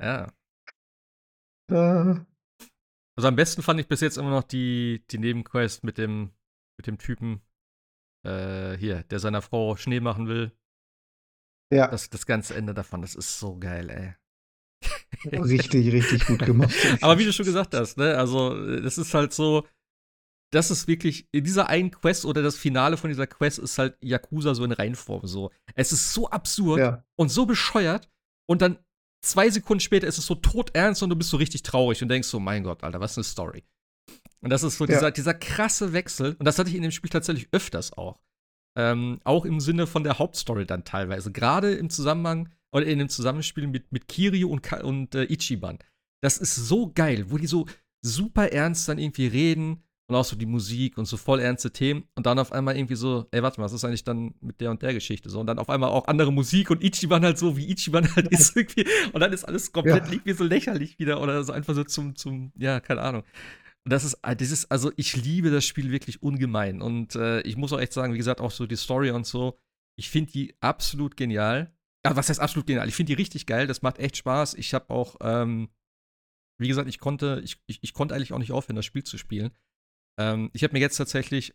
[0.00, 0.32] Ja.
[1.70, 2.20] Äh.
[3.18, 6.32] Also am besten fand ich bis jetzt immer noch die, die Nebenquest mit dem,
[6.76, 7.40] mit dem Typen,
[8.24, 10.52] äh, hier, der seiner Frau Schnee machen will.
[11.72, 11.88] Ja.
[11.88, 14.14] Das, das ganze Ende davon, das ist so geil, ey.
[15.32, 16.74] richtig, richtig gut gemacht.
[17.00, 19.66] Aber wie du schon gesagt hast, ne, also das ist halt so,
[20.52, 23.96] das ist wirklich, in dieser einen Quest oder das Finale von dieser Quest ist halt
[24.00, 25.50] Yakuza so in Reinform so.
[25.74, 27.04] Es ist so absurd ja.
[27.16, 28.08] und so bescheuert
[28.48, 28.78] und dann
[29.22, 32.28] zwei Sekunden später ist es so todernst und du bist so richtig traurig und denkst
[32.28, 33.64] so, mein Gott, Alter, was eine Story.
[34.40, 35.10] Und das ist so dieser, ja.
[35.10, 38.20] dieser krasse Wechsel und das hatte ich in dem Spiel tatsächlich öfters auch.
[38.78, 41.32] Ähm, auch im Sinne von der Hauptstory dann teilweise.
[41.32, 45.78] Gerade im Zusammenhang oder in dem Zusammenspiel mit, mit Kiryu und, und äh, Ichiban.
[46.22, 47.66] Das ist so geil, wo die so
[48.02, 52.04] super ernst dann irgendwie reden und auch so die Musik und so voll ernste Themen
[52.14, 54.70] und dann auf einmal irgendwie so, ey, warte mal, was ist eigentlich dann mit der
[54.70, 57.56] und der Geschichte so und dann auf einmal auch andere Musik und Ichiban halt so,
[57.56, 60.12] wie Ichiban halt ist irgendwie und dann ist alles komplett ja.
[60.12, 63.22] irgendwie so lächerlich wieder oder so einfach so zum, zum, ja, keine Ahnung.
[63.84, 67.56] Und das ist, das ist, also ich liebe das Spiel wirklich ungemein und äh, ich
[67.56, 69.58] muss auch echt sagen, wie gesagt, auch so die Story und so,
[69.98, 71.72] ich finde die absolut genial.
[72.04, 72.88] Ja, was heißt absolut genial?
[72.88, 74.54] Ich finde die richtig geil, das macht echt Spaß.
[74.54, 75.68] Ich habe auch, ähm,
[76.58, 79.18] wie gesagt, ich konnte, ich, ich, ich konnte eigentlich auch nicht aufhören, das Spiel zu
[79.18, 79.50] spielen.
[80.18, 81.54] Ähm, ich habe mir jetzt tatsächlich,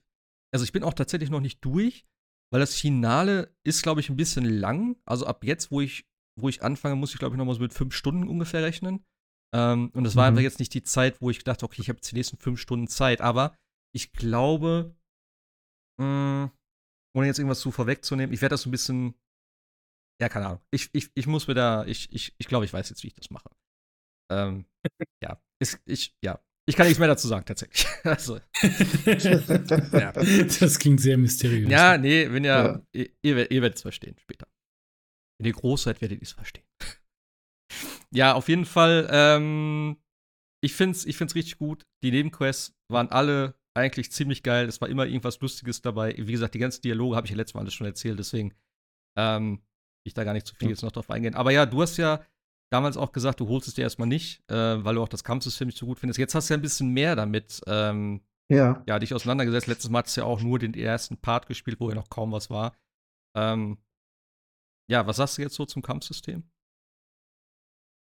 [0.54, 2.06] also ich bin auch tatsächlich noch nicht durch,
[2.52, 4.98] weil das Finale ist, glaube ich, ein bisschen lang.
[5.06, 6.06] Also ab jetzt, wo ich,
[6.40, 9.06] wo ich anfange, muss ich, glaube ich, noch mal so mit fünf Stunden ungefähr rechnen.
[9.54, 10.30] Ähm, und das war mhm.
[10.30, 12.60] einfach jetzt nicht die Zeit, wo ich dachte, okay, ich habe jetzt die nächsten fünf
[12.60, 13.22] Stunden Zeit.
[13.22, 13.56] Aber
[13.94, 14.96] ich glaube,
[15.98, 16.06] mh,
[16.44, 16.52] hm,
[17.16, 19.16] ohne jetzt irgendwas zu vorwegzunehmen, ich werde das so ein bisschen,
[20.22, 20.62] ja, keine Ahnung.
[20.72, 23.16] Ich, ich, ich muss mir da, ich, ich, ich glaube, ich weiß jetzt, wie ich
[23.16, 23.50] das mache.
[24.32, 24.66] Ähm,
[25.24, 26.40] ja, ist, ich, ja,
[26.72, 27.86] ich kann nichts mehr dazu sagen, tatsächlich.
[28.06, 28.40] also,
[29.92, 30.14] ja.
[30.14, 31.70] Das klingt sehr mysteriös.
[31.70, 32.82] Ja, nee, wenn ja, ja.
[32.94, 34.48] Ihr, ihr, ihr werdet es verstehen später.
[35.38, 36.64] Wenn ihr groß seid, werdet ihr es verstehen.
[38.12, 39.98] ja, auf jeden Fall, ähm,
[40.64, 41.86] ich find's, ich find's richtig gut.
[42.04, 44.70] Die Nebenquests waren alle eigentlich ziemlich geil.
[44.70, 46.16] Es war immer irgendwas Lustiges dabei.
[46.18, 48.54] Wie gesagt, die ganzen Dialoge habe ich ja letztes Mal alles schon erzählt, deswegen
[49.18, 49.62] ähm,
[50.06, 51.36] ich da gar nicht zu viel jetzt noch drauf eingehen.
[51.36, 52.26] Aber ja, du hast ja
[52.72, 55.68] damals auch gesagt, du holst es dir erstmal nicht, äh, weil du auch das Kampfsystem
[55.68, 56.18] nicht so gut findest.
[56.18, 58.84] Jetzt hast du ja ein bisschen mehr damit ähm, ja.
[58.88, 59.68] ja, dich auseinandergesetzt.
[59.68, 62.32] Letztes Mal hast du ja auch nur den ersten Part gespielt, wo ja noch kaum
[62.32, 62.76] was war.
[63.36, 63.78] Ähm,
[64.90, 66.44] ja, was sagst du jetzt so zum Kampfsystem?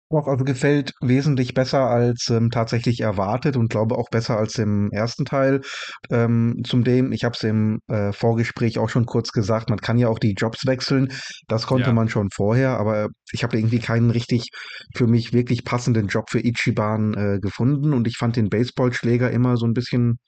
[0.09, 4.89] Doch, also gefällt wesentlich besser als ähm, tatsächlich erwartet und glaube auch besser als im
[4.93, 5.63] ersten Teil.
[6.11, 10.07] Ähm, zudem, ich habe es im äh, Vorgespräch auch schon kurz gesagt, man kann ja
[10.09, 11.13] auch die Jobs wechseln.
[11.49, 11.93] Das konnte ja.
[11.93, 14.51] man schon vorher, aber ich habe irgendwie keinen richtig
[14.95, 19.57] für mich wirklich passenden Job für Ichiban äh, gefunden und ich fand den Baseballschläger immer
[19.57, 20.19] so ein bisschen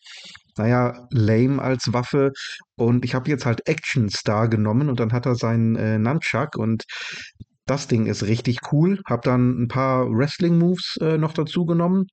[0.58, 2.32] naja, lame als Waffe.
[2.76, 6.56] Und ich habe jetzt halt Action Star genommen und dann hat er seinen äh, Nunchuck
[6.56, 6.84] und
[7.68, 9.00] das Ding ist richtig cool.
[9.06, 12.06] Hab dann ein paar Wrestling-Moves äh, noch dazu genommen.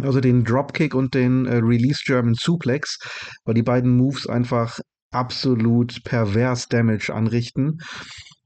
[0.00, 2.98] Also den Dropkick und den äh, Release German Suplex,
[3.44, 4.78] weil die beiden Moves einfach
[5.10, 7.78] absolut pervers Damage anrichten.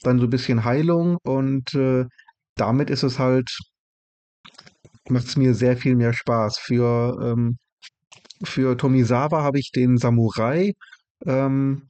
[0.00, 2.06] Dann so ein bisschen Heilung und äh,
[2.56, 3.48] damit ist es halt,
[5.08, 6.58] macht es mir sehr viel mehr Spaß.
[6.58, 7.58] Für, ähm,
[8.42, 10.72] für Tomisawa habe ich den Samurai
[11.26, 11.86] ähm,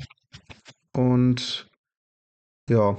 [0.93, 1.71] und
[2.69, 2.97] ja,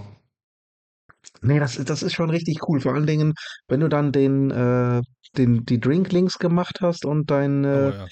[1.41, 2.79] Nee, das, das ist schon richtig cool.
[2.79, 3.33] Vor allen Dingen,
[3.67, 5.01] wenn du dann den, äh,
[5.37, 8.07] den, die Drinklinks gemacht hast und dein, äh, oh, ja.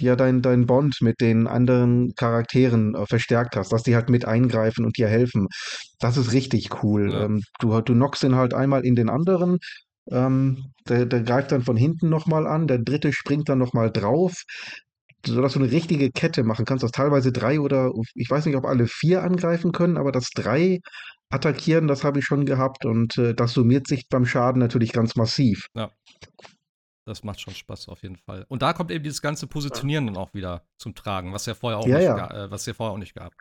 [0.00, 4.24] ja, dein, dein Bond mit den anderen Charakteren äh, verstärkt hast, dass die halt mit
[4.24, 5.48] eingreifen und dir helfen.
[5.98, 7.12] Das ist richtig cool.
[7.12, 7.24] Ja.
[7.24, 9.58] Ähm, du, du knockst den halt einmal in den anderen,
[10.10, 14.44] ähm, der, der greift dann von hinten nochmal an, der dritte springt dann nochmal drauf
[15.26, 18.64] sodass du eine richtige Kette machen kannst, dass teilweise drei oder ich weiß nicht, ob
[18.64, 20.80] alle vier angreifen können, aber dass drei
[21.30, 25.16] attackieren, das habe ich schon gehabt und äh, das summiert sich beim Schaden natürlich ganz
[25.16, 25.66] massiv.
[25.74, 25.90] Ja.
[27.06, 28.44] Das macht schon Spaß auf jeden Fall.
[28.48, 31.78] Und da kommt eben dieses ganze Positionieren dann auch wieder zum Tragen, was ja vorher
[31.78, 32.44] auch ja, nicht, ja.
[32.44, 33.32] Äh, was ja vorher auch nicht gab.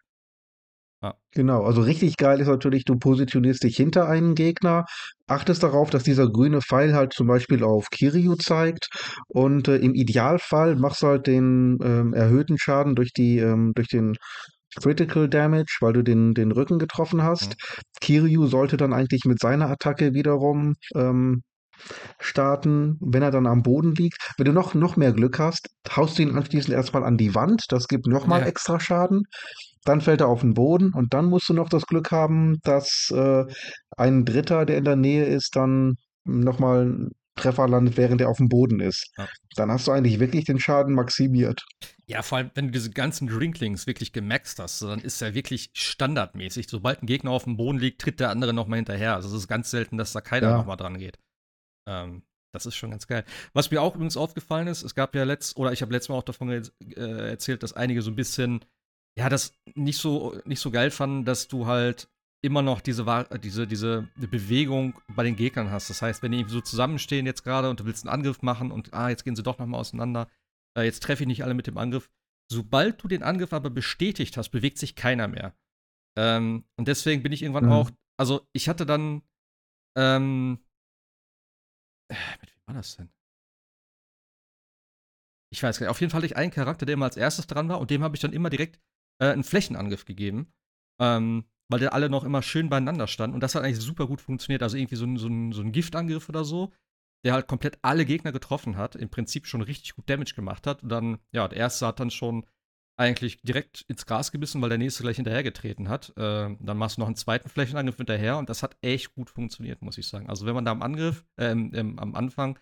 [1.02, 1.16] Ja.
[1.32, 4.86] Genau, also richtig geil ist natürlich, du positionierst dich hinter einen Gegner,
[5.28, 8.90] achtest darauf, dass dieser grüne Pfeil halt zum Beispiel auf Kiryu zeigt
[9.28, 13.88] und äh, im Idealfall machst du halt den ähm, erhöhten Schaden durch die, ähm, durch
[13.88, 14.16] den
[14.76, 17.52] Critical Damage, weil du den, den Rücken getroffen hast.
[17.52, 17.82] Mhm.
[18.02, 21.44] Kiryu sollte dann eigentlich mit seiner Attacke wiederum ähm,
[22.20, 24.18] starten, wenn er dann am Boden liegt.
[24.38, 27.66] Wenn du noch, noch mehr Glück hast, haust du ihn anschließend erstmal an die Wand.
[27.70, 28.48] Das gibt nochmal ja.
[28.48, 29.24] extra Schaden.
[29.86, 33.12] Dann fällt er auf den Boden und dann musst du noch das Glück haben, dass
[33.14, 33.46] äh,
[33.96, 35.96] ein Dritter, der in der Nähe ist, dann
[36.26, 37.10] nochmal
[37.40, 39.12] Treffer landet, während er auf dem Boden ist.
[39.18, 39.28] Ja.
[39.56, 41.66] Dann hast du eigentlich wirklich den Schaden maximiert.
[42.06, 45.70] Ja, vor allem, wenn du diese ganzen Drinklings wirklich gemaxt hast, dann ist er wirklich
[45.74, 46.68] standardmäßig.
[46.70, 49.16] Sobald ein Gegner auf dem Boden liegt, tritt der andere nochmal hinterher.
[49.16, 50.58] Also es ist ganz selten, dass da keiner ja.
[50.58, 51.20] nochmal dran geht.
[51.88, 53.26] Ähm, das ist schon ganz geil.
[53.54, 56.16] Was mir auch übrigens aufgefallen ist, es gab ja letzt, oder ich habe letztes Mal
[56.16, 58.66] auch davon äh, erzählt, dass einige so ein bisschen,
[59.18, 62.10] ja, das nicht so, nicht so geil fanden, dass du halt
[62.42, 63.04] immer noch diese,
[63.42, 65.90] diese, diese Bewegung bei den Gegnern hast.
[65.90, 68.94] Das heißt, wenn die so zusammenstehen jetzt gerade und du willst einen Angriff machen und
[68.94, 70.30] ah, jetzt gehen sie doch nochmal auseinander,
[70.78, 72.10] äh, jetzt treffe ich nicht alle mit dem Angriff.
[72.52, 75.56] Sobald du den Angriff aber bestätigt hast, bewegt sich keiner mehr.
[76.18, 77.72] Ähm, und deswegen bin ich irgendwann mhm.
[77.72, 79.22] auch, also ich hatte dann,
[79.98, 80.60] ähm,
[82.10, 83.10] äh, mit wem war das denn?
[85.52, 85.92] Ich weiß gar nicht.
[85.92, 88.04] Auf jeden Fall hatte ich einen Charakter, der immer als erstes dran war und dem
[88.04, 88.80] habe ich dann immer direkt
[89.20, 90.54] äh, einen Flächenangriff gegeben.
[91.02, 93.36] Ähm, weil der alle noch immer schön beieinander standen.
[93.36, 94.64] Und das hat eigentlich super gut funktioniert.
[94.64, 96.72] Also irgendwie so ein, so ein, so ein Giftangriff oder so,
[97.24, 100.84] der halt komplett alle Gegner getroffen hat, im Prinzip schon richtig gut Damage gemacht hat.
[100.84, 102.46] Und dann, ja, der erste hat dann schon
[102.98, 106.10] eigentlich direkt ins Gras gebissen, weil der nächste gleich hinterhergetreten hat.
[106.18, 109.82] Äh, dann machst du noch einen zweiten Flächenangriff hinterher und das hat echt gut funktioniert,
[109.82, 110.28] muss ich sagen.
[110.28, 112.60] Also wenn man da am Angriff, äh, ähm, am Anfang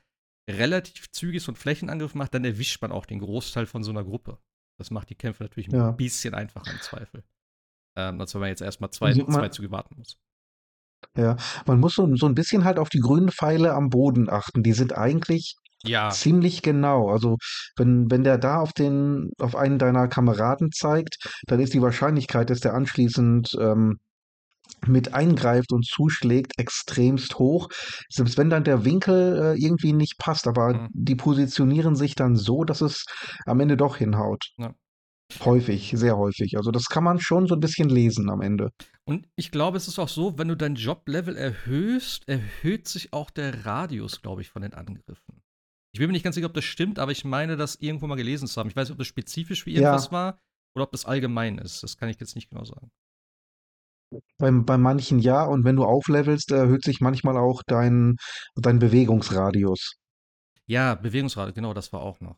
[0.50, 4.04] relativ zügig so einen Flächenangriff macht, dann erwischt man auch den Großteil von so einer
[4.04, 4.38] Gruppe.
[4.78, 5.90] Das macht die Kämpfe natürlich ja.
[5.90, 7.24] ein bisschen einfacher im Zweifel.
[7.98, 10.18] Ähm, als wenn man jetzt erstmal zwei, also zwei Züge warten muss.
[11.16, 11.36] Ja,
[11.66, 14.62] man muss so, so ein bisschen halt auf die grünen Pfeile am Boden achten.
[14.62, 16.10] Die sind eigentlich ja.
[16.10, 17.10] ziemlich genau.
[17.10, 17.38] Also
[17.76, 21.18] wenn, wenn der da auf den, auf einen deiner Kameraden zeigt,
[21.48, 23.98] dann ist die Wahrscheinlichkeit, dass der anschließend ähm,
[24.86, 27.70] mit eingreift und zuschlägt, extremst hoch.
[28.10, 30.90] Selbst wenn dann der Winkel äh, irgendwie nicht passt, aber mhm.
[30.94, 33.06] die positionieren sich dann so, dass es
[33.46, 34.52] am Ende doch hinhaut.
[34.58, 34.74] Ja.
[35.44, 36.56] Häufig, sehr häufig.
[36.58, 38.72] Also das kann man schon so ein bisschen lesen am Ende.
[39.04, 43.30] Und ich glaube, es ist auch so, wenn du dein Joblevel erhöhst, erhöht sich auch
[43.30, 45.42] der Radius, glaube ich, von den Angriffen.
[45.92, 48.16] Ich bin mir nicht ganz sicher, ob das stimmt, aber ich meine, das irgendwo mal
[48.16, 48.70] gelesen zu haben.
[48.70, 50.12] Ich weiß nicht, ob das spezifisch für irgendwas ja.
[50.12, 50.40] war
[50.76, 51.84] oder ob das allgemein ist.
[51.84, 52.92] Das kann ich jetzt nicht genau sagen.
[54.38, 58.16] Bei, bei manchen ja, und wenn du auflevelst, erhöht sich manchmal auch dein,
[58.56, 59.96] dein Bewegungsradius.
[60.66, 62.38] Ja, Bewegungsradius, genau, das war auch noch.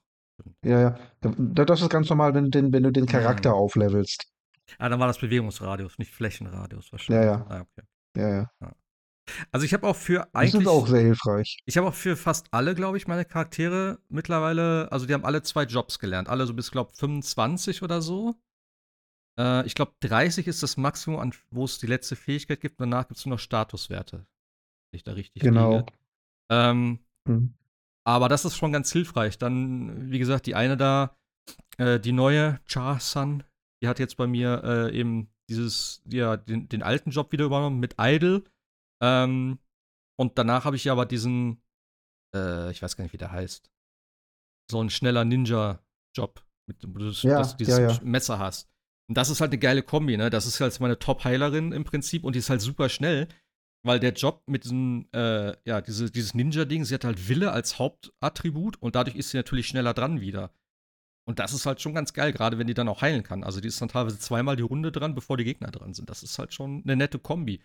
[0.64, 1.00] Ja, ja.
[1.22, 3.56] Das ist ganz normal, wenn, den, wenn du den Charakter mhm.
[3.56, 4.28] auflevelst.
[4.78, 7.26] Ah, dann war das Bewegungsradius, nicht Flächenradius wahrscheinlich.
[7.26, 7.46] Ja, ja.
[7.50, 7.88] Ah, okay.
[8.16, 8.52] ja, ja.
[8.62, 8.76] ja.
[9.52, 10.52] Also ich habe auch für eigentlich.
[10.52, 11.60] Die sind auch sehr hilfreich.
[11.66, 15.44] Ich habe auch für fast alle, glaube ich, meine Charaktere mittlerweile, also die haben alle
[15.44, 16.30] zwei Jobs gelernt.
[16.30, 18.36] Alle so bis, glaube ich, 25 oder so.
[19.40, 22.82] Äh, ich glaube, 30 ist das Maximum, wo es die letzte Fähigkeit gibt.
[22.82, 24.18] Danach gibt es nur noch Statuswerte.
[24.18, 25.86] Wenn ich da richtig Genau.
[26.52, 27.54] Ähm, mhm.
[28.10, 29.38] Aber das ist schon ganz hilfreich.
[29.38, 31.16] Dann, wie gesagt, die eine da,
[31.78, 33.44] äh, die neue, Cha-San,
[33.84, 37.80] die hat jetzt bei mir äh, eben dieses, ja, den, den, alten Job wieder übernommen
[37.80, 38.44] mit Idle.
[39.00, 39.60] Ähm,
[40.20, 41.62] und danach habe ich ja aber diesen,
[42.36, 43.70] äh, ich weiß gar nicht, wie der heißt,
[44.72, 48.00] so ein schneller Ninja-Job, wo du ja, das, dieses ja, ja.
[48.02, 48.72] Messer hast.
[49.08, 50.32] Und das ist halt eine geile Kombi, ne?
[50.32, 53.28] Das ist halt meine Top-Heilerin im Prinzip und die ist halt super schnell.
[53.84, 57.80] Weil der Job mit diesem, äh, ja, diese, dieses Ninja-Ding, sie hat halt Wille als
[57.80, 60.52] Hauptattribut und dadurch ist sie natürlich schneller dran wieder.
[61.26, 63.44] Und das ist halt schon ganz geil, gerade wenn die dann auch heilen kann.
[63.44, 66.10] Also die ist dann teilweise zweimal die Runde dran, bevor die Gegner dran sind.
[66.10, 67.62] Das ist halt schon eine nette Kombi.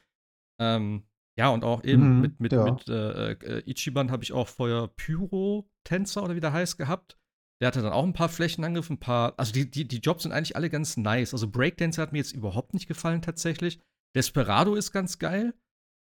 [0.60, 1.04] Ähm,
[1.36, 2.64] ja, und auch eben mhm, mit, mit, ja.
[2.64, 7.18] mit äh, äh, Ichiban habe ich auch vorher Pyro-Tänzer oder wie der heißt gehabt.
[7.60, 9.32] Der hatte dann auch ein paar Flächenangriffe, ein paar.
[9.38, 11.32] Also die, die, die Jobs sind eigentlich alle ganz nice.
[11.32, 13.80] Also Breakdancer hat mir jetzt überhaupt nicht gefallen tatsächlich.
[14.14, 15.54] Desperado ist ganz geil.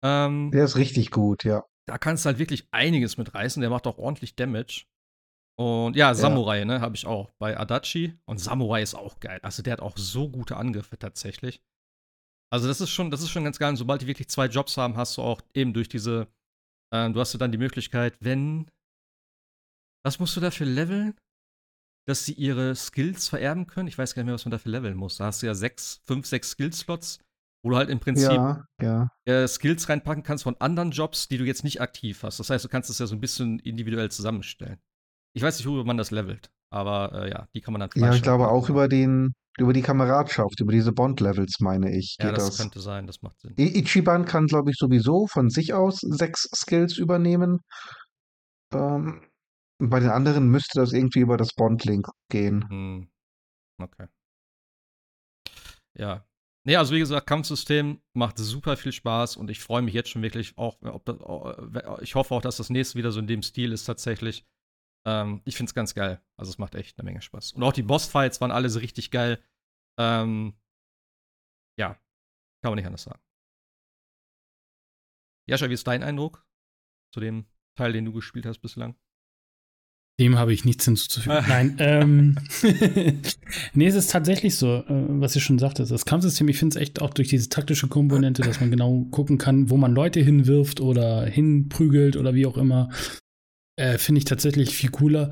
[0.03, 1.65] Ähm, der ist richtig gut, ja.
[1.87, 3.61] Da kannst du halt wirklich einiges mit reißen.
[3.61, 4.85] Der macht auch ordentlich Damage.
[5.59, 6.65] Und ja, Samurai, ja.
[6.65, 8.19] ne, habe ich auch bei Adachi.
[8.25, 9.41] Und Samurai ist auch geil.
[9.43, 11.63] Also der hat auch so gute Angriffe tatsächlich.
[12.53, 13.71] Also das ist schon, das ist schon ganz geil.
[13.71, 16.29] Und sobald die wirklich zwei Jobs haben, hast du auch eben durch diese,
[16.95, 18.71] äh, du hast du dann die Möglichkeit, wenn,
[20.05, 21.15] was musst du dafür leveln?
[22.09, 23.87] Dass sie ihre Skills vererben können?
[23.87, 25.19] Ich weiß gar nicht mehr, was man dafür leveln muss.
[25.19, 27.19] Da hast du ja sechs, fünf, sechs Skill-Slots
[27.63, 29.09] wo du halt im Prinzip ja, ja.
[29.25, 32.41] Äh, Skills reinpacken kannst von anderen Jobs, die du jetzt nicht aktiv hast.
[32.41, 34.81] Das heißt, du kannst es ja so ein bisschen individuell zusammenstellen.
[35.35, 38.15] Ich weiß nicht, worüber man das levelt, aber äh, ja, die kann man dann Ja,
[38.15, 42.17] ich glaube auch über den, über die Kameradschaft, über diese Bond-Levels, meine ich.
[42.19, 43.55] Ja, das, das, könnte sein, das macht Sinn.
[43.57, 47.61] Ichiban kann, glaube ich, sowieso von sich aus sechs Skills übernehmen.
[48.73, 49.27] Ähm,
[49.79, 52.69] bei den anderen müsste das irgendwie über das Bond-Link gehen.
[52.69, 53.11] Hm.
[53.79, 54.07] Okay.
[55.95, 56.25] Ja,
[56.67, 60.23] Nee, also wie gesagt, Kampfsystem macht super viel Spaß und ich freue mich jetzt schon
[60.23, 63.73] wirklich auch, das, äh, ich hoffe auch, dass das nächste wieder so in dem Stil
[63.73, 64.45] ist tatsächlich.
[65.07, 66.23] Ähm, ich finde es ganz geil.
[66.37, 67.53] Also es macht echt eine Menge Spaß.
[67.53, 69.43] Und auch die Bossfights waren alle so richtig geil.
[69.99, 70.55] Ähm,
[71.79, 71.95] ja,
[72.63, 73.21] kann man nicht anders sagen.
[75.49, 76.47] Jascha, wie ist dein Eindruck
[77.15, 78.97] zu dem Teil, den du gespielt hast bislang?
[80.21, 81.39] Dem habe ich nichts hinzuzufügen.
[81.39, 81.45] Ah.
[81.49, 82.37] Nein, ähm,
[83.75, 85.87] nee, es ist tatsächlich so, äh, was ich schon sagte.
[85.87, 89.39] Das Kampfsystem, ich finde es echt auch durch diese taktische Komponente, dass man genau gucken
[89.39, 92.91] kann, wo man Leute hinwirft oder hinprügelt oder wie auch immer,
[93.77, 95.31] äh, finde ich tatsächlich viel cooler.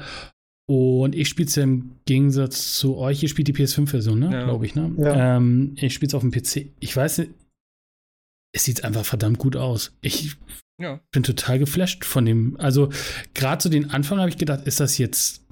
[0.67, 4.33] Und ich spiele es ja im Gegensatz zu euch, ihr spielt die PS5-Version, ne?
[4.33, 4.45] Ja.
[4.45, 4.91] Glaube ich, ne?
[4.97, 5.37] Ja.
[5.37, 6.73] Ähm, ich spiele es auf dem PC.
[6.81, 7.27] Ich weiß,
[8.53, 9.93] es sieht einfach verdammt gut aus.
[10.01, 10.37] Ich
[10.81, 11.01] ja.
[11.13, 12.57] Bin total geflasht von dem.
[12.59, 12.91] Also,
[13.35, 15.45] gerade zu den Anfang habe ich gedacht, ist das jetzt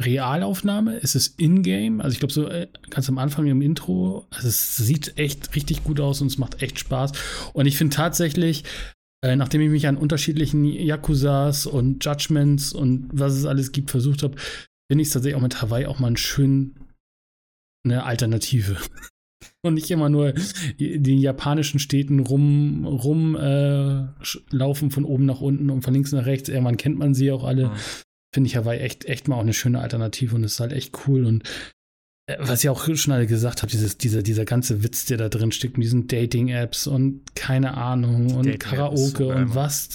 [0.00, 0.96] Realaufnahme?
[0.96, 2.02] Ist es Ingame?
[2.02, 4.26] Also, ich glaube, so äh, ganz am Anfang im Intro.
[4.30, 7.12] Also, es sieht echt richtig gut aus und es macht echt Spaß.
[7.54, 8.64] Und ich finde tatsächlich,
[9.24, 14.22] äh, nachdem ich mich an unterschiedlichen Yakuzas und Judgments und was es alles gibt versucht
[14.22, 14.36] habe,
[14.90, 16.74] finde ich es tatsächlich auch mit Hawaii auch mal ein schön
[17.86, 18.76] eine Alternative
[19.62, 20.34] und nicht immer nur
[20.78, 24.06] den japanischen Städten rum, rum äh,
[24.50, 26.48] laufen von oben nach unten und von links nach rechts.
[26.48, 27.62] Irgendwann kennt man sie auch alle.
[27.62, 27.76] Ja.
[28.34, 31.24] Finde ich Hawaii echt, echt mal auch eine schöne Alternative und ist halt echt cool.
[31.24, 31.44] Und
[32.26, 35.28] äh, was ich auch schon alle gesagt habe, dieses, dieser, dieser ganze Witz, der da
[35.28, 39.90] drin steckt, mit diesen Dating-Apps und keine Ahnung und Karaoke und was.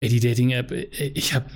[0.00, 1.46] Ey, die Dating-App, äh, ich habe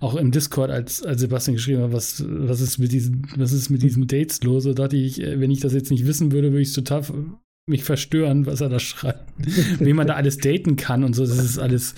[0.00, 3.70] auch im Discord, als, als Sebastian geschrieben hat, was, was, ist mit diesen, was ist
[3.70, 6.50] mit diesen Dates los, so dachte ich, äh, wenn ich das jetzt nicht wissen würde,
[6.50, 7.02] würde ich es total
[7.66, 9.32] mich verstören, was er da schreibt.
[9.80, 11.26] Wie man da alles daten kann und so.
[11.26, 11.94] Das ist alles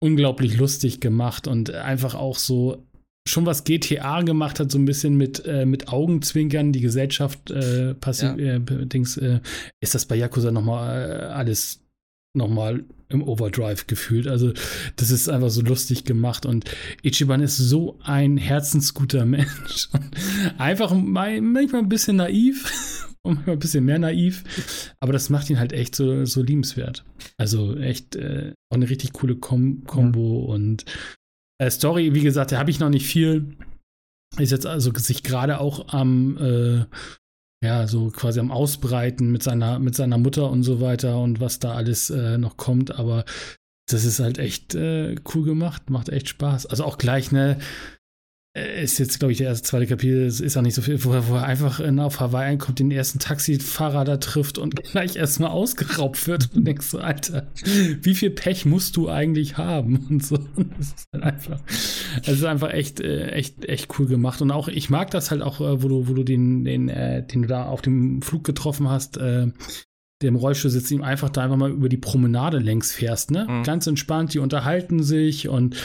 [0.00, 2.86] unglaublich lustig gemacht und einfach auch so
[3.26, 7.94] schon was GTA gemacht hat, so ein bisschen mit, äh, mit Augenzwinkern, die Gesellschaft äh,
[7.94, 8.56] passiv, ja.
[8.56, 9.40] äh, Dings, äh,
[9.82, 11.84] ist das bei Yakuza nochmal äh, alles
[12.34, 14.26] nochmal im Overdrive gefühlt.
[14.26, 14.52] Also,
[14.96, 16.64] das ist einfach so lustig gemacht und
[17.02, 19.88] Ichiban ist so ein herzensguter Mensch.
[20.58, 24.44] einfach manchmal ein bisschen naiv und manchmal ein bisschen mehr naiv,
[25.00, 27.04] aber das macht ihn halt echt so, so liebenswert.
[27.36, 30.54] Also, echt äh, auch eine richtig coole Kom Kombo ja.
[30.54, 30.84] und
[31.58, 33.56] äh, Story, wie gesagt, da habe ich noch nicht viel.
[34.38, 36.84] Ist jetzt also sich gerade auch am äh,
[37.62, 41.58] ja, so quasi am Ausbreiten mit seiner, mit seiner Mutter und so weiter und was
[41.58, 42.98] da alles äh, noch kommt.
[42.98, 43.24] Aber
[43.90, 46.66] das ist halt echt äh, cool gemacht, macht echt Spaß.
[46.66, 47.58] Also auch gleich, ne,
[48.58, 51.12] ist jetzt, glaube ich, der erste, zweite Kapitel, es ist auch nicht so viel, wo
[51.12, 55.16] er, wo er einfach in, auf Hawaii einkommt, den ersten Taxifahrer da trifft und gleich
[55.16, 57.48] erstmal ausgeraubt wird und denkst so, Alter,
[58.02, 59.98] wie viel Pech musst du eigentlich haben?
[60.08, 60.36] Und so.
[60.36, 61.60] Das ist halt einfach,
[62.22, 64.40] es ist einfach echt, äh, echt, echt cool gemacht.
[64.40, 67.26] Und auch, ich mag das halt auch, äh, wo du, wo du den, den, äh,
[67.26, 69.48] den du da auf dem Flug getroffen hast, äh,
[70.20, 73.46] der im Rollstuhl sitzt, ihm einfach da einfach mal über die Promenade längs fährst, ne?
[73.48, 73.62] Mhm.
[73.62, 75.76] Ganz entspannt, die unterhalten sich und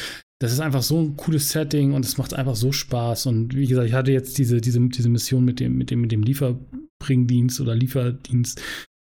[0.43, 3.27] das ist einfach so ein cooles Setting und es macht einfach so Spaß.
[3.27, 6.11] Und wie gesagt, ich hatte jetzt diese, diese, diese Mission mit dem, mit dem, mit
[6.11, 8.61] dem Lieferbringdienst oder Lieferdienst.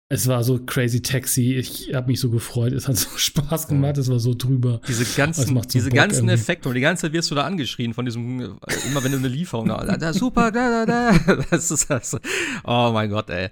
[0.08, 1.56] Es war so crazy taxi.
[1.56, 2.72] Ich habe mich so gefreut.
[2.72, 3.98] Es hat so Spaß gemacht.
[3.98, 4.80] Es war so drüber.
[4.88, 8.06] Diese ganzen, so diese ganzen Effekte und die ganze Zeit wirst du da angeschrien von
[8.06, 11.44] diesem, immer wenn du eine Lieferung, da, da super, da, da, da.
[11.52, 12.16] Das ist das.
[12.64, 13.50] Oh mein Gott, ey.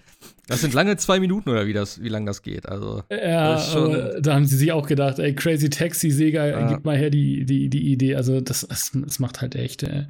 [0.48, 2.68] Das sind lange zwei Minuten oder wie das, wie lang das geht.
[2.68, 6.68] Also ja, das da haben sie sich auch gedacht, ey, Crazy Taxi Sega, ja.
[6.72, 8.16] gib mal her die, die, die Idee.
[8.16, 10.06] Also das, das, das macht halt echt, äh,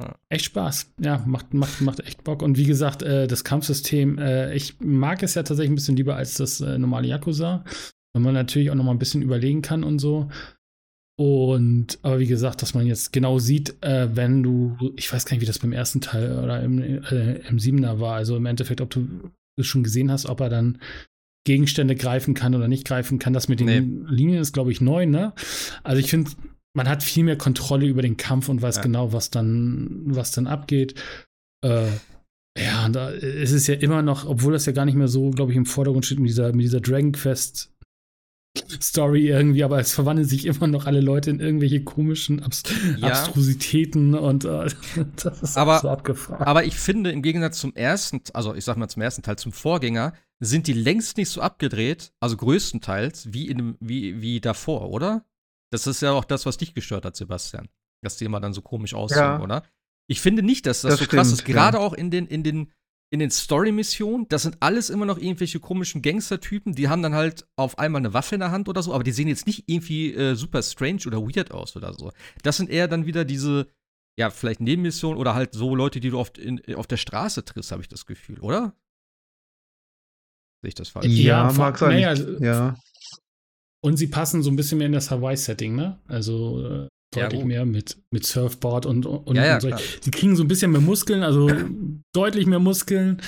[0.00, 0.14] ja.
[0.30, 0.94] echt Spaß.
[1.00, 2.42] Ja, macht, macht, macht echt Bock.
[2.42, 6.16] Und wie gesagt, äh, das Kampfsystem, äh, ich mag es ja tatsächlich ein bisschen lieber
[6.16, 7.64] als das äh, normale Yakuza,
[8.14, 10.30] weil man natürlich auch noch mal ein bisschen überlegen kann und so.
[11.16, 15.34] Und, aber wie gesagt, dass man jetzt genau sieht, äh, wenn du, ich weiß gar
[15.34, 18.80] nicht, wie das beim ersten Teil oder im, äh, im Siebener war, also im Endeffekt,
[18.80, 19.30] ob du
[19.60, 20.78] schon gesehen hast, ob er dann
[21.46, 23.32] Gegenstände greifen kann oder nicht greifen kann.
[23.32, 24.10] Das mit den nee.
[24.10, 25.34] Linien ist, glaube ich, neu, ne?
[25.82, 26.30] Also ich finde,
[26.74, 28.82] man hat viel mehr Kontrolle über den Kampf und weiß ja.
[28.82, 30.94] genau, was dann, was dann abgeht.
[31.64, 31.86] Äh,
[32.56, 35.30] ja, und da ist es ja immer noch, obwohl das ja gar nicht mehr so,
[35.30, 37.73] glaube ich, im Vordergrund steht mit dieser, mit dieser Dragon Quest
[38.80, 42.62] Story irgendwie, aber es verwandeln sich immer noch alle Leute in irgendwelche komischen Abs
[42.98, 43.08] ja.
[43.08, 44.68] Abstrusitäten und äh,
[45.16, 46.46] das ist aber, so abgefahren.
[46.46, 49.52] Aber ich finde, im Gegensatz zum ersten, also ich sag mal zum ersten Teil, zum
[49.52, 55.24] Vorgänger, sind die längst nicht so abgedreht, also größtenteils, wie, in, wie, wie davor, oder?
[55.70, 57.68] Das ist ja auch das, was dich gestört hat, Sebastian.
[58.02, 59.40] Dass die immer dann so komisch aussehen, ja.
[59.40, 59.64] oder?
[60.06, 61.44] Ich finde nicht, dass das, das so stimmt, krass ist.
[61.44, 61.82] Gerade ja.
[61.82, 62.70] auch in den, in den
[63.10, 67.46] in den Story-Missionen, das sind alles immer noch irgendwelche komischen Gangster-Typen, die haben dann halt
[67.56, 70.12] auf einmal eine Waffe in der Hand oder so, aber die sehen jetzt nicht irgendwie
[70.12, 72.10] äh, super strange oder weird aus oder so.
[72.42, 73.68] Das sind eher dann wieder diese,
[74.18, 77.70] ja, vielleicht Nebenmissionen oder halt so Leute, die du oft in, auf der Straße triffst,
[77.70, 78.74] habe ich das Gefühl, oder?
[80.62, 81.06] Sehe ich das falsch?
[81.06, 82.00] Ja, ja mag sein.
[82.00, 82.76] Naja, ja.
[83.80, 86.00] Und sie passen so ein bisschen mehr in das Hawaii-Setting, ne?
[86.08, 89.70] Also äh, deutlich ja, mehr mit, mit Surfboard und, und, ja, ja, und so.
[90.04, 91.50] Die kriegen so ein bisschen mehr Muskeln, also
[92.12, 93.20] deutlich mehr Muskeln.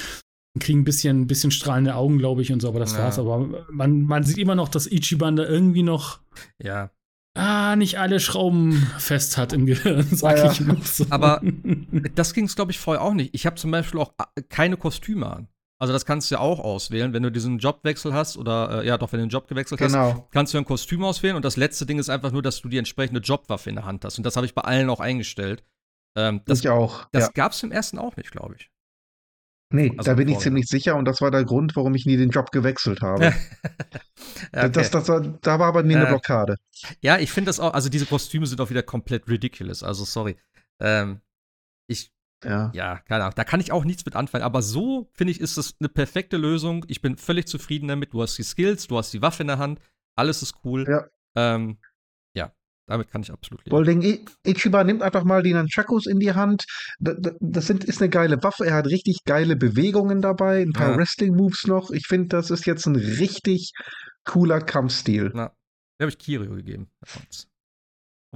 [0.58, 3.18] Kriegen ein bisschen, bisschen strahlende Augen, glaube ich, und so, aber das war's.
[3.18, 6.20] Aber man, man sieht immer noch, dass Ichiban da irgendwie noch
[6.58, 6.90] ja.
[7.34, 11.04] ah, nicht alle Schrauben fest hat im Gehirn, sag ich noch so.
[11.10, 11.42] Aber
[12.14, 13.34] das ging es, glaube ich, vorher auch nicht.
[13.34, 15.48] Ich habe zum Beispiel auch äh, keine Kostüme an.
[15.78, 18.96] Also das kannst du ja auch auswählen, wenn du diesen Jobwechsel hast oder äh, ja
[18.96, 20.14] doch, wenn du den Job gewechselt genau.
[20.14, 22.68] hast, kannst du ein Kostüm auswählen und das letzte Ding ist einfach nur, dass du
[22.68, 25.64] die entsprechende Jobwaffe in der Hand hast und das habe ich bei allen auch eingestellt.
[26.16, 27.06] Ähm, das, ich auch.
[27.12, 27.30] Das ja.
[27.34, 28.70] gab es im ersten auch nicht, glaube ich.
[29.68, 32.16] Nee, also da bin ich ziemlich sicher und das war der Grund, warum ich nie
[32.16, 33.26] den Job gewechselt habe.
[34.52, 34.70] okay.
[34.70, 36.56] das, das, das, da war mir eine äh, Blockade.
[37.00, 40.36] Ja, ich finde das auch, also diese Kostüme sind auch wieder komplett ridiculous, also sorry.
[40.80, 41.20] Ähm,
[41.88, 42.12] ich,
[42.44, 42.70] ja.
[42.74, 45.56] ja, keine Ahnung, da kann ich auch nichts mit anfangen, aber so, finde ich, ist
[45.56, 46.84] das eine perfekte Lösung.
[46.88, 48.12] Ich bin völlig zufrieden damit.
[48.12, 49.80] Du hast die Skills, du hast die Waffe in der Hand,
[50.16, 50.86] alles ist cool.
[50.88, 51.06] Ja.
[51.34, 51.78] Ähm,
[52.86, 53.70] damit kann ich absolut leben.
[53.70, 56.64] Bolding Ichiba nimmt einfach mal die Nunchakus in die Hand.
[56.98, 58.64] Das sind, ist eine geile Waffe.
[58.64, 60.96] Er hat richtig geile Bewegungen dabei, ein paar ja.
[60.96, 61.90] Wrestling-Moves noch.
[61.90, 63.72] Ich finde, das ist jetzt ein richtig
[64.24, 65.32] cooler Kampfstil.
[65.34, 65.48] Ja.
[65.98, 66.88] Den habe ich Kirio gegeben.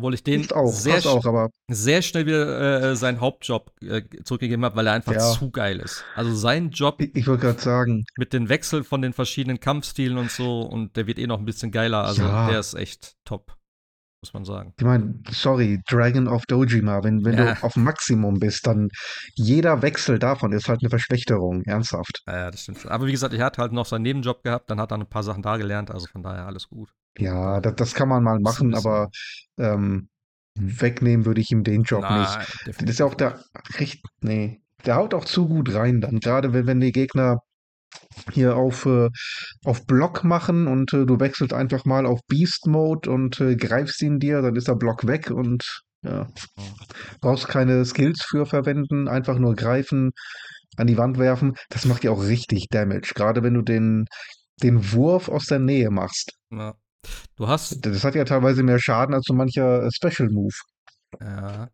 [0.00, 4.76] Obwohl ich den auch, sehr, auch, sehr, schnell wieder äh, seinen Hauptjob äh, zurückgegeben habe,
[4.76, 5.20] weil er einfach ja.
[5.20, 6.04] zu geil ist.
[6.14, 7.02] Also sein Job.
[7.02, 8.04] Ich, ich wollte gerade sagen.
[8.16, 11.44] Mit dem Wechsel von den verschiedenen Kampfstilen und so und der wird eh noch ein
[11.44, 12.04] bisschen geiler.
[12.04, 12.48] Also ja.
[12.48, 13.58] der ist echt top
[14.22, 14.74] muss man sagen.
[14.76, 17.54] Ich meine, sorry, Dragon of Dojima, wenn, wenn ja.
[17.54, 18.90] du auf Maximum bist, dann
[19.34, 22.22] jeder Wechsel davon ist halt eine Verschlechterung, ernsthaft.
[22.26, 22.86] Ja, das stimmt.
[22.86, 25.22] Aber wie gesagt, ich hatte halt noch seinen Nebenjob gehabt, dann hat er ein paar
[25.22, 26.90] Sachen da gelernt, also von daher alles gut.
[27.18, 29.10] Ja, das, das kann man mal machen, aber
[29.58, 30.08] ähm,
[30.58, 32.38] wegnehmen würde ich ihm den Job Nein, nicht.
[32.66, 32.76] Definitiv.
[32.78, 33.40] Das ist ja auch der,
[34.20, 37.38] nee, der haut auch zu gut rein dann, gerade wenn, wenn die Gegner
[38.32, 39.08] hier auf, äh,
[39.64, 44.00] auf Block machen und äh, du wechselst einfach mal auf Beast Mode und äh, greifst
[44.02, 46.28] ihn dir, dann ist der Block weg und ja,
[47.20, 50.12] brauchst keine Skills für verwenden, einfach nur greifen,
[50.76, 51.56] an die Wand werfen.
[51.68, 54.06] Das macht ja auch richtig Damage, gerade wenn du den,
[54.62, 56.32] den Wurf aus der Nähe machst.
[56.50, 56.74] Ja.
[57.36, 57.84] Du hast.
[57.84, 60.54] Das hat ja teilweise mehr Schaden als so mancher äh, Special Move.
[61.20, 61.68] Ja.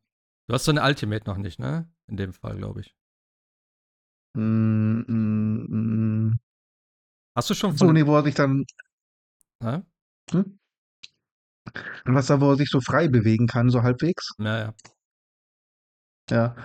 [0.47, 1.90] Du hast so eine Ultimate noch nicht, ne?
[2.07, 2.94] In dem Fall, glaube ich.
[4.36, 6.39] Mm, mm, mm.
[7.36, 8.65] Hast du schon So, nee, wo er sich dann.
[9.62, 9.82] Hä?
[10.31, 10.59] Hm?
[12.05, 14.31] Was da, wo er sich so frei bewegen kann, so halbwegs.
[14.39, 14.66] Naja.
[14.66, 14.95] Ja,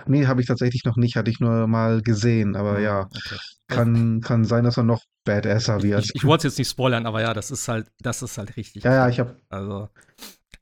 [0.06, 3.36] nee, habe ich tatsächlich noch nicht, hatte ich nur mal gesehen, aber hm, ja, okay.
[3.68, 6.04] kann, kann sein, dass er noch badasser wird.
[6.04, 8.56] Ich, ich, wollte es jetzt nicht spoilern, aber ja, das ist halt, das ist halt
[8.56, 8.84] richtig.
[8.84, 9.36] Ja, ja, ich habe.
[9.48, 9.88] Also,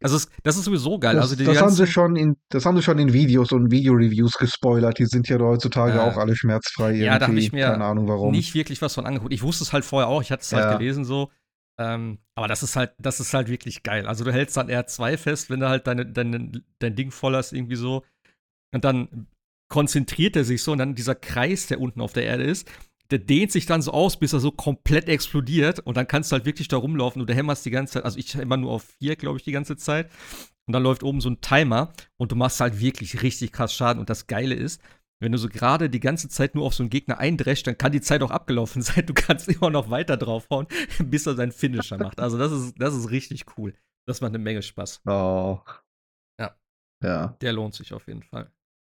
[0.03, 1.17] also es, das ist sowieso geil.
[1.17, 4.33] Das, also das haben sie schon in, das haben sie schon in Videos und Video-Reviews
[4.39, 4.99] gespoilert.
[4.99, 6.93] Die sind ja heutzutage äh, auch alle schmerzfrei.
[6.93, 8.33] Ja, da habe ich mir keine Ahnung warum.
[8.33, 9.33] nicht wirklich was von angeguckt.
[9.33, 10.23] Ich wusste es halt vorher auch.
[10.23, 10.77] Ich hatte es halt ja.
[10.77, 11.31] gelesen so.
[11.79, 14.07] Ähm, aber das ist halt, das ist halt wirklich geil.
[14.07, 17.53] Also du hältst dann R2 fest, wenn du halt deine, deine, dein Ding voll hast
[17.53, 18.03] irgendwie so.
[18.73, 19.27] Und dann
[19.69, 22.69] konzentriert er sich so und dann dieser Kreis, der unten auf der Erde ist,
[23.11, 25.81] der dehnt sich dann so aus, bis er so komplett explodiert.
[25.81, 28.05] Und dann kannst du halt wirklich da rumlaufen und du hämmerst die ganze Zeit.
[28.05, 30.11] Also ich immer nur auf vier, glaube ich, die ganze Zeit.
[30.67, 33.99] Und dann läuft oben so ein Timer und du machst halt wirklich richtig krass Schaden.
[33.99, 34.81] Und das Geile ist,
[35.21, 37.93] wenn du so gerade die ganze Zeit nur auf so einen Gegner eindrescht, dann kann
[37.93, 39.07] die Zeit auch abgelaufen sein.
[39.07, 40.67] Du kannst immer noch weiter draufhauen,
[41.05, 42.21] bis er seinen Finisher macht.
[42.21, 43.75] Also das ist, das ist richtig cool.
[44.07, 45.03] Das macht eine Menge Spaß.
[45.07, 45.61] Oh.
[46.39, 46.57] Ja.
[47.03, 47.37] Ja.
[47.41, 48.51] Der lohnt sich auf jeden Fall.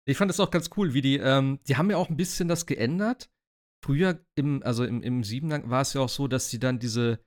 [0.06, 2.48] Ich fand das auch ganz cool, wie die, ähm, die haben ja auch ein bisschen
[2.48, 3.30] das geändert
[3.84, 7.24] früher im, also im, im Siebenlang war es ja auch so, dass sie dann diese,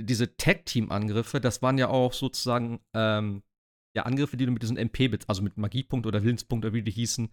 [0.00, 3.42] diese Tag-Team-Angriffe, das waren ja auch sozusagen ähm,
[3.96, 6.90] ja, Angriffe, die du mit diesen MP, also mit Magiepunkt oder Willenspunkt oder wie die
[6.90, 7.28] hießen,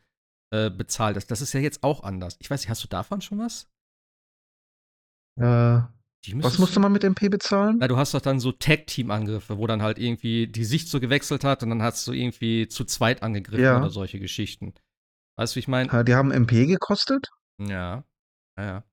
[0.52, 1.28] äh, bezahlt hast.
[1.28, 2.38] Das ist ja jetzt auch anders.
[2.40, 3.70] Ich weiß nicht, hast du davon schon was?
[5.38, 5.82] Äh,
[6.38, 7.78] was musste man mit MP bezahlen?
[7.80, 11.44] Na, du hast doch dann so Tag-Team-Angriffe, wo dann halt irgendwie die Sicht so gewechselt
[11.44, 13.78] hat und dann hast du irgendwie zu zweit angegriffen ja.
[13.78, 14.74] oder solche Geschichten.
[15.38, 16.04] Weißt du, wie ich meine?
[16.04, 17.28] Die haben MP gekostet?
[17.60, 18.04] Ja.
[18.58, 18.84] Ja.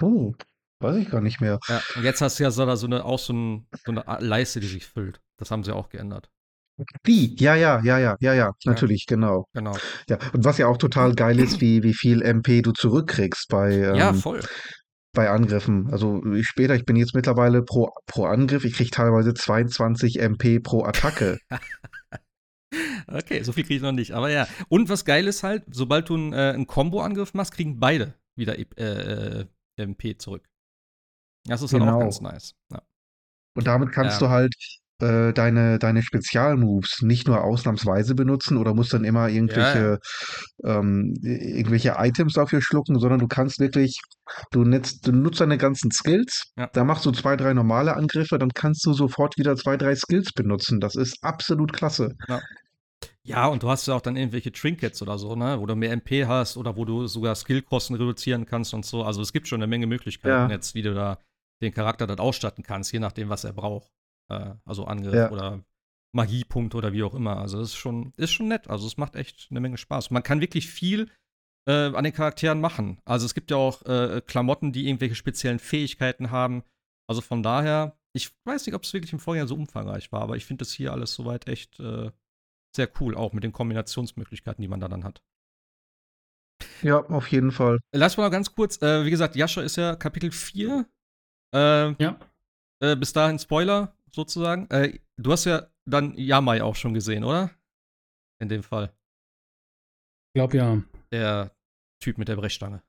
[0.00, 0.34] Oh,
[0.80, 1.58] weiß ich gar nicht mehr.
[1.68, 4.60] Ja, und jetzt hast du ja so, so eine, auch so, ein, so eine Leiste,
[4.60, 5.20] die sich füllt.
[5.38, 6.30] Das haben sie auch geändert.
[7.06, 9.46] Die, ja, ja, ja, ja, ja, ja, natürlich, genau.
[9.52, 9.76] Genau.
[10.08, 13.72] Ja, und was ja auch total geil ist, wie, wie viel MP du zurückkriegst bei,
[13.72, 14.40] ähm, ja, voll.
[15.12, 15.88] Bei Angriffen.
[15.90, 20.60] Also ich später, ich bin jetzt mittlerweile pro, pro Angriff, ich kriege teilweise 22 MP
[20.60, 21.38] pro Attacke.
[23.06, 24.46] okay, so viel kriege ich noch nicht, aber ja.
[24.68, 28.58] Und was geil ist halt, sobald du einen, äh, einen Combo-Angriff machst, kriegen beide wieder
[28.58, 29.46] äh, äh
[29.76, 30.46] MP zurück.
[31.44, 31.86] Das ist genau.
[31.86, 32.04] halt auch genau.
[32.06, 32.54] ganz nice.
[32.70, 32.82] Ja.
[33.56, 34.26] Und damit kannst ja.
[34.26, 34.54] du halt
[35.00, 39.98] äh, deine, deine Spezialmoves nicht nur ausnahmsweise benutzen oder musst dann immer irgendwelche,
[40.62, 44.00] ja, ähm, irgendwelche Items dafür schlucken, sondern du kannst wirklich,
[44.52, 48.50] du, nutzt, du nutzt deine ganzen Skills, da machst du zwei, drei normale Angriffe, dann
[48.54, 50.80] kannst du sofort wieder zwei, drei Skills benutzen.
[50.80, 52.14] Das ist absolut klasse.
[52.28, 52.40] Ja.
[53.22, 55.92] Ja, und du hast ja auch dann irgendwelche Trinkets oder so, ne, wo du mehr
[55.92, 59.04] MP hast oder wo du sogar Skillkosten reduzieren kannst und so.
[59.04, 60.50] Also es gibt schon eine Menge Möglichkeiten ja.
[60.50, 61.18] jetzt, wie du da
[61.60, 63.90] den Charakter dann ausstatten kannst, je nachdem, was er braucht.
[64.30, 65.30] Äh, also Angriff ja.
[65.30, 65.62] oder
[66.12, 67.38] Magiepunkte oder wie auch immer.
[67.38, 68.68] Also das ist schon, ist schon nett.
[68.68, 70.10] Also es macht echt eine Menge Spaß.
[70.10, 71.10] Man kann wirklich viel
[71.66, 73.00] äh, an den Charakteren machen.
[73.04, 76.64] Also es gibt ja auch äh, Klamotten, die irgendwelche speziellen Fähigkeiten haben.
[77.06, 80.36] Also von daher, ich weiß nicht, ob es wirklich im Vorjahr so umfangreich war, aber
[80.36, 82.10] ich finde das hier alles soweit echt äh,
[82.74, 85.22] sehr cool, auch mit den Kombinationsmöglichkeiten, die man da dann hat.
[86.82, 87.78] Ja, auf jeden Fall.
[87.92, 90.86] Lass mal noch ganz kurz, äh, wie gesagt, Yasha ist ja Kapitel 4.
[91.52, 91.58] Äh,
[92.02, 92.18] ja.
[92.80, 94.68] Äh, bis dahin Spoiler sozusagen.
[94.70, 97.50] Äh, du hast ja dann Yamai auch schon gesehen, oder?
[98.40, 98.92] In dem Fall.
[100.28, 100.82] Ich glaube ja.
[101.12, 101.54] Der
[102.00, 102.82] Typ mit der Brechstange.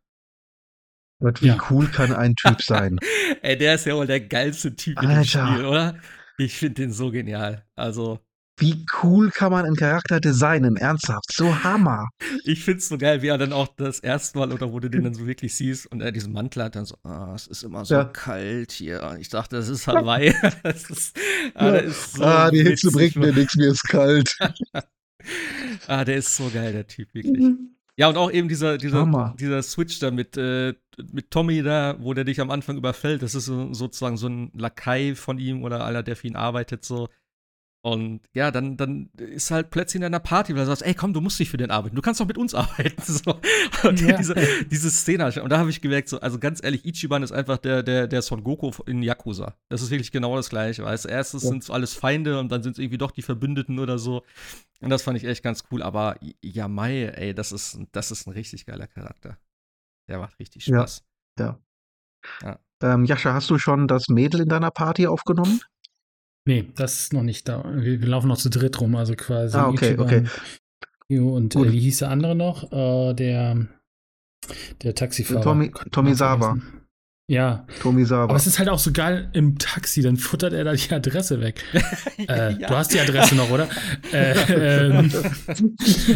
[1.19, 1.57] Gott, wie ja.
[1.69, 2.99] cool kann ein Typ sein?
[3.41, 5.09] Ey, der ist ja wohl der geilste Typ Alter.
[5.09, 5.99] in dem Spiel, oder?
[6.37, 7.65] Ich finde den so genial.
[7.75, 8.19] Also.
[8.57, 10.75] Wie cool kann man einen Charakter designen?
[10.75, 12.09] Ernsthaft, so Hammer.
[12.43, 15.03] Ich find's so geil, wie er dann auch das erste Mal oder wo du den
[15.03, 17.85] dann so wirklich siehst und er diesen Mantel hat, dann so, ah, es ist immer
[17.85, 18.05] so ja.
[18.05, 19.17] kalt hier.
[19.19, 20.33] Ich dachte, das ist Hawaii.
[20.63, 21.17] das ist,
[21.55, 21.75] ah, ja.
[21.77, 24.37] ist so ah, die Hitze bringt mir nichts, mir ist kalt.
[25.87, 27.55] ah, der ist so geil, der Typ, wirklich.
[27.97, 30.73] Ja, und auch eben dieser, dieser, dieser Switch da mit, äh,
[31.11, 33.21] mit Tommy da, wo der dich am Anfang überfällt.
[33.21, 36.85] Das ist so, sozusagen so ein Lakai von ihm oder einer, der für ihn arbeitet,
[36.85, 37.09] so.
[37.83, 41.13] Und ja, dann, dann ist halt plötzlich in einer Party, weil du sagst, ey, komm,
[41.13, 43.01] du musst nicht für den arbeiten, du kannst doch mit uns arbeiten.
[43.11, 43.39] So.
[43.83, 44.17] Und ja.
[44.17, 44.35] diese,
[44.69, 47.83] diese Szene, und da habe ich gemerkt, so, also ganz ehrlich, Ichiban ist einfach der,
[47.83, 49.55] der, der Son Goku in Yakuza.
[49.69, 50.83] Das ist wirklich genau das Gleiche.
[50.83, 51.49] Weißt erstes ja.
[51.49, 54.23] sind so alles Feinde und dann sind es irgendwie doch die Verbündeten oder so.
[54.79, 55.83] Und das fand ich echt ganz cool.
[55.83, 59.37] Aber Yamai, ey, das ist, das ist ein richtig geiler Charakter.
[60.07, 61.03] Der macht richtig Spaß.
[61.37, 61.59] Ja.
[62.43, 62.59] ja.
[62.81, 62.93] ja.
[62.93, 65.61] Ähm, Jascha, hast du schon das Mädel in deiner Party aufgenommen?
[66.45, 67.63] Nee, das ist noch nicht da.
[67.75, 69.55] Wir, wir laufen noch zu dritt rum, also quasi.
[69.57, 70.25] Ah, okay, okay.
[71.09, 72.71] Und äh, wie hieß der andere noch?
[72.71, 73.67] Äh, der,
[74.81, 75.41] der Taxifahrer.
[75.41, 76.57] Tommy, Tommy Sava.
[77.27, 77.65] Ja.
[77.81, 78.23] Tommy Sava.
[78.23, 81.41] Aber es ist halt auch so geil im Taxi, dann futtert er da die Adresse
[81.41, 81.63] weg.
[82.17, 82.67] äh, ja.
[82.67, 83.69] Du hast die Adresse noch, oder?
[84.11, 85.11] äh, ähm,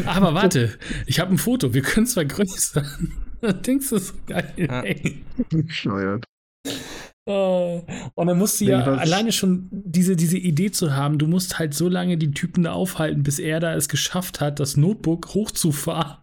[0.05, 3.13] aber warte, ich habe ein Foto, wir können es vergrößern.
[3.65, 4.51] Denkst du so geil?
[4.57, 4.81] Ja.
[4.81, 5.23] Ey.
[7.27, 7.81] Äh,
[8.13, 11.73] und dann musst du ja alleine schon diese, diese Idee zu haben, du musst halt
[11.73, 16.17] so lange die Typen da aufhalten, bis er da es geschafft hat, das Notebook hochzufahren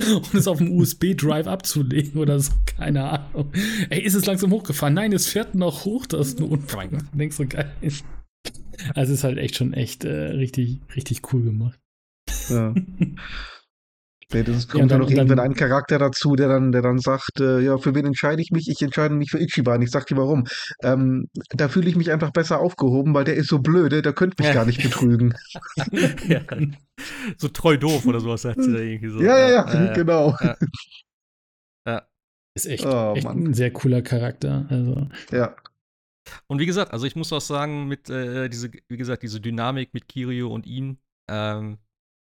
[0.00, 3.52] und es auf dem USB-Drive abzulegen oder so, keine Ahnung.
[3.90, 4.94] Ey, ist es langsam hochgefahren?
[4.94, 6.88] Nein, es fährt noch hoch, das Notebook.
[6.92, 7.70] Oh denkst du, geil.
[8.94, 11.78] Also es ist halt echt schon echt äh, richtig, richtig cool gemacht.
[12.48, 12.74] Ja.
[14.30, 17.58] Spätestens kommt ja, dann, noch irgendwann ein Charakter dazu, der dann, der dann sagt, äh,
[17.58, 18.68] ja, für wen entscheide ich mich?
[18.68, 19.82] Ich entscheide mich für Ichiban.
[19.82, 20.46] Ich sag dir warum.
[20.84, 24.36] Ähm, da fühle ich mich einfach besser aufgehoben, weil der ist so blöde, der könnte
[24.38, 24.54] mich ja.
[24.54, 25.34] gar nicht betrügen.
[26.28, 26.42] ja.
[27.38, 29.20] So treu doof oder sowas sagt sie da irgendwie so.
[29.20, 30.36] Ja, ja, ja, äh, genau.
[31.84, 32.06] Ja.
[32.54, 34.66] Ist echt, oh, echt ein sehr cooler Charakter.
[34.68, 35.08] Also.
[35.32, 35.56] Ja.
[36.46, 39.92] Und wie gesagt, also ich muss auch sagen, mit äh, diese, wie gesagt, diese Dynamik
[39.92, 40.98] mit Kirio und ihm,
[41.28, 41.78] ähm,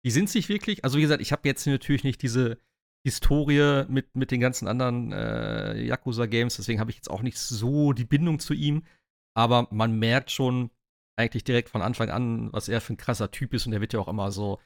[0.05, 2.59] die sind sich wirklich, also wie gesagt, ich habe jetzt natürlich nicht diese
[3.07, 7.93] Historie mit, mit den ganzen anderen äh, Yakuza-Games, deswegen habe ich jetzt auch nicht so
[7.93, 8.85] die Bindung zu ihm,
[9.35, 10.71] aber man merkt schon
[11.17, 13.93] eigentlich direkt von Anfang an, was er für ein krasser Typ ist und er wird
[13.93, 14.59] ja auch immer so,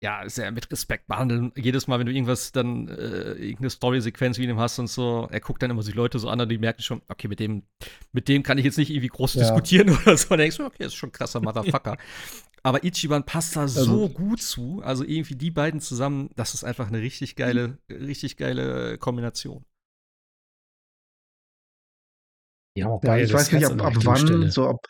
[0.00, 1.52] ja, sehr mit Respekt behandeln.
[1.56, 5.40] Jedes Mal, wenn du irgendwas dann, äh, irgendeine Story-Sequenz wie ihm hast und so, er
[5.40, 7.64] guckt dann immer sich Leute so an und die merken schon, okay, mit dem,
[8.12, 9.40] mit dem kann ich jetzt nicht irgendwie groß ja.
[9.40, 10.26] diskutieren oder so.
[10.26, 11.96] Und dann denkst du, okay, ist schon ein krasser Motherfucker.
[12.68, 14.82] Aber Ichiban passt da also, so gut zu.
[14.84, 19.64] Also irgendwie die beiden zusammen, das ist einfach eine richtig geile, richtig geile Kombination.
[22.76, 24.50] Ja, ja ich weiß nicht, ab, ab wann, Stelle.
[24.50, 24.84] so ab,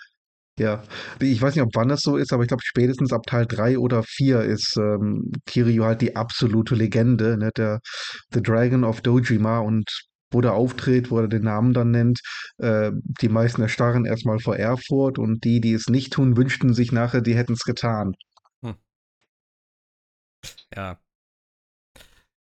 [0.59, 0.83] ja,
[1.21, 3.79] ich weiß nicht, ob wann das so ist, aber ich glaube, spätestens ab Teil 3
[3.79, 7.51] oder 4 ist ähm, Kiryu halt die absolute Legende, ne?
[7.57, 7.79] Der
[8.35, 9.89] The Dragon of Dojima und
[10.31, 12.21] wo der auftritt, wo er den Namen dann nennt.
[12.59, 16.93] Äh, die meisten erstarren erstmal vor Ehrfurcht und die, die es nicht tun, wünschten sich
[16.93, 18.15] nachher, die hätten es getan.
[18.63, 18.77] Hm.
[20.75, 21.01] Ja.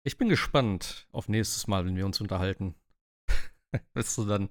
[0.05, 2.75] Ich bin gespannt auf nächstes Mal, wenn wir uns unterhalten.
[3.95, 4.51] Weißt du dann,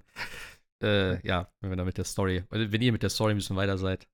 [0.82, 3.56] äh, ja, wenn wir da mit der Story, wenn ihr mit der Story ein bisschen
[3.56, 4.06] weiter seid.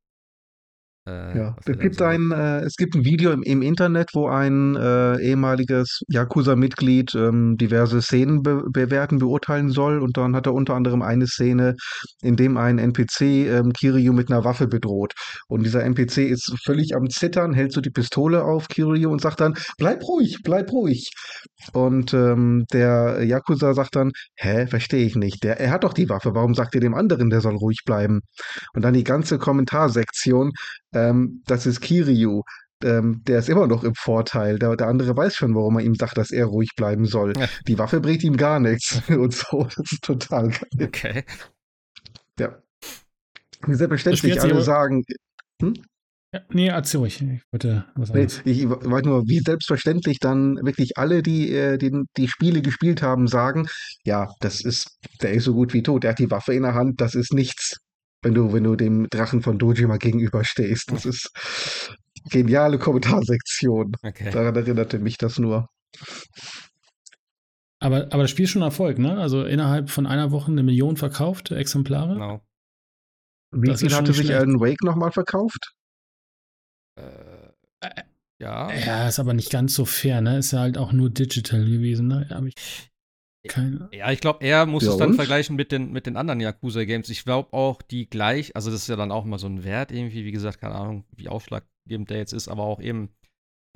[1.04, 4.76] Äh, ja, es gibt, ein, äh, es gibt ein Video im, im Internet, wo ein
[4.76, 10.00] äh, ehemaliges Yakuza-Mitglied ähm, diverse Szenen be bewerten, beurteilen soll.
[10.00, 11.74] Und dann hat er unter anderem eine Szene,
[12.22, 15.14] in dem ein NPC ähm, Kiryu mit einer Waffe bedroht.
[15.48, 19.40] Und dieser NPC ist völlig am Zittern, hält so die Pistole auf Kiryu und sagt
[19.40, 21.10] dann, bleib ruhig, bleib ruhig.
[21.72, 25.42] Und ähm, der Yakuza sagt dann, hä, verstehe ich nicht.
[25.42, 28.20] Der, er hat doch die Waffe, warum sagt ihr dem anderen, der soll ruhig bleiben?
[28.72, 30.52] Und dann die ganze Kommentarsektion
[30.92, 32.42] ähm, das ist Kiryu.
[32.84, 34.58] Ähm, der ist immer noch im Vorteil.
[34.58, 37.32] Der, der, andere weiß schon, warum er ihm sagt, dass er ruhig bleiben soll.
[37.38, 37.48] Ja.
[37.68, 39.64] Die Waffe bringt ihm gar nichts und so.
[39.64, 40.88] Das ist total geil.
[40.88, 41.24] Okay.
[42.38, 42.58] Ja.
[43.66, 45.04] Wie selbstverständlich alle sagen.
[45.60, 45.74] Hm?
[46.34, 47.20] Ja, nee, erzähl ruhig.
[47.20, 51.92] Ich wollte was nee, ich wollte nur, wie selbstverständlich dann wirklich alle, die, äh, die
[52.16, 53.68] die Spiele gespielt haben, sagen,
[54.04, 56.04] ja, das ist, der ist so gut wie tot.
[56.04, 57.76] Der hat die Waffe in der Hand, das ist nichts,
[58.22, 60.90] wenn du, wenn du dem Drachen von Dojima gegenüberstehst.
[60.92, 61.30] Das ist
[62.30, 63.92] geniale Kommentarsektion.
[64.02, 64.30] Okay.
[64.30, 65.68] Daran erinnerte mich das nur.
[67.80, 69.18] Aber, aber das Spiel ist schon Erfolg, ne?
[69.18, 72.14] Also innerhalb von einer Woche eine Million verkaufte Exemplare.
[72.14, 72.40] Genau.
[73.50, 75.72] Wie das viel hatte sich Alan Wake nochmal verkauft?
[76.94, 77.50] Äh,
[78.40, 78.72] ja.
[78.72, 80.38] Ja, ist aber nicht ganz so fair, ne?
[80.38, 82.28] Ist ja halt auch nur digital gewesen, ne?
[82.30, 82.54] Hab ich
[83.48, 83.88] keine.
[83.92, 85.16] Ja, ich glaube, er muss ja, es dann und?
[85.16, 87.08] vergleichen mit den, mit den anderen Yakuza-Games.
[87.10, 89.92] Ich glaube auch, die gleich, also das ist ja dann auch mal so ein Wert
[89.92, 93.10] irgendwie, wie gesagt, keine Ahnung, wie aufschlaggebend der jetzt ist, aber auch eben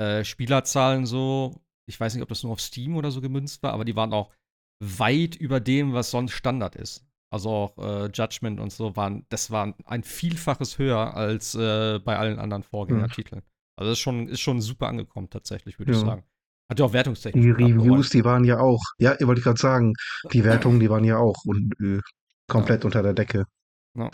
[0.00, 1.60] äh, Spielerzahlen so.
[1.88, 4.12] Ich weiß nicht, ob das nur auf Steam oder so gemünzt war, aber die waren
[4.12, 4.32] auch
[4.82, 9.50] weit über dem, was sonst Standard ist also auch äh, Judgment und so waren, das
[9.50, 13.42] war ein Vielfaches höher als äh, bei allen anderen Vorgängertiteln.
[13.42, 13.50] Mhm.
[13.78, 15.98] Also das ist schon, ist schon super angekommen tatsächlich, würde ja.
[15.98, 16.24] ich sagen.
[16.68, 17.42] Hat ja auch Wertungstechnik.
[17.42, 19.94] Die Reviews, die waren ja auch, ja, wollte ich gerade sagen,
[20.32, 22.00] die Wertungen, die waren ja auch und, äh,
[22.48, 22.86] komplett ja.
[22.86, 23.46] unter der Decke.
[23.96, 24.10] Ja.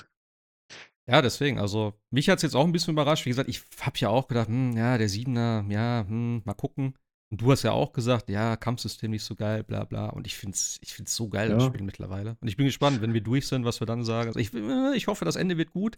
[1.06, 1.22] ja.
[1.22, 3.24] deswegen, also mich hat es jetzt auch ein bisschen überrascht.
[3.24, 6.94] Wie gesagt, ich habe ja auch gedacht, hm, ja, der Siebener, ja, hm, mal gucken.
[7.30, 10.10] Und du hast ja auch gesagt, ja, Kampfsystem nicht so geil, bla bla.
[10.10, 11.56] Und ich finde es ich find's so geil, ja.
[11.56, 12.36] das Spiel mittlerweile.
[12.42, 14.28] Und ich bin gespannt, wenn wir durch sind, was wir dann sagen.
[14.28, 15.96] Also ich, äh, ich hoffe, das Ende wird gut.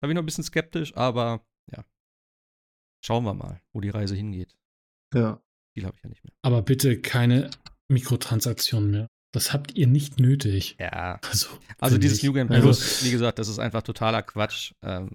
[0.00, 1.84] Da bin ich noch ein bisschen skeptisch, aber ja.
[3.04, 4.56] Schauen wir mal, wo die Reise hingeht.
[5.12, 5.40] Ja.
[5.76, 6.32] Viel habe ich ja nicht mehr.
[6.42, 7.50] Aber bitte keine
[7.88, 9.06] Mikrotransaktionen mehr.
[9.32, 10.76] Das habt ihr nicht nötig.
[10.80, 11.20] Ja.
[11.28, 11.48] Also,
[11.78, 14.72] also dieses New Game Plus, also, wie gesagt, das ist einfach totaler Quatsch.
[14.82, 15.10] Ähm,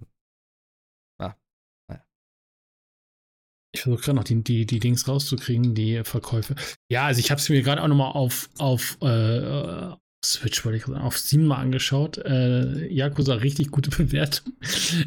[3.73, 6.55] Ich versuche gerade noch die, die, die Dings rauszukriegen, die Verkäufe.
[6.89, 10.85] Ja, also ich habe es mir gerade auch nochmal auf, auf äh, Switch, wollte ich
[10.85, 12.17] sagen, auf Steam mal angeschaut.
[12.17, 14.53] Äh, Yakuza, richtig gute Bewertung.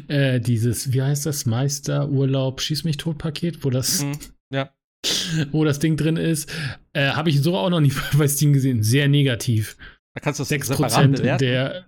[0.07, 4.17] Äh, dieses, wie heißt das, Meisterurlaub Schieß mich tot Paket, wo das, mhm,
[4.51, 4.73] ja.
[5.51, 6.51] wo das Ding drin ist,
[6.93, 8.83] äh, habe ich so auch noch nicht bei Steam gesehen.
[8.83, 9.77] Sehr negativ.
[10.13, 11.85] Da kannst du das 6% der,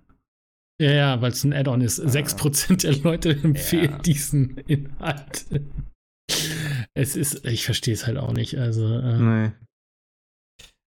[0.80, 1.99] ja, ja, weil es ein Add-on ist.
[1.99, 2.07] Ah.
[2.07, 3.99] 6% der Leute empfehlen ja.
[3.99, 5.45] diesen Inhalt.
[6.94, 8.57] Es ist, ich verstehe es halt auch nicht.
[8.57, 9.52] Also, äh, nee.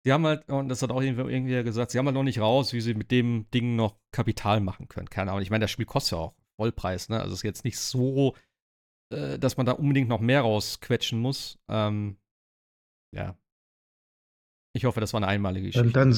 [0.04, 2.74] Sie haben halt, und das hat auch irgendwie gesagt, sie haben halt noch nicht raus,
[2.74, 5.08] wie sie mit dem Ding noch Kapital machen können.
[5.08, 5.42] Keine Ahnung.
[5.42, 7.20] Ich meine, das Spiel kostet ja auch Vollpreis, ne?
[7.20, 8.36] Also es ist jetzt nicht so,
[9.14, 11.58] äh, dass man da unbedingt noch mehr rausquetschen muss.
[11.68, 12.16] Ähm,
[13.12, 13.36] ja.
[14.72, 15.92] Ich hoffe, das war eine einmalige Geschichte.
[15.92, 16.16] Dann,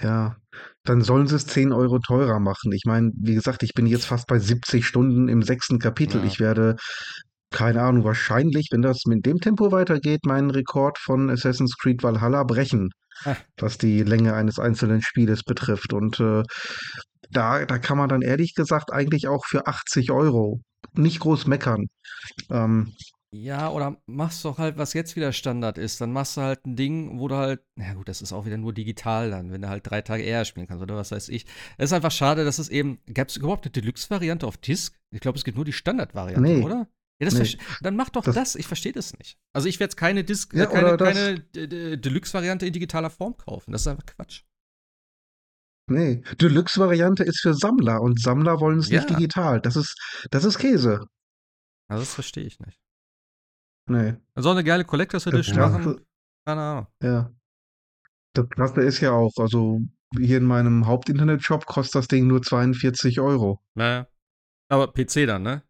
[0.00, 0.36] ja,
[0.84, 2.72] dann sollen sie es 10 Euro teurer machen.
[2.72, 6.20] Ich meine, wie gesagt, ich bin jetzt fast bei 70 Stunden im sechsten Kapitel.
[6.20, 6.26] Ja.
[6.26, 6.76] Ich werde
[7.52, 12.42] keine Ahnung, wahrscheinlich, wenn das mit dem Tempo weitergeht, meinen Rekord von Assassin's Creed Valhalla
[12.44, 12.90] brechen,
[13.24, 13.36] ah.
[13.58, 15.92] was die Länge eines einzelnen Spieles betrifft.
[15.92, 16.42] Und äh,
[17.30, 20.60] da, da kann man dann ehrlich gesagt eigentlich auch für 80 Euro
[20.94, 21.88] nicht groß meckern.
[22.50, 22.92] Ähm,
[23.34, 26.02] ja, oder machst doch halt, was jetzt wieder Standard ist.
[26.02, 28.58] Dann machst du halt ein Ding, wo du halt, na gut, das ist auch wieder
[28.58, 31.46] nur digital dann, wenn du halt drei Tage eher spielen kannst oder was weiß ich.
[31.78, 35.00] Es ist einfach schade, dass es eben, gab es überhaupt eine Deluxe-Variante auf Disk?
[35.10, 36.62] Ich glaube, es gibt nur die Standard-Variante, nee.
[36.62, 36.88] oder?
[37.20, 38.54] Ja, das nee, dann mach doch das, das.
[38.56, 39.38] ich verstehe das nicht.
[39.54, 41.38] Also ich werde jetzt keine, Disc, ja, keine, keine
[41.96, 43.72] Deluxe-Variante in digitaler Form kaufen.
[43.72, 44.42] Das ist einfach Quatsch.
[45.92, 49.00] Nee, Deluxe-Variante ist für Sammler und Sammler wollen es ja.
[49.00, 49.60] nicht digital.
[49.60, 49.96] Das ist,
[50.30, 51.06] das ist Käse.
[51.88, 52.80] Also das verstehe ich nicht.
[53.88, 54.14] Nee.
[54.36, 56.00] Soll eine geile Collectors Edition machen.
[56.46, 56.86] Keine Ahnung.
[57.02, 57.32] Ja.
[58.34, 59.80] Das Krasse ist ja auch, also
[60.18, 63.60] hier in meinem Hauptinternet-Shop kostet das Ding nur 42 Euro.
[63.74, 64.06] Naja.
[64.68, 65.62] Aber PC dann, ne?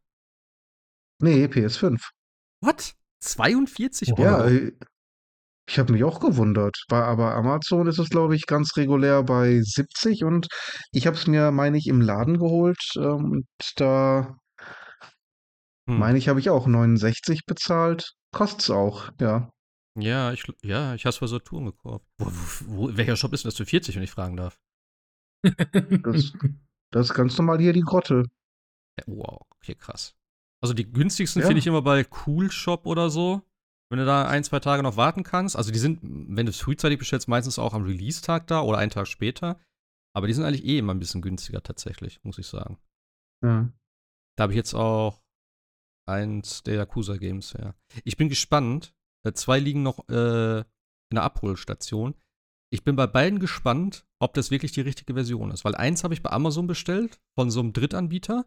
[1.21, 2.01] Nee, PS5.
[2.61, 2.95] What?
[3.21, 4.23] 42 Euro?
[4.23, 4.73] Ja, äh,
[5.73, 6.77] ich habe mich auch gewundert.
[6.89, 10.49] Bei, aber Amazon ist es, glaube ich, ganz regulär bei 70 und
[10.93, 13.47] ich habe es mir, meine ich, im Laden geholt ähm, und
[13.77, 14.37] da
[15.89, 15.99] hm.
[15.99, 18.13] meine ich, habe ich auch 69 bezahlt.
[18.33, 19.51] Kostet es auch, ja.
[19.99, 22.05] Ja, ich, ja, ich habe es für Saturn gekauft.
[22.19, 22.31] Wo, wo,
[22.67, 24.61] wo, welcher Shop ist denn das für 40, wenn ich fragen darf?
[25.43, 26.33] das,
[26.91, 28.25] das ist ganz normal hier die Grotte.
[28.99, 30.15] Ja, wow, okay, krass.
[30.61, 31.49] Also die günstigsten ja.
[31.49, 33.43] finde ich immer bei Cool Shop oder so.
[33.93, 35.55] Wenn du da ein, zwei Tage noch warten kannst.
[35.55, 38.91] Also die sind, wenn du es frühzeitig bestellst, meistens auch am Release-Tag da oder einen
[38.91, 39.61] Tag später.
[40.17, 42.79] Aber die sind eigentlich eh immer ein bisschen günstiger tatsächlich, muss ich sagen.
[43.45, 43.71] Ja.
[44.39, 45.23] Da habe ich jetzt auch
[46.09, 47.75] eins der Yakuza-Games, ja.
[48.05, 48.95] Ich bin gespannt.
[49.27, 50.65] Äh, zwei liegen noch äh, in
[51.17, 52.15] der Abholstation.
[52.73, 55.67] Ich bin bei beiden gespannt, ob das wirklich die richtige Version ist.
[55.67, 58.47] Weil eins habe ich bei Amazon bestellt, von so einem Drittanbieter.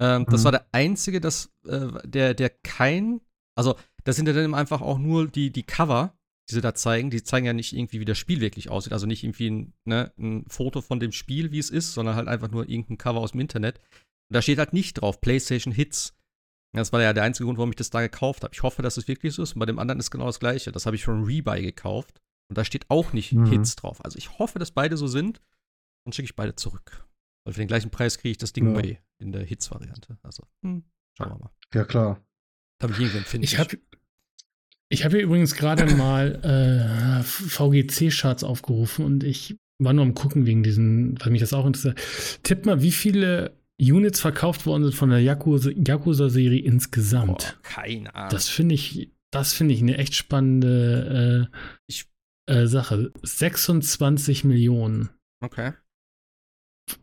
[0.00, 0.26] Ähm, mhm.
[0.26, 3.22] Das war der einzige, das, äh, der, der kein,
[3.58, 6.14] also das sind ja dann einfach auch nur die, die Cover,
[6.48, 7.10] die sie da zeigen.
[7.10, 8.92] Die zeigen ja nicht irgendwie, wie das Spiel wirklich aussieht.
[8.92, 12.28] Also nicht irgendwie ein, ne, ein Foto von dem Spiel, wie es ist, sondern halt
[12.28, 13.78] einfach nur irgendein Cover aus dem Internet.
[13.78, 16.14] Und da steht halt nicht drauf, PlayStation Hits.
[16.74, 18.54] Das war ja der einzige Grund, warum ich das da gekauft habe.
[18.54, 19.52] Ich hoffe, dass es wirklich so ist.
[19.52, 20.72] Und bei dem anderen ist genau das gleiche.
[20.72, 22.20] Das habe ich von Rebuy gekauft.
[22.48, 23.46] Und da steht auch nicht mhm.
[23.46, 24.04] Hits drauf.
[24.04, 25.40] Also ich hoffe, dass beide so sind.
[26.04, 27.06] Dann schicke ich beide zurück.
[27.44, 28.72] Weil für den gleichen Preis kriege ich das Ding ja.
[28.74, 30.18] bei in der Hits-Variante.
[30.22, 30.84] Also, hm,
[31.16, 31.50] schauen wir mal.
[31.74, 32.20] Ja, klar.
[32.82, 33.44] Habe ich irgendwie empfinden.
[33.44, 33.78] Ich habe
[34.88, 40.44] ich hab hier übrigens gerade mal äh, VGC-Charts aufgerufen und ich war nur am gucken
[40.46, 41.98] wegen diesen, weil mich das auch interessiert.
[42.42, 47.58] Tipp mal, wie viele Units verkauft worden sind von der Yakuza-Serie insgesamt.
[47.62, 48.30] Boah, keine Ahnung.
[48.30, 51.56] Das finde ich, das finde ich eine echt spannende äh,
[51.86, 52.06] ich,
[52.46, 53.12] äh, Sache.
[53.22, 55.10] 26 Millionen.
[55.40, 55.72] Okay.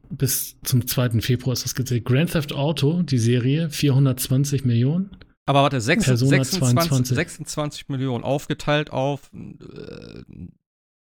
[0.09, 1.21] Bis zum 2.
[1.21, 2.05] Februar ist das gezählt.
[2.05, 5.17] Grand Theft Auto, die Serie, 420 Millionen.
[5.49, 10.21] Aber warte, 6, 26, 26, Millionen aufgeteilt auf äh,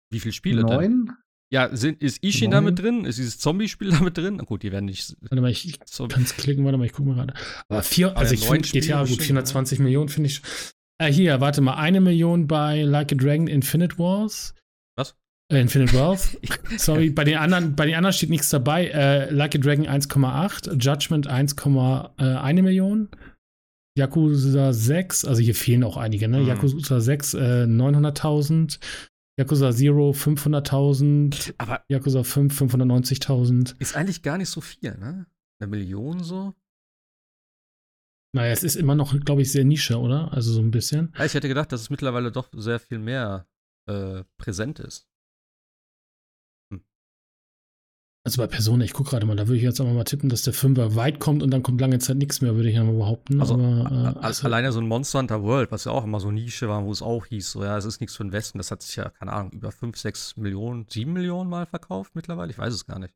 [0.08, 0.80] wie viele Spiele Neun?
[0.80, 1.12] denn?
[1.52, 3.04] Ja, sind, ist Ishin da mit drin?
[3.04, 4.36] Ist dieses Zombie-Spiel da mit drin?
[4.36, 5.16] Na gut, die werden nicht.
[5.22, 7.34] Warte mal, ich so kann es klicken, warte mal, ich gucke mal gerade.
[7.68, 9.82] Aber vier, also ich finde GTA gut, 420 ja.
[9.82, 10.42] Millionen finde ich.
[10.98, 14.54] Äh, hier, warte mal, eine Million bei Like a Dragon Infinite Wars.
[14.94, 15.16] Was?
[15.50, 16.38] Äh, Infinite Wealth.
[16.76, 18.86] Sorry, bei den anderen, bei den anderen steht nichts dabei.
[18.86, 23.08] Äh, like a Dragon 1,8, Judgment 1,1 äh, Million.
[24.00, 26.40] Yakuza 6, also hier fehlen auch einige, ne?
[26.40, 26.46] Mhm.
[26.46, 28.78] Yakuza 6, äh, 900.000.
[29.38, 33.74] Yakuza Zero 500.000, aber Yakuza 5 590.000.
[33.78, 35.26] Ist eigentlich gar nicht so viel, ne?
[35.58, 36.54] Eine Million so?
[38.32, 40.32] Naja, es ist immer noch, glaube ich, sehr Nische, oder?
[40.32, 41.12] Also so ein bisschen.
[41.18, 43.46] Ja, ich hätte gedacht, dass es mittlerweile doch sehr viel mehr
[43.86, 45.09] äh, präsent ist.
[48.22, 50.42] Also bei Persona, ich gucke gerade mal, da würde ich jetzt einfach mal tippen, dass
[50.42, 52.92] der Fünfer weit kommt und dann kommt lange Zeit nichts mehr, würde ich ja mal
[52.92, 53.40] behaupten.
[53.40, 56.30] Also, Aber, äh, also alleine so ein Monster Hunter World, was ja auch immer so
[56.30, 58.70] Nische war, wo es auch hieß, so ja, es ist nichts für den Westen, das
[58.70, 62.58] hat sich ja, keine Ahnung, über 5, 6 Millionen, 7 Millionen Mal verkauft mittlerweile, ich
[62.58, 63.14] weiß es gar nicht.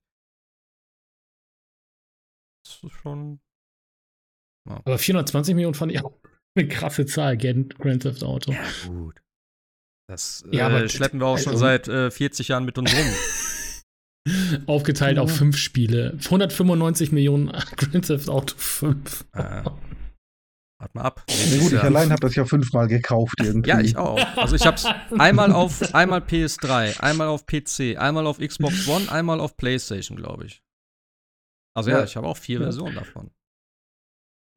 [2.65, 3.41] Das ist schon.
[4.67, 4.77] Ja.
[4.87, 6.13] Aber 420 Millionen fand ich auch
[6.57, 8.53] eine krasse Zahl, Grand Theft Auto.
[8.53, 9.21] Ja, gut.
[10.09, 13.05] Das ja, äh, schleppen wir auch schon also, seit äh, 40 Jahren mit uns rum.
[14.67, 15.23] Aufgeteilt ja.
[15.23, 16.17] auf fünf Spiele.
[16.25, 19.27] 195 Millionen Grand Theft Auto 5.
[19.33, 19.39] Äh,
[20.79, 21.25] warte mal ab.
[21.29, 23.69] Ja, gut, ich allein habe das ja fünfmal gekauft irgendwie.
[23.69, 24.19] Ja, ich auch.
[24.37, 24.87] Also ich habe es
[25.19, 30.47] einmal auf einmal PS3, einmal auf PC, einmal auf Xbox One, einmal auf PlayStation, glaube
[30.47, 30.63] ich.
[31.77, 33.31] Also ja, ja ich habe auch vier Versionen davon.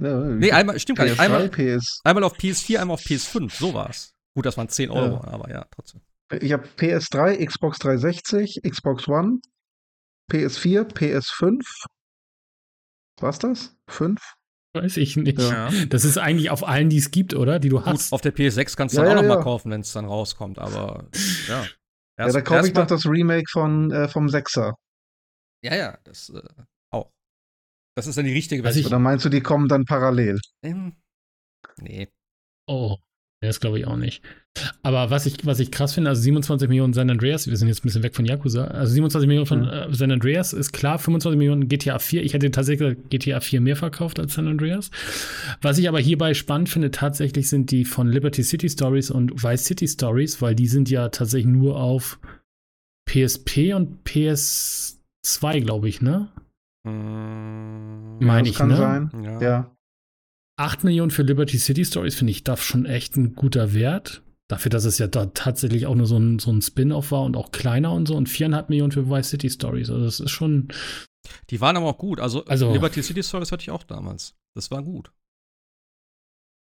[0.02, 1.20] Ja, nee, einmal, stimmt gar nicht.
[1.20, 2.02] Einmal, PS.
[2.04, 4.14] einmal auf PS4, einmal auf PS5, so war's.
[4.36, 6.02] Gut, das waren 10 Euro, aber ja, trotzdem.
[6.40, 9.40] Ich habe PS3, Xbox 360, Xbox One,
[10.32, 11.62] PS4, PS5.
[13.20, 13.76] Was das?
[13.90, 14.36] Fünf?
[14.74, 15.40] Weiß ich nicht.
[15.40, 15.70] Ja.
[15.90, 17.60] Das ist eigentlich auf allen, die es gibt, oder?
[17.60, 18.10] Die du hast.
[18.10, 19.92] Gut, auf der PS6 kannst du ja, dann auch ja, noch mal kaufen, wenn es
[19.92, 21.10] dann rauskommt, aber
[21.48, 21.66] ja.
[22.20, 24.76] Erst, ja, da kaufe ich doch das Remake von, äh, vom Sechser.
[25.64, 26.42] Ja, ja, das äh,
[26.92, 27.12] auch.
[27.96, 28.88] Das ist dann die richtige Version.
[28.88, 30.40] Oder meinst du, die kommen dann parallel?
[30.64, 30.98] Ähm,
[31.80, 32.10] nee.
[32.68, 32.98] Oh.
[33.40, 34.24] Das glaube ich auch nicht.
[34.84, 37.80] Aber was ich, was ich krass finde, also 27 Millionen San Andreas, wir sind jetzt
[37.80, 39.68] ein bisschen weg von Yakuza, also 27 Millionen von mhm.
[39.68, 42.24] äh, San Andreas ist klar, 25 Millionen GTA 4.
[42.24, 44.92] Ich hätte tatsächlich GTA 4 mehr verkauft als San Andreas.
[45.62, 49.66] Was ich aber hierbei spannend finde, tatsächlich sind die von Liberty City Stories und Vice
[49.66, 52.20] City Stories, weil die sind ja tatsächlich nur auf
[53.10, 56.30] PSP und PS2, glaube ich, ne?
[56.84, 58.18] Mhm.
[58.20, 58.78] Meine ich, kann ne?
[58.78, 59.12] sein.
[59.24, 59.42] ja.
[59.42, 59.72] ja.
[60.60, 64.24] 8 Millionen für Liberty City Stories finde ich da schon echt ein guter Wert.
[64.50, 67.36] Dafür, dass es ja da tatsächlich auch nur so ein, so ein Spin-off war und
[67.36, 68.16] auch kleiner und so.
[68.16, 69.90] Und 4,5 Millionen für Vice City Stories.
[69.90, 70.70] Also, das ist schon.
[71.50, 72.22] Die waren aber auch gut.
[72.22, 74.36] Also, also Liberty City Stories hatte ich auch damals.
[74.56, 75.12] Das war gut.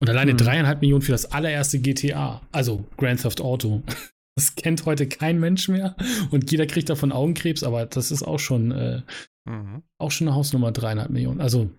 [0.01, 0.39] Und alleine hm.
[0.39, 2.40] dreieinhalb Millionen für das allererste GTA.
[2.53, 3.82] Also Grand Theft Auto.
[4.36, 5.97] Das kennt heute kein Mensch mehr.
[6.31, 9.03] Und jeder kriegt davon Augenkrebs, aber das ist auch schon, äh,
[9.47, 9.82] mhm.
[10.01, 11.40] auch schon eine Hausnummer, dreieinhalb Millionen.
[11.40, 11.70] Also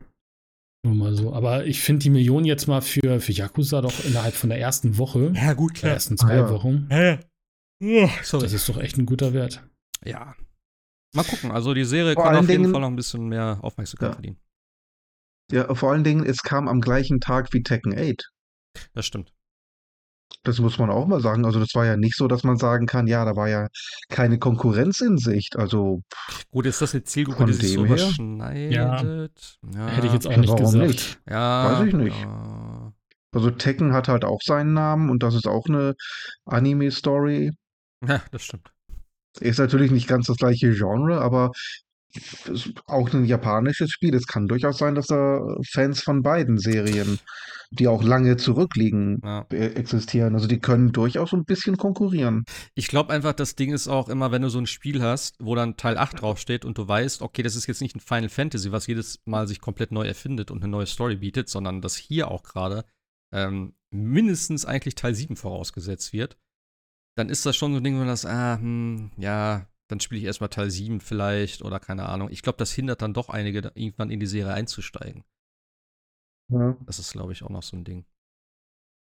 [0.84, 1.34] nur mal so.
[1.34, 4.98] Aber ich finde die Million jetzt mal für, für Yakuza doch innerhalb von der ersten
[4.98, 5.34] Woche.
[5.36, 5.90] Ja, gut, klar.
[5.90, 6.50] Der ersten zwei ah, ja.
[6.50, 6.88] Wochen.
[6.90, 7.20] Hä?
[7.82, 8.44] Oh, sorry.
[8.44, 9.64] Das ist doch echt ein guter Wert.
[10.06, 10.36] Ja.
[11.14, 11.52] Mal gucken.
[11.52, 14.14] Also die Serie vor kann auf jeden Dingen, Fall noch ein bisschen mehr Aufmerksamkeit ja.
[14.14, 14.40] verdienen.
[15.52, 18.30] Ja, vor allen Dingen, es kam am gleichen Tag wie Tekken 8.
[18.94, 19.34] Das stimmt.
[20.44, 21.46] Das muss man auch mal sagen.
[21.46, 23.68] Also das war ja nicht so, dass man sagen kann, ja, da war ja
[24.10, 25.58] keine Konkurrenz in Sicht.
[25.58, 26.02] Also
[26.50, 28.74] gut, ist das eine Zielgruppe, die sich so überschneidet?
[28.74, 29.04] Ja.
[29.04, 29.88] ja.
[29.88, 30.88] Hätte ich jetzt auch nicht Warum gesagt.
[30.88, 31.20] Nicht?
[31.30, 32.22] Ja, Weiß ich nicht.
[32.22, 32.94] Ja.
[33.32, 35.96] Also Tekken hat halt auch seinen Namen und das ist auch eine
[36.46, 37.52] Anime-Story.
[38.08, 38.72] Ja, das stimmt.
[39.40, 41.52] Ist natürlich nicht ganz das gleiche Genre, aber
[42.88, 44.16] auch ein japanisches Spiel.
[44.16, 47.20] Es kann durchaus sein, dass da Fans von beiden Serien,
[47.72, 49.46] die auch lange zurückliegen, ja.
[49.52, 50.34] Äh, existieren.
[50.34, 52.46] Also die können durchaus ein bisschen konkurrieren.
[52.74, 55.54] Ich glaube einfach, das Ding ist auch immer, wenn du so ein Spiel hast, wo
[55.54, 58.72] dann Teil 8 draufsteht und du weißt, okay, das ist jetzt nicht ein Final Fantasy,
[58.72, 62.32] was jedes Mal sich komplett neu erfindet und eine neue Story bietet, sondern dass hier
[62.32, 62.86] auch gerade
[63.32, 66.38] ähm, mindestens eigentlich Teil 7 vorausgesetzt wird,
[67.16, 70.20] dann ist das schon so ein Ding, wo man das, ah, hm, ja, dann spiele
[70.20, 72.30] ich erstmal Teil 7 vielleicht oder keine Ahnung.
[72.32, 75.24] Ich glaube, das hindert dann doch einige, irgendwann in die Serie einzusteigen.
[76.50, 76.78] Ja.
[76.86, 78.06] Das ist, glaube ich, auch noch so ein Ding.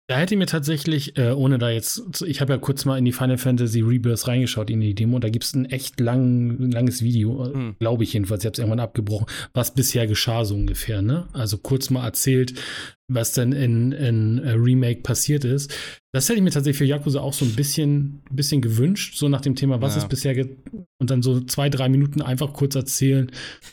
[0.10, 3.06] Da hätte ich mir tatsächlich, äh, ohne da jetzt, ich habe ja kurz mal in
[3.06, 7.02] die Final Fantasy Rebirth reingeschaut in die Demo, da gibt es ein echt lang, langes
[7.02, 7.76] Video, äh, hm.
[7.80, 11.30] glaube ich jedenfalls, ich habe es irgendwann abgebrochen, was bisher geschah so ungefähr, ne?
[11.32, 12.60] Also kurz mal erzählt,
[13.08, 15.74] was denn in, in uh, Remake passiert ist.
[16.14, 19.42] Das hätte ich mir tatsächlich für Yakuza auch so ein bisschen, bisschen gewünscht, so nach
[19.42, 20.02] dem Thema, was ja.
[20.02, 20.48] ist bisher
[21.00, 23.32] und dann so zwei, drei Minuten einfach kurz erzählen.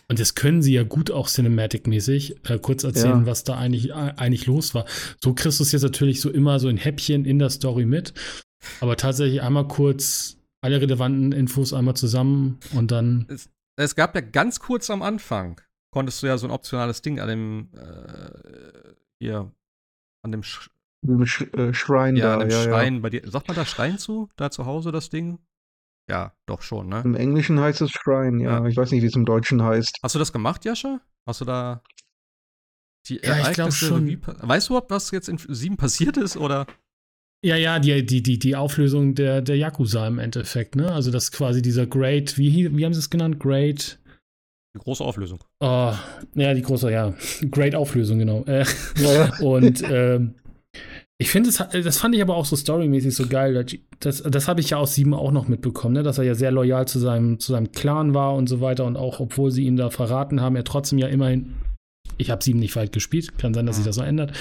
[0.09, 3.27] Und das können sie ja gut auch cinematic-mäßig, äh, kurz erzählen, ja.
[3.27, 4.85] was da eigentlich, äh, eigentlich los war.
[5.23, 8.15] So kriegst du es jetzt natürlich so immer so in Häppchen in der Story mit.
[8.81, 13.27] Aber tatsächlich einmal kurz alle relevanten Infos einmal zusammen und dann.
[13.29, 17.21] Es, es gab ja ganz kurz am Anfang, konntest du ja so ein optionales Ding
[17.21, 18.90] an dem, äh,
[19.21, 19.53] hier,
[20.23, 20.71] an dem Sch
[21.25, 22.47] Sch äh, Schrein ja, da.
[22.47, 23.01] Ja, Schrein ja.
[23.01, 23.23] bei dir.
[23.25, 24.29] Sagt man da Schrein zu?
[24.37, 25.39] Da zu Hause das Ding?
[26.11, 27.03] Ja, doch schon, ne?
[27.05, 28.61] Im Englischen heißt es Shrine, ja.
[28.61, 28.67] ja.
[28.67, 29.99] Ich weiß nicht, wie es im Deutschen heißt.
[30.03, 31.01] Hast du das gemacht, Jascha?
[31.27, 31.83] Hast du da
[33.09, 34.07] die ja, Ereignisse, ich glaube schon.
[34.07, 36.67] Wie, weißt du überhaupt, was jetzt in 7 passiert ist, oder?
[37.43, 40.93] Ja, ja, die, die, die, die Auflösung der, der Yakuza im Endeffekt, ne?
[40.93, 43.39] Also das quasi dieser Great, wie, wie haben sie es genannt?
[43.39, 43.99] Great.
[44.77, 45.41] Die große Auflösung.
[45.61, 45.93] Oh,
[46.35, 47.15] ja, die große, ja.
[47.51, 48.45] Great Auflösung, genau.
[48.45, 48.65] Äh,
[48.97, 49.33] ja.
[49.41, 50.35] Und ähm,
[51.19, 53.67] ich finde, das fand ich aber auch so storymäßig so geil.
[53.99, 56.03] Das, das habe ich ja aus Sieben auch noch mitbekommen, ne?
[56.03, 58.87] dass er ja sehr loyal zu seinem, zu seinem Clan war und so weiter.
[58.87, 61.57] Und auch, obwohl sie ihn da verraten haben, er trotzdem ja immerhin.
[62.17, 64.33] Ich habe Sieben nicht weit gespielt, kann sein, dass sich das so ändert.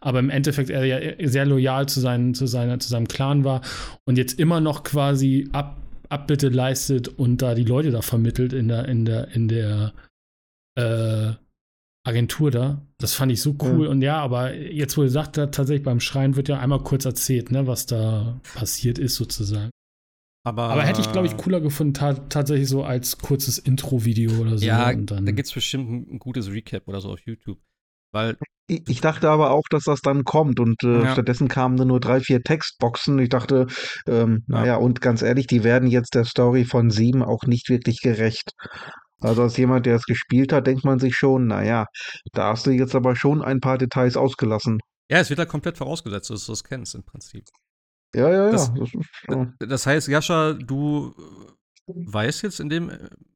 [0.00, 3.60] Aber im Endeffekt er ja sehr loyal zu, seinen, zu, seiner, zu seinem Clan war
[4.04, 5.76] und jetzt immer noch quasi Ab,
[6.10, 9.92] Abbitte leistet und da die Leute da vermittelt in der, in der, in der
[10.76, 11.32] äh,
[12.06, 12.82] Agentur da.
[12.98, 13.84] Das fand ich so cool.
[13.84, 13.90] Ja.
[13.90, 17.50] Und ja, aber jetzt, wo ihr sagt, tatsächlich beim Schreien wird ja einmal kurz erzählt,
[17.50, 19.70] ne, was da passiert ist, sozusagen.
[20.46, 24.56] Aber, aber hätte ich, glaube ich, cooler gefunden, ta tatsächlich so als kurzes Intro-Video oder
[24.56, 24.64] so.
[24.64, 27.58] Ja, da gibt es bestimmt ein, gutes Recap oder so auf YouTube.
[28.16, 31.12] Weil ich, dachte aber auch, dass das dann kommt und äh, ja.
[31.12, 33.18] stattdessen kamen dann nur drei, vier Textboxen.
[33.18, 33.66] Ich dachte,
[34.06, 34.60] ähm, ja.
[34.60, 38.52] naja, und ganz ehrlich, die werden jetzt der Story von sieben auch nicht wirklich gerecht.
[39.20, 41.84] Also als jemand, der es gespielt hat, denkt man sich schon, naja,
[42.32, 44.80] da hast du jetzt aber schon ein paar Details ausgelassen.
[45.10, 47.44] Ja, es wird halt komplett vorausgesetzt, dass du es kennst im Prinzip.
[48.14, 48.50] Ja, ja, ja.
[48.50, 48.72] Das,
[49.28, 51.14] das, das heißt, Jascha, du
[51.86, 52.90] weißt jetzt in dem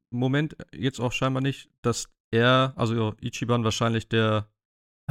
[0.08, 4.48] Moment jetzt auch scheinbar nicht, dass er, also Ichiban wahrscheinlich der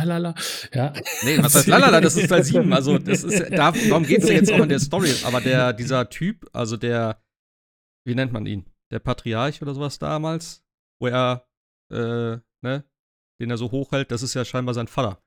[0.06, 0.36] Lalala.
[0.74, 0.94] Ja.
[1.24, 2.02] Nee, was heißt lalala?
[2.02, 2.72] Das ist Teil 7.
[2.74, 5.14] Also, das ist, darum geht es ja jetzt auch in der Story.
[5.24, 7.22] Aber der, dieser Typ, also der,
[8.06, 8.66] wie nennt man ihn?
[8.92, 10.64] Der Patriarch oder sowas damals,
[11.00, 11.46] wo er,
[11.92, 12.84] äh, ne,
[13.42, 15.22] den er so hochhält, das ist ja scheinbar sein Vater.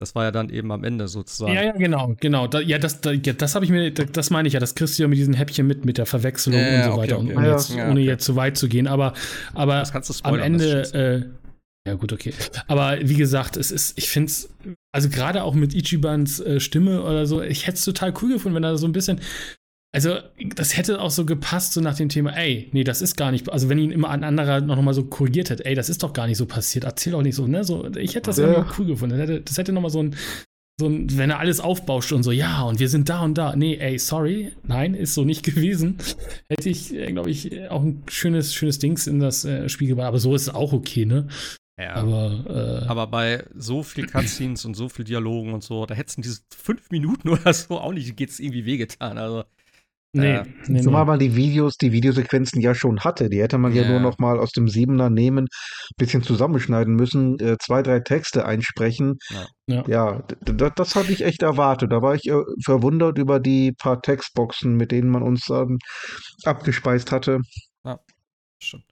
[0.00, 1.52] Das war ja dann eben am Ende sozusagen.
[1.52, 2.46] Ja, ja, genau, genau.
[2.46, 4.96] Da, ja, das, da, ja, das habe ich mir, das meine ich ja, das kriegst
[4.96, 7.30] du ja mit diesen Häppchen mit, mit der Verwechslung ja, und so okay, weiter, okay.
[7.30, 8.86] Und, ohne, jetzt, ja, ohne jetzt zu weit zu gehen.
[8.86, 9.12] Aber,
[9.54, 9.82] aber
[10.22, 11.47] am Ende, äh,
[11.88, 12.32] ja gut, okay.
[12.66, 14.50] Aber wie gesagt, es ist, ich finde es,
[14.92, 18.56] also gerade auch mit Ichibans äh, Stimme oder so, ich hätte es total cool gefunden,
[18.56, 19.20] wenn er so ein bisschen
[19.90, 20.18] also,
[20.54, 23.50] das hätte auch so gepasst, so nach dem Thema, ey, nee, das ist gar nicht,
[23.50, 26.12] also wenn ihn immer ein anderer noch mal so korrigiert hätte, ey, das ist doch
[26.12, 27.64] gar nicht so passiert, erzähl doch nicht so, ne?
[27.64, 28.48] So, ich hätte das ja.
[28.48, 29.16] irgendwie cool gefunden.
[29.18, 30.14] Das hätte, das hätte noch mal so ein,
[30.78, 33.56] so ein, wenn er alles aufbauscht und so, ja, und wir sind da und da.
[33.56, 35.96] Nee, ey, sorry, nein, ist so nicht gewesen.
[36.50, 40.08] Hätte ich, äh, glaube ich, auch ein schönes, schönes Dings in das äh, Spiel gebracht.
[40.08, 41.28] Aber so ist es auch okay, ne?
[41.78, 41.94] Ja.
[41.94, 46.22] Aber, äh, aber bei so viel Cutscenes und so viel Dialogen und so, da hätten
[46.22, 49.16] diese fünf Minuten oder so auch nicht, geht's irgendwie wehgetan.
[49.18, 49.44] Also,
[50.14, 51.10] Nee, äh, nee, Zumal nee.
[51.10, 53.28] man die Videos, die Videosequenzen ja schon hatte.
[53.28, 55.48] Die hätte man ja, ja nur noch mal aus dem Siebener nehmen,
[55.98, 59.18] bisschen zusammenschneiden müssen, äh, zwei, drei Texte einsprechen.
[59.66, 60.22] Ja, ja
[60.74, 61.92] das hatte ich echt erwartet.
[61.92, 65.78] Da war ich äh, verwundert über die paar Textboxen, mit denen man uns ähm,
[66.44, 67.40] abgespeist hatte.
[67.84, 68.00] Ja,
[68.62, 68.84] stimmt.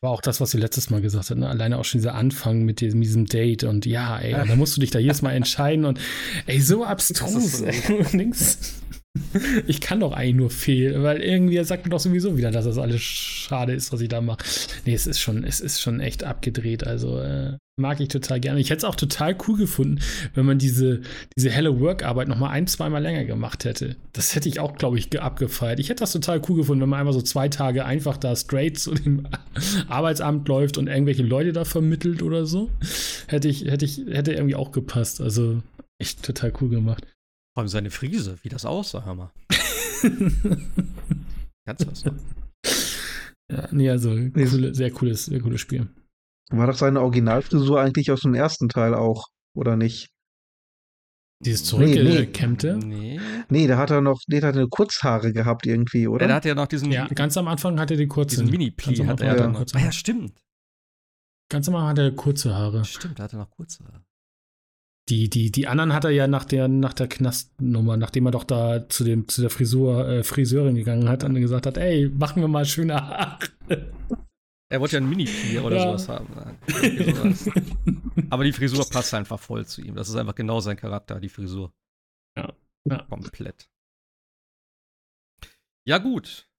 [0.00, 1.48] War auch das, was sie letztes Mal gesagt hat, ne?
[1.48, 4.76] alleine auch schon dieser Anfang mit diesem, diesem Date und ja, ey, und dann musst
[4.76, 5.98] du dich da jedes Mal entscheiden und
[6.46, 8.80] ey, so abstrus, ey, links.
[9.66, 12.64] ich kann doch eigentlich nur fehlen, weil irgendwie er sagt mir doch sowieso wieder, dass
[12.64, 14.44] das alles schade ist, was ich da mache.
[14.84, 16.86] Nee, es ist schon, es ist schon echt abgedreht.
[16.86, 18.60] Also äh, mag ich total gerne.
[18.60, 20.00] Ich hätte es auch total cool gefunden,
[20.34, 21.00] wenn man diese,
[21.36, 23.96] diese helle Work-Arbeit noch mal ein, zweimal länger gemacht hätte.
[24.12, 25.80] Das hätte ich auch, glaube ich, abgefeiert.
[25.80, 28.78] Ich hätte das total cool gefunden, wenn man einmal so zwei Tage einfach da straight
[28.78, 29.26] zu dem
[29.88, 32.70] Arbeitsamt läuft und irgendwelche Leute da vermittelt oder so.
[33.28, 35.20] Hätte ich, hätte ich, hätte irgendwie auch gepasst.
[35.20, 35.62] Also
[35.98, 37.06] echt total cool gemacht.
[37.58, 39.32] Vor allem seine Friese, wie das aussah, Hammer.
[41.66, 42.04] Ganz was.
[43.50, 45.88] Ja, nee, also coole, sehr cooles, sehr cooles Spiel.
[46.50, 49.26] War das seine Originalfrisur eigentlich aus dem ersten Teil auch,
[49.56, 50.06] oder nicht?
[51.44, 52.76] Dieses zurückgekämmte?
[52.76, 53.20] Nee, nee.
[53.48, 56.26] nee, da hat er noch, nee, da hat er Kurzhaare gehabt irgendwie, oder?
[56.26, 56.92] Ja, da hat er noch diesen.
[56.92, 58.46] Ja, ganz am Anfang hatte er die kurzen.
[58.46, 59.34] Diesen Mini-Pli hat er ja.
[59.34, 59.66] dann noch.
[59.72, 60.40] Ah, ja, stimmt.
[61.50, 62.84] Ganz am Anfang hatte er kurze Haare.
[62.84, 64.04] Stimmt, da hat er noch kurze Haare.
[65.08, 68.44] Die, die, die anderen hat er ja nach der, nach der Knastnummer, nachdem er doch
[68.44, 72.42] da zu, dem, zu der Frisur, äh, Friseurin gegangen hat und gesagt hat, ey, machen
[72.42, 73.38] wir mal schöne Haare.
[74.70, 75.82] Er wollte ja ein Mini-Pier oder ja.
[75.82, 76.28] sowas haben.
[76.66, 77.50] sowas.
[78.30, 79.94] Aber die Frisur passt einfach voll zu ihm.
[79.94, 81.72] Das ist einfach genau sein Charakter, die Frisur.
[82.36, 82.52] Ja.
[82.84, 83.02] ja.
[83.04, 83.70] Komplett.
[85.86, 86.50] Ja, gut.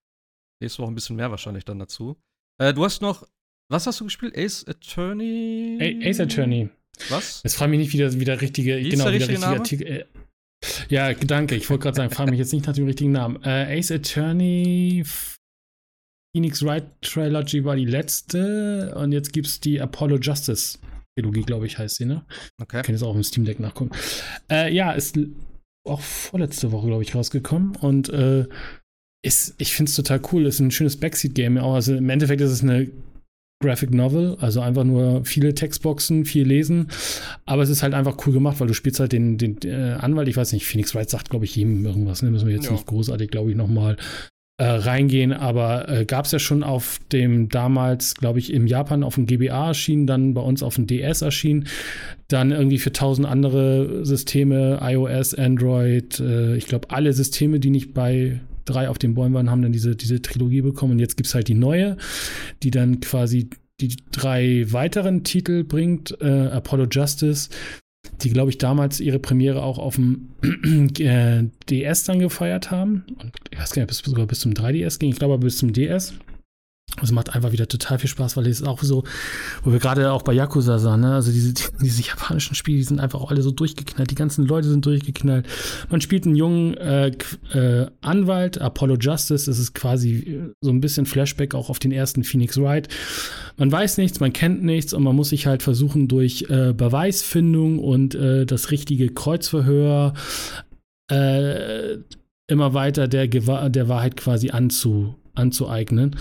[0.59, 2.19] Nächste Woche ein bisschen mehr wahrscheinlich dann dazu.
[2.59, 3.27] Äh, du hast noch,
[3.69, 4.35] was hast du gespielt?
[4.35, 5.77] Ace Attorney?
[5.79, 6.71] A Ace Attorney.
[7.09, 7.41] Was?
[7.43, 9.59] Jetzt frage mich nicht, wie der, wie der richtige, wie genau, der richtige wie der
[9.59, 9.87] richtige Artikel.
[9.87, 10.05] Äh,
[10.89, 11.55] ja, danke.
[11.55, 13.41] Ich wollte gerade sagen, frage mich jetzt nicht nach dem richtigen Namen.
[13.43, 15.03] Äh, Ace Attorney
[16.35, 20.77] Phoenix Wright Trilogy war die letzte und jetzt gibt es die Apollo Justice
[21.15, 22.25] Trilogie, glaube ich, heißt sie, ne?
[22.61, 22.79] Okay.
[22.79, 23.91] Ich kann jetzt auch im Steam Deck nachgucken.
[24.51, 25.17] Äh, ja, ist
[25.87, 28.45] auch vorletzte Woche, glaube ich, rausgekommen und äh,
[29.25, 30.45] ist, ich finde es total cool.
[30.45, 31.57] Ist ein schönes Backseat-Game.
[31.57, 32.89] Also im Endeffekt ist es eine
[33.61, 36.87] Graphic Novel, also einfach nur viele Textboxen, viel lesen.
[37.45, 40.29] Aber es ist halt einfach cool gemacht, weil du spielst halt den, den äh, Anwalt,
[40.29, 42.31] ich weiß nicht, Phoenix Wright sagt, glaube ich, jedem irgendwas, ne?
[42.31, 42.71] Müssen wir jetzt ja.
[42.71, 43.97] nicht großartig, glaube ich, nochmal
[44.59, 49.03] äh, reingehen, aber äh, gab es ja schon auf dem damals, glaube ich, im Japan
[49.03, 51.67] auf dem GBA erschienen, dann bei uns auf dem DS erschienen,
[52.27, 57.93] dann irgendwie für tausend andere Systeme, iOS, Android, äh, ich glaube, alle Systeme, die nicht
[57.93, 60.93] bei drei auf den Bäumen waren, haben dann diese, diese Trilogie bekommen.
[60.93, 61.97] Und jetzt gibt es halt die neue,
[62.63, 63.49] die dann quasi
[63.81, 66.15] die drei weiteren Titel bringt.
[66.21, 67.49] Äh, Apollo Justice,
[68.21, 70.29] die, glaube ich, damals ihre Premiere auch auf dem
[70.99, 73.05] äh, DS dann gefeiert haben.
[73.19, 75.11] Und ich weiß gar nicht, ob es sogar bis zum 3DS ging.
[75.11, 76.13] Ich glaube, bis zum DS.
[77.01, 79.03] Es macht einfach wieder total viel Spaß, weil es auch so,
[79.63, 81.13] wo wir gerade auch bei Yakuza sahen, ne?
[81.13, 84.11] also diese, diese japanischen Spiele, die sind einfach auch alle so durchgeknallt.
[84.11, 85.45] Die ganzen Leute sind durchgeknallt.
[85.89, 87.11] Man spielt einen jungen äh,
[87.53, 89.45] äh, Anwalt, Apollo Justice.
[89.45, 92.87] Das ist quasi äh, so ein bisschen Flashback auch auf den ersten Phoenix Wright.
[93.57, 97.79] Man weiß nichts, man kennt nichts und man muss sich halt versuchen, durch äh, Beweisfindung
[97.79, 100.13] und äh, das richtige Kreuzverhör
[101.11, 101.97] äh,
[102.47, 106.15] immer weiter der, der Wahrheit quasi anzu anzueignen.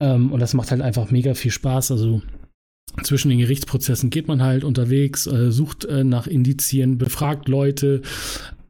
[0.00, 1.90] Ähm, und das macht halt einfach mega viel Spaß.
[1.92, 2.22] Also
[3.02, 8.02] zwischen den Gerichtsprozessen geht man halt unterwegs, äh, sucht äh, nach Indizien, befragt Leute,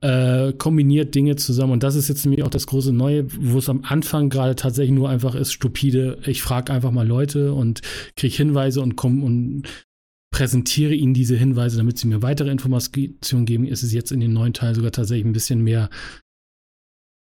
[0.02, 1.72] äh, kombiniert Dinge zusammen.
[1.72, 4.94] Und das ist jetzt nämlich auch das große Neue, wo es am Anfang gerade tatsächlich
[4.94, 7.82] nur einfach ist, stupide, ich frage einfach mal Leute und
[8.16, 9.62] kriege Hinweise und komme und
[10.32, 13.66] präsentiere ihnen diese Hinweise, damit sie mir weitere Informationen geben.
[13.66, 15.90] Ist es jetzt in den neuen Teilen sogar tatsächlich ein bisschen mehr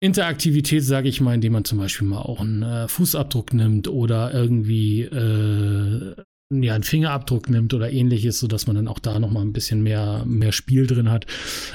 [0.06, 4.34] Interaktivität, sage ich mal, indem man zum Beispiel mal auch einen äh, Fußabdruck nimmt oder
[4.34, 6.16] irgendwie äh,
[6.54, 10.24] ja, einen Fingerabdruck nimmt oder ähnliches, sodass man dann auch da nochmal ein bisschen mehr,
[10.26, 11.26] mehr Spiel drin hat.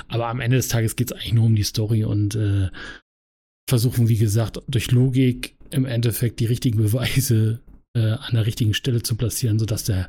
[0.09, 2.69] Aber am Ende des Tages geht es eigentlich nur um die Story und äh,
[3.69, 7.61] versuchen, wie gesagt, durch Logik im Endeffekt die richtigen Beweise
[7.97, 10.09] äh, an der richtigen Stelle zu platzieren, sodass der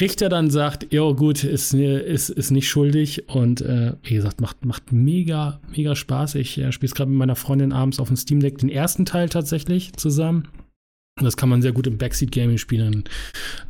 [0.00, 4.64] Richter dann sagt, ja gut, ist, ist, ist nicht schuldig und äh, wie gesagt, macht,
[4.64, 6.34] macht mega, mega Spaß.
[6.36, 9.04] Ich äh, spiele es gerade mit meiner Freundin abends auf dem Steam Deck den ersten
[9.04, 10.48] Teil tatsächlich zusammen.
[11.22, 13.04] Das kann man sehr gut im Backseat Gaming spielen.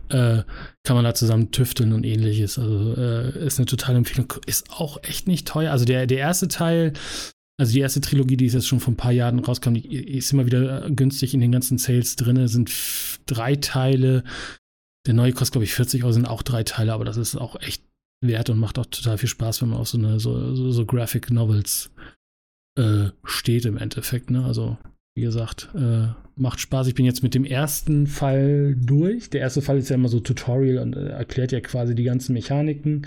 [0.09, 0.43] Äh,
[0.85, 2.59] kann man da zusammen tüfteln und ähnliches.
[2.59, 4.33] Also äh, ist eine totale Empfehlung.
[4.47, 5.71] Ist auch echt nicht teuer.
[5.71, 6.93] Also der, der erste Teil
[7.59, 10.33] also die erste Trilogie, die ist jetzt schon vor ein paar Jahren rauskam, die ist
[10.33, 12.47] immer wieder günstig in den ganzen Sales drin.
[12.49, 12.71] Sind
[13.27, 14.25] drei Teile.
[15.07, 17.61] Der neue kostet, glaube ich, 40 Euro, sind auch drei Teile, aber das ist auch
[17.61, 17.83] echt
[18.23, 20.85] wert und macht auch total viel Spaß, wenn man auf so eine so, so, so
[20.85, 21.91] Graphic Novels
[22.79, 24.31] äh, steht im Endeffekt.
[24.31, 24.45] Ne?
[24.45, 24.77] Also,
[25.17, 26.89] wie gesagt, äh, macht Spaß.
[26.89, 29.31] Ich bin jetzt mit dem ersten Fall durch.
[29.31, 32.35] Der erste Fall ist ja immer so Tutorial und äh, erklärt ja quasi die ganzen
[32.35, 33.07] Mechaniken.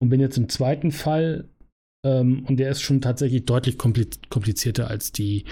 [0.00, 1.49] Und bin jetzt im zweiten Fall
[2.04, 5.44] ähm, und der ist schon tatsächlich deutlich komplizierter als die,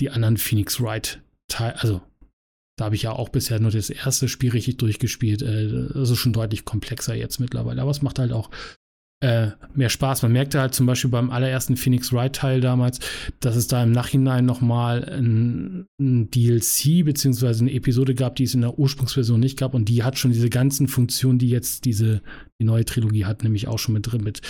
[0.00, 1.80] die anderen Phoenix Wright Teile.
[1.80, 2.02] Also,
[2.78, 5.42] da habe ich ja auch bisher nur das erste Spiel richtig durchgespielt.
[5.42, 7.82] Äh, das ist schon deutlich komplexer jetzt mittlerweile.
[7.82, 8.50] Aber es macht halt auch
[9.20, 10.22] äh, mehr Spaß.
[10.22, 13.00] Man merkte halt zum Beispiel beim allerersten Phoenix Wright-Teil damals,
[13.40, 18.54] dass es da im Nachhinein nochmal ein, ein DLC beziehungsweise eine Episode gab, die es
[18.54, 22.22] in der Ursprungsversion nicht gab und die hat schon diese ganzen Funktionen, die jetzt diese
[22.60, 24.40] die neue Trilogie hat, nämlich auch schon mit drin mit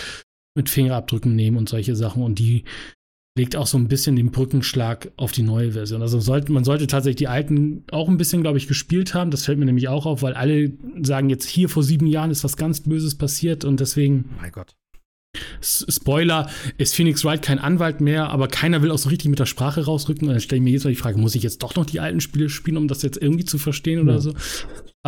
[0.59, 2.65] mit Fingerabdrücken nehmen und solche Sachen und die
[3.39, 6.03] legt auch so ein bisschen den Brückenschlag auf die neue Version.
[6.03, 9.31] Also sollte, man sollte tatsächlich die alten auch ein bisschen, glaube ich, gespielt haben.
[9.31, 10.73] Das fällt mir nämlich auch auf, weil alle
[11.03, 14.29] sagen jetzt, hier vor sieben Jahren ist was ganz Böses passiert und deswegen.
[14.41, 14.75] Mein Gott.
[15.61, 19.47] Spoiler, ist Phoenix Wright kein Anwalt mehr, aber keiner will auch so richtig mit der
[19.47, 20.27] Sprache rausrücken.
[20.27, 22.01] Und dann stelle ich mir jetzt mal die Frage, muss ich jetzt doch noch die
[22.01, 24.21] alten Spiele spielen, um das jetzt irgendwie zu verstehen oder ja.
[24.21, 24.35] so?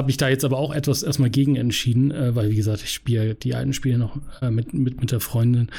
[0.01, 2.91] Habe ich da jetzt aber auch etwas erstmal gegen entschieden, äh, weil, wie gesagt, ich
[2.91, 5.71] spiele die alten Spiele noch äh, mit, mit, mit der Freundin.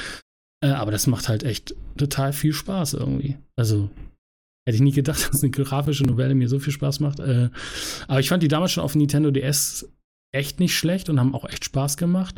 [0.64, 3.36] Äh, aber das macht halt echt total viel Spaß irgendwie.
[3.56, 3.90] Also
[4.64, 7.18] hätte ich nie gedacht, dass eine grafische Novelle mir so viel Spaß macht.
[7.18, 7.50] Äh,
[8.06, 9.88] aber ich fand die damals schon auf Nintendo DS
[10.32, 12.36] echt nicht schlecht und haben auch echt Spaß gemacht.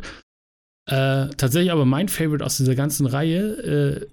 [0.89, 4.07] Äh, tatsächlich aber mein Favorite aus dieser ganzen Reihe äh,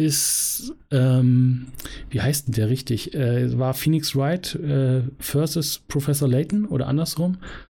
[0.00, 1.66] ist, ähm,
[2.08, 3.14] wie heißt denn der richtig?
[3.14, 7.38] Äh, war Phoenix Wright äh, versus Professor Layton oder andersrum?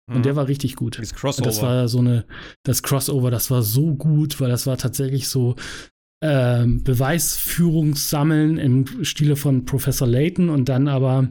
[0.09, 0.23] Und mhm.
[0.23, 0.99] der war richtig gut.
[0.99, 1.47] Das Crossover.
[1.47, 2.25] Das war so eine,
[2.63, 5.57] das Crossover, das war so gut, weil das war tatsächlich so
[6.23, 11.31] ähm, Beweisführungssammeln im Stile von Professor Layton und dann aber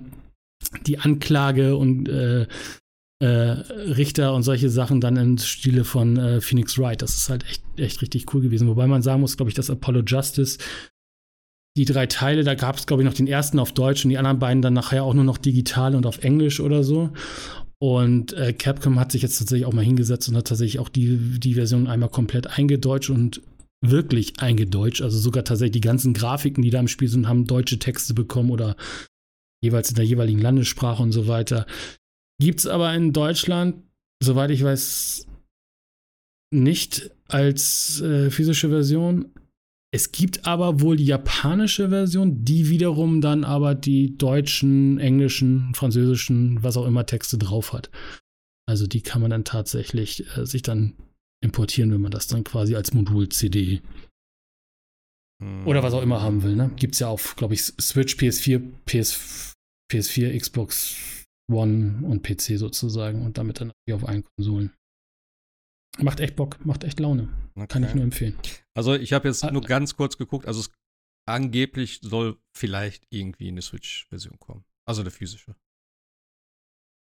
[0.88, 2.48] die Anklage und äh,
[3.20, 7.02] äh, Richter und solche Sachen dann im Stile von äh, Phoenix Wright.
[7.02, 8.68] Das ist halt echt, echt richtig cool gewesen.
[8.68, 10.58] Wobei man sagen muss, glaube ich, dass Apollo Justice
[11.78, 14.18] die drei Teile, da gab es, glaube ich, noch den ersten auf Deutsch und die
[14.18, 17.12] anderen beiden dann nachher auch nur noch digital und auf Englisch oder so.
[17.82, 21.40] Und äh, Capcom hat sich jetzt tatsächlich auch mal hingesetzt und hat tatsächlich auch die,
[21.40, 23.42] die Version einmal komplett eingedeutscht und
[23.82, 25.02] wirklich eingedeutscht.
[25.02, 28.52] Also sogar tatsächlich die ganzen Grafiken, die da im Spiel sind, haben deutsche Texte bekommen
[28.52, 28.76] oder
[29.62, 31.66] jeweils in der jeweiligen Landessprache und so weiter.
[32.40, 33.84] Gibt es aber in Deutschland,
[34.24, 35.28] soweit ich weiß,
[36.52, 39.34] nicht als äh, physische Version.
[39.92, 46.62] Es gibt aber wohl die japanische Version, die wiederum dann aber die deutschen, englischen, französischen,
[46.64, 47.90] was auch immer Texte drauf hat.
[48.68, 50.96] Also die kann man dann tatsächlich äh, sich dann
[51.42, 53.82] importieren, wenn man das dann quasi als Modul-CD
[55.66, 56.56] oder was auch immer haben will.
[56.56, 56.70] Ne?
[56.76, 59.54] Gibt es ja auf, glaube ich, Switch, PS4, PS,
[59.92, 61.19] PS4, Xbox
[61.50, 64.74] One und PC sozusagen und damit dann auf allen Konsolen.
[65.98, 67.30] Macht echt Bock, macht echt Laune.
[67.56, 67.68] Okay.
[67.68, 68.38] Kann ich nur empfehlen.
[68.74, 70.72] Also ich habe jetzt ah, nur ganz kurz geguckt, also es,
[71.26, 74.64] angeblich soll vielleicht irgendwie eine Switch-Version kommen.
[74.86, 75.56] Also eine physische.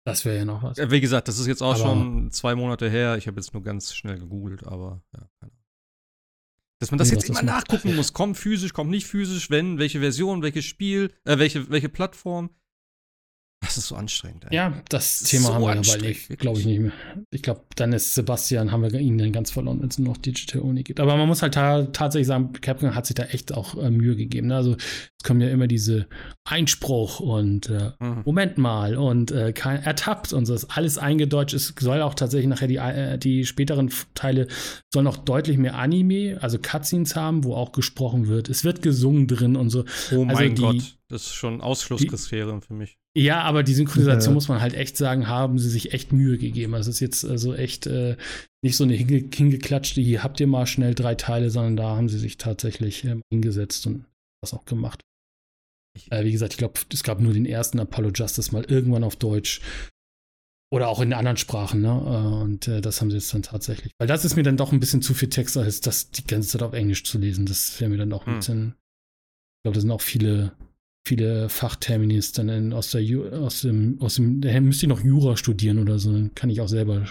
[0.05, 0.77] Das wäre ja noch was.
[0.77, 3.17] Wie gesagt, das ist jetzt auch aber schon zwei Monate her.
[3.17, 5.63] Ich habe jetzt nur ganz schnell gegoogelt, aber ja, keine Ahnung.
[6.79, 8.11] Dass man das nee, jetzt immer nachgucken muss.
[8.11, 12.49] Kommt physisch, kommt nicht physisch, wenn, welche Version, welches Spiel, äh, welche, welche Plattform.
[13.73, 14.45] Das ist so anstrengend.
[14.49, 14.55] Ey.
[14.55, 16.91] Ja, das, das Thema so haben wir dabei, glaube ich nicht mehr.
[17.31, 20.17] Ich glaube, dann ist Sebastian, haben wir ihn dann ganz verloren, wenn es nur noch
[20.17, 20.99] Digital Only gibt.
[20.99, 24.15] Aber man muss halt ta tatsächlich sagen, Capcom hat sich da echt auch äh, Mühe
[24.15, 24.47] gegeben.
[24.47, 24.55] Ne?
[24.55, 26.07] Also es kommen ja immer diese
[26.43, 28.21] Einspruch und äh, mhm.
[28.25, 30.53] Moment mal und äh, kein, ertappt und so.
[30.53, 31.55] Das ist alles eingedeutscht.
[31.55, 34.47] Es soll auch tatsächlich nachher die, äh, die späteren Teile
[34.93, 38.49] sollen noch deutlich mehr Anime, also Cutscenes haben, wo auch gesprochen wird.
[38.49, 39.85] Es wird gesungen drin und so.
[40.11, 42.97] Oh also mein die, Gott, das ist schon Ausschlusskriterium für mich.
[43.15, 44.33] Ja, aber die Synchronisation ja.
[44.33, 46.73] muss man halt echt sagen, haben sie sich echt Mühe gegeben.
[46.73, 48.17] Also es ist jetzt also echt äh,
[48.63, 52.09] nicht so eine hinge hingeklatschte, hier habt ihr mal schnell drei Teile, sondern da haben
[52.09, 54.05] sie sich tatsächlich äh, hingesetzt und
[54.41, 55.01] was auch gemacht.
[56.09, 59.15] Äh, wie gesagt, ich glaube, es gab nur den ersten Apollo Justice mal irgendwann auf
[59.15, 59.61] Deutsch.
[60.71, 61.89] Oder auch in anderen Sprachen, ne?
[61.89, 63.93] Äh, und äh, das haben sie jetzt dann tatsächlich.
[63.99, 66.49] Weil das ist mir dann doch ein bisschen zu viel Text, als das die ganze
[66.49, 67.45] Zeit auf Englisch zu lesen.
[67.45, 68.39] Das wäre mir dann auch ein hm.
[68.39, 68.67] bisschen.
[68.69, 70.53] Ich glaube, da sind auch viele
[71.05, 73.01] viele Fachterminis dann in, aus, der,
[73.39, 76.67] aus dem, aus dem, der müsste noch Jura studieren oder so, dann kann ich auch
[76.67, 77.05] selber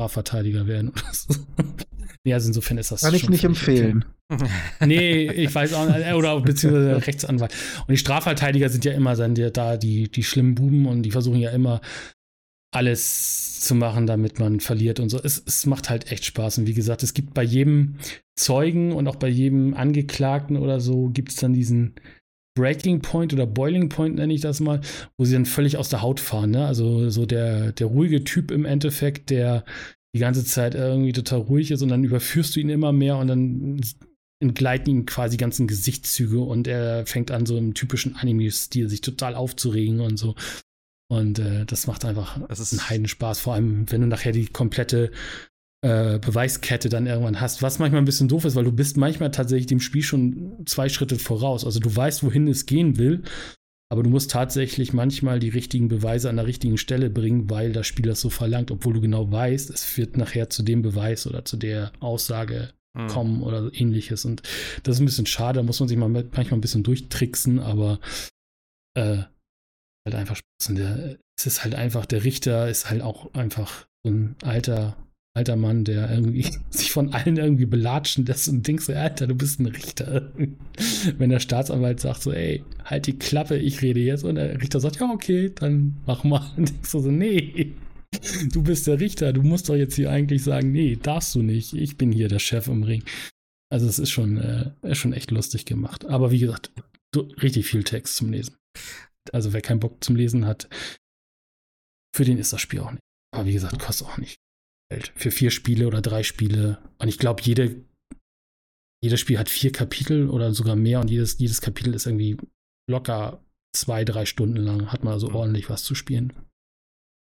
[0.00, 1.34] Strafverteidiger werden oder so.
[2.24, 3.02] ja, also insofern ist das.
[3.02, 4.04] Kann ich nicht empfehlen.
[4.84, 7.52] nee, ich weiß auch nicht, oder beziehungsweise Rechtsanwalt.
[7.80, 11.10] Und die Strafverteidiger sind ja immer dann die, da die, die schlimmen Buben und die
[11.10, 11.80] versuchen ja immer
[12.72, 15.20] alles zu machen, damit man verliert und so.
[15.20, 16.58] Es, es macht halt echt Spaß.
[16.58, 17.96] Und wie gesagt, es gibt bei jedem
[18.36, 21.96] Zeugen und auch bei jedem Angeklagten oder so, gibt es dann diesen,
[22.56, 24.80] Breaking Point oder Boiling Point nenne ich das mal,
[25.16, 26.50] wo sie dann völlig aus der Haut fahren.
[26.50, 26.66] Ne?
[26.66, 29.64] Also so der, der ruhige Typ im Endeffekt, der
[30.14, 33.28] die ganze Zeit irgendwie total ruhig ist und dann überführst du ihn immer mehr und
[33.28, 33.80] dann
[34.42, 39.34] entgleiten ihm quasi ganzen Gesichtszüge und er fängt an, so im typischen Anime-Stil sich total
[39.34, 40.34] aufzuregen und so.
[41.10, 44.46] Und äh, das macht einfach das ist einen Heidenspaß, vor allem wenn du nachher die
[44.46, 45.10] komplette
[45.82, 49.30] äh, Beweiskette dann irgendwann hast, was manchmal ein bisschen doof ist, weil du bist manchmal
[49.30, 51.64] tatsächlich dem Spiel schon zwei Schritte voraus.
[51.64, 53.22] Also du weißt, wohin es gehen will
[53.92, 57.88] Aber du musst tatsächlich manchmal die richtigen Beweise an der richtigen Stelle bringen, weil das
[57.88, 61.44] Spiel das so verlangt, obwohl du genau weißt, es wird nachher zu dem Beweis oder
[61.44, 63.08] zu der Aussage hm.
[63.08, 64.24] kommen oder ähnliches.
[64.24, 64.42] Und
[64.84, 67.98] das ist ein bisschen schade, da muss man sich mal manchmal ein bisschen durchtricksen, aber
[68.96, 69.24] äh,
[70.06, 70.74] halt einfach Spaß.
[70.74, 74.96] Der, es ist halt einfach, der Richter ist halt auch einfach so ein alter
[75.34, 79.34] alter Mann, der irgendwie sich von allen irgendwie belatschen lässt und denkst so, Alter, du
[79.34, 80.32] bist ein Richter.
[81.18, 84.24] Wenn der Staatsanwalt sagt so, ey, halt die Klappe, ich rede jetzt.
[84.24, 86.52] Und der Richter sagt, ja, okay, dann mach mal.
[86.56, 87.74] Und denkst du so, nee,
[88.52, 91.74] du bist der Richter, du musst doch jetzt hier eigentlich sagen, nee, darfst du nicht.
[91.74, 93.04] Ich bin hier der Chef im Ring.
[93.72, 96.06] Also es ist schon, äh, ist schon echt lustig gemacht.
[96.06, 96.72] Aber wie gesagt,
[97.14, 98.56] so richtig viel Text zum Lesen.
[99.32, 100.68] Also wer keinen Bock zum Lesen hat,
[102.16, 103.02] für den ist das Spiel auch nicht.
[103.32, 104.36] Aber wie gesagt, kostet auch nicht
[105.14, 106.78] für vier Spiele oder drei Spiele.
[106.98, 107.84] Und ich glaube, jede,
[109.02, 112.36] jedes Spiel hat vier Kapitel oder sogar mehr und jedes, jedes Kapitel ist irgendwie
[112.88, 113.44] locker
[113.74, 114.92] zwei, drei Stunden lang.
[114.92, 115.36] Hat man also mhm.
[115.36, 116.32] ordentlich was zu spielen.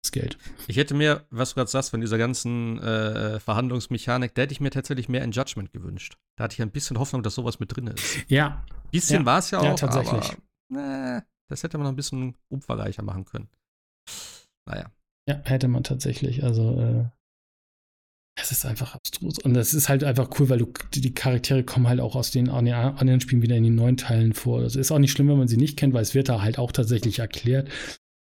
[0.03, 0.37] Das Geld.
[0.67, 4.61] Ich hätte mir, was du gerade sagst, von dieser ganzen äh, Verhandlungsmechanik, da hätte ich
[4.61, 6.17] mir tatsächlich mehr in Judgment gewünscht.
[6.37, 8.29] Da hatte ich ein bisschen Hoffnung, dass sowas mit drin ist.
[8.29, 8.63] Ja.
[8.69, 9.25] Ein bisschen ja.
[9.25, 9.63] war es ja auch.
[9.63, 10.37] Ja, tatsächlich.
[10.71, 13.49] Aber, äh, das hätte man noch ein bisschen umfangreicher machen können.
[14.65, 14.91] Naja.
[15.27, 16.43] Ja, hätte man tatsächlich.
[16.43, 17.16] Also, äh,
[18.39, 19.39] es ist einfach abstrus.
[19.39, 22.49] Und es ist halt einfach cool, weil du, die Charaktere kommen halt auch aus den
[22.49, 24.61] anderen Spielen wieder in den neuen Teilen vor.
[24.61, 26.59] Das ist auch nicht schlimm, wenn man sie nicht kennt, weil es wird da halt
[26.59, 27.69] auch tatsächlich erklärt.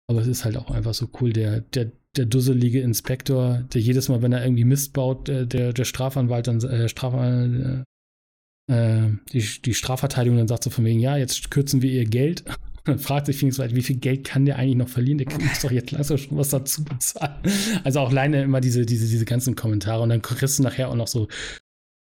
[0.10, 1.32] Aber es ist halt auch einfach so cool.
[1.32, 5.86] Der, der, der dusselige Inspektor, der jedes Mal, wenn er irgendwie Mist baut, der, der
[5.86, 7.86] Strafanwalt dann, äh, Strafanwalt,
[8.68, 12.06] äh, äh, die, die Strafverteidigung dann sagt so von wegen, ja, jetzt kürzen wir ihr
[12.06, 12.44] Geld.
[12.86, 15.18] Dann fragt sich Wright, wie viel Geld kann der eigentlich noch verlieren?
[15.18, 17.36] Der muss doch jetzt langsam schon was dazu bezahlen.
[17.84, 20.02] Also auch alleine immer diese, diese, diese ganzen Kommentare.
[20.02, 21.28] Und dann kriegst du nachher auch noch so,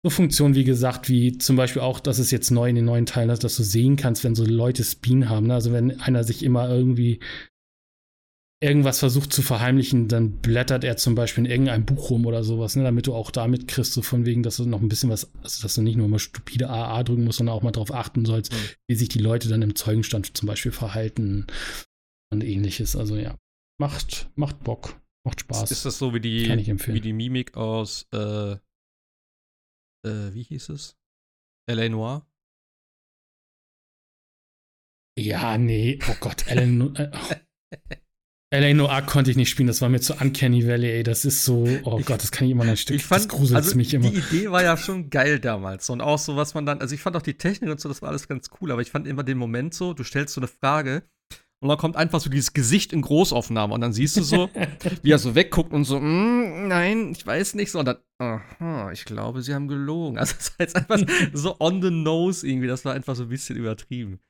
[0.03, 3.07] so Funktionen, wie gesagt, wie zum Beispiel auch, dass es jetzt neu in den neuen
[3.07, 5.47] Teilen ist, dass du sehen kannst, wenn so Leute Spin haben.
[5.47, 5.55] Ne?
[5.55, 7.21] Also wenn einer sich immer irgendwie
[8.65, 12.75] irgendwas versucht zu verheimlichen, dann blättert er zum Beispiel in irgendeinem Buch rum oder sowas,
[12.77, 15.31] ne, damit du auch damit kriegst, so von wegen, dass du noch ein bisschen was,
[15.43, 18.25] also dass du nicht nur mal stupide AA drücken musst, sondern auch mal darauf achten
[18.25, 18.57] sollst, mhm.
[18.89, 21.47] wie sich die Leute dann im Zeugenstand zum Beispiel verhalten
[22.33, 22.97] und ähnliches.
[22.97, 23.39] Also ja,
[23.79, 25.71] macht, macht Bock, macht Spaß.
[25.71, 28.53] Ist das so wie die, wie die Mimik aus, äh,
[30.07, 30.97] äh, wie hieß es?
[31.67, 31.89] L.A.
[31.89, 32.27] Noir?
[35.17, 36.97] Ja, nee, oh Gott, Ellen.
[38.55, 41.03] LA Noir konnte ich nicht spielen, das war mir zu Uncanny Valley, ey.
[41.03, 42.97] Das ist so, oh Gott, das kann ich immer ein Stück.
[42.97, 44.11] Ich fand, das gruselt also mich immer.
[44.11, 45.91] Die Idee war ja schon geil damals.
[45.91, 48.01] Und auch so, was man dann, also ich fand auch die Technik und so, das
[48.01, 50.49] war alles ganz cool, aber ich fand immer den Moment so, du stellst so eine
[50.49, 51.03] Frage
[51.65, 54.51] und dann kommt einfach so dieses Gesicht in Großaufnahme und dann siehst du so,
[55.03, 57.79] wie er so wegguckt und so, mm, nein, ich weiß nicht so.
[57.79, 60.19] Und dann, aha, ich glaube, sie haben gelogen.
[60.19, 61.01] Also es war jetzt einfach
[61.33, 64.21] so on the nose irgendwie, das war einfach so ein bisschen übertrieben.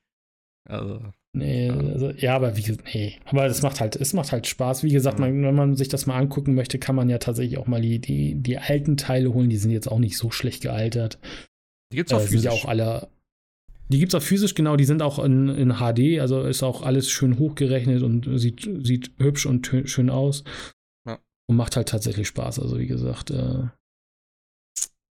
[0.68, 1.12] Also.
[1.36, 3.16] Nee, also, ja, aber wie gesagt, nee.
[3.24, 4.84] Aber es macht halt, es macht halt Spaß.
[4.84, 7.66] Wie gesagt, man, wenn man sich das mal angucken möchte, kann man ja tatsächlich auch
[7.66, 9.50] mal die, die, die alten Teile holen.
[9.50, 11.18] Die sind jetzt auch nicht so schlecht gealtert.
[11.90, 12.42] Die gibt's auch äh, physisch.
[12.42, 13.08] Sind ja auch alle.
[13.88, 14.76] Die gibt's auch physisch, genau.
[14.76, 16.20] Die sind auch in, in HD.
[16.20, 20.44] Also ist auch alles schön hochgerechnet und sieht, sieht hübsch und schön aus.
[21.04, 21.18] Ja.
[21.48, 22.60] Und macht halt tatsächlich Spaß.
[22.60, 23.64] Also wie gesagt, äh,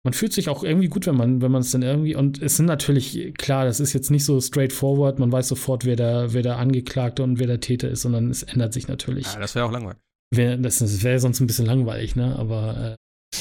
[0.04, 2.58] man fühlt sich auch irgendwie gut, wenn man, wenn man es dann irgendwie, und es
[2.58, 6.42] sind natürlich, klar, das ist jetzt nicht so straightforward, man weiß sofort, wer der, wer
[6.42, 9.32] der Angeklagte und wer der Täter ist, sondern es ändert sich natürlich.
[9.34, 10.02] Ja, das wäre auch langweilig.
[10.34, 12.36] Wär, das, das wäre sonst ein bisschen langweilig, ne?
[12.38, 12.98] Aber
[13.34, 13.38] äh,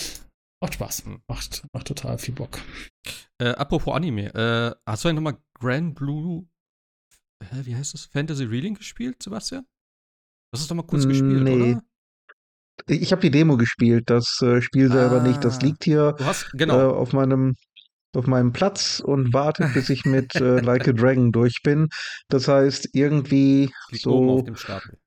[0.63, 1.05] macht Spaß.
[1.07, 1.23] Hm.
[1.29, 2.59] Macht, macht total viel Bock.
[3.41, 6.47] Äh, apropos Anime, äh, hast du eigentlich nochmal Grand Blue,
[7.43, 8.07] hä, wie heißt das?
[8.07, 9.65] Fantasy Reeling gespielt, Sebastian?
[10.53, 11.73] Das ist doch mal kurz mm, gespielt, nee.
[11.73, 11.83] oder?
[12.89, 15.45] Ich habe die Demo gespielt, das äh, Spiel selber ah, nicht.
[15.45, 15.63] Das ah.
[15.63, 16.79] liegt hier hast, genau.
[16.79, 17.55] äh, auf meinem
[18.17, 21.89] auf meinem Platz und wartet, bis ich mit äh, Like a Dragon durch bin.
[22.29, 24.15] Das heißt, irgendwie liegt so.
[24.15, 24.99] Oben auf dem Stapel.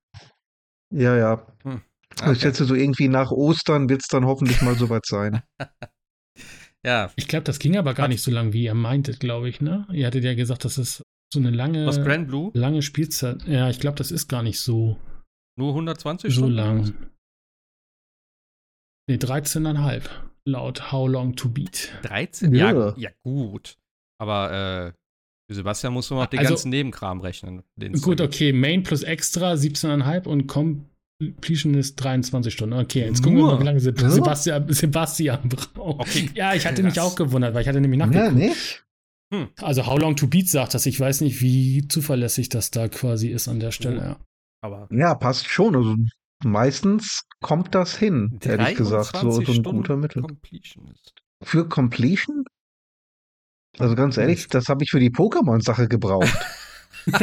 [0.90, 1.46] Ja, ja.
[1.64, 1.82] Hm.
[2.20, 2.32] Okay.
[2.32, 5.42] Ich schätze, so irgendwie nach Ostern wird es dann hoffentlich mal soweit sein.
[6.84, 7.10] ja.
[7.16, 9.86] Ich glaube, das ging aber gar nicht so lang, wie ihr meintet, glaube ich, ne?
[9.92, 11.02] Ihr hattet ja gesagt, das ist
[11.32, 12.52] so eine lange, Was, Grand Blue?
[12.54, 13.42] lange Spielzeit.
[13.48, 14.96] Ja, ich glaube, das ist gar nicht so.
[15.56, 16.56] Nur 120 so Stunden?
[16.56, 16.94] So lang.
[19.08, 20.02] Nee, 13,5
[20.46, 21.92] laut How Long to Beat.
[22.02, 22.54] 13?
[22.54, 23.76] Ja, ja, ja gut.
[24.18, 24.92] Aber
[25.48, 27.62] äh, Sebastian muss nur noch den also, ganzen Nebenkram rechnen.
[28.00, 28.52] gut, okay.
[28.52, 32.78] Main plus Extra 17,5 und Completion ist 23 Stunden.
[32.78, 36.00] Okay, jetzt gucken wir mal, wie lange Sebastian, Sebastian braucht.
[36.00, 38.26] Okay, ja, ich hatte mich auch gewundert, weil ich hatte nämlich nachgeguckt.
[38.26, 38.84] Ja, nicht?
[39.32, 39.48] Hm.
[39.60, 40.86] Also How Long to Beat sagt das.
[40.86, 43.98] Ich weiß nicht, wie zuverlässig das da quasi ist an der Stelle.
[43.98, 44.16] Ja.
[44.62, 45.76] Aber ja, passt schon.
[45.76, 45.96] Also
[46.44, 49.16] meistens kommt das hin, ehrlich gesagt.
[49.16, 50.24] So, so ein guter Mittel.
[51.42, 52.44] Für Completion?
[53.78, 56.32] Also ganz ehrlich, das habe ich für die Pokémon-Sache gebraucht.
[57.06, 57.20] da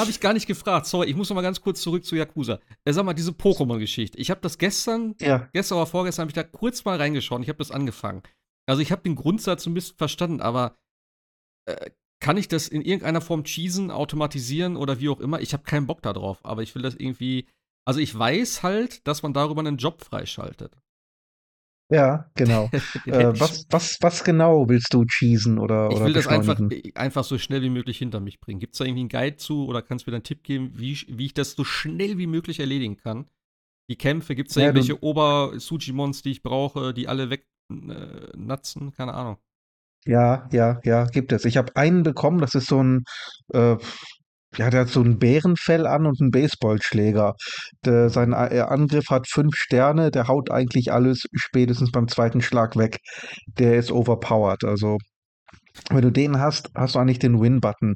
[0.00, 0.86] habe ich gar nicht gefragt.
[0.86, 2.58] Sorry, ich muss noch mal ganz kurz zurück zu Yakuza.
[2.84, 4.16] Äh, sag mal, diese Pokémon-Geschichte.
[4.18, 5.48] Ich habe das gestern, ja.
[5.52, 7.42] gestern oder vorgestern, habe ich da kurz mal reingeschaut.
[7.42, 8.22] Ich habe das angefangen.
[8.66, 10.76] Also ich habe den Grundsatz ein bisschen verstanden, aber
[11.66, 11.90] äh,
[12.24, 15.42] kann ich das in irgendeiner Form cheesen, automatisieren oder wie auch immer?
[15.42, 17.46] Ich habe keinen Bock darauf, aber ich will das irgendwie.
[17.86, 20.74] Also ich weiß halt, dass man darüber einen Job freischaltet.
[21.92, 22.70] Ja, genau.
[23.04, 26.58] äh, was, was, was genau willst du cheesen oder Ich will das einfach,
[26.94, 28.58] einfach so schnell wie möglich hinter mich bringen.
[28.58, 30.98] Gibt es da irgendwie einen Guide zu oder kannst du mir einen Tipp geben, wie,
[31.06, 33.26] wie ich das so schnell wie möglich erledigen kann?
[33.90, 38.88] Die Kämpfe, gibt es da ja, irgendwelche Ober-Sujimons, die ich brauche, die alle wegnatzen?
[38.88, 39.36] Äh, Keine Ahnung.
[40.06, 41.44] Ja, ja, ja, gibt es.
[41.46, 43.04] Ich habe einen bekommen, das ist so ein,
[43.54, 43.76] äh,
[44.56, 47.34] ja, der hat so ein Bärenfell an und einen Baseballschläger.
[47.84, 52.76] Der, sein äh, Angriff hat fünf Sterne, der haut eigentlich alles spätestens beim zweiten Schlag
[52.76, 52.98] weg.
[53.58, 54.98] Der ist overpowered, also
[55.90, 57.94] wenn du den hast, hast du eigentlich den Win-Button.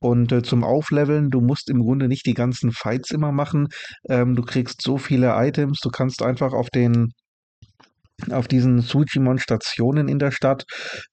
[0.00, 3.68] Und äh, zum Aufleveln, du musst im Grunde nicht die ganzen Fights immer machen.
[4.08, 7.12] Ähm, du kriegst so viele Items, du kannst einfach auf den
[8.30, 10.64] auf diesen Suchimon-Stationen in der Stadt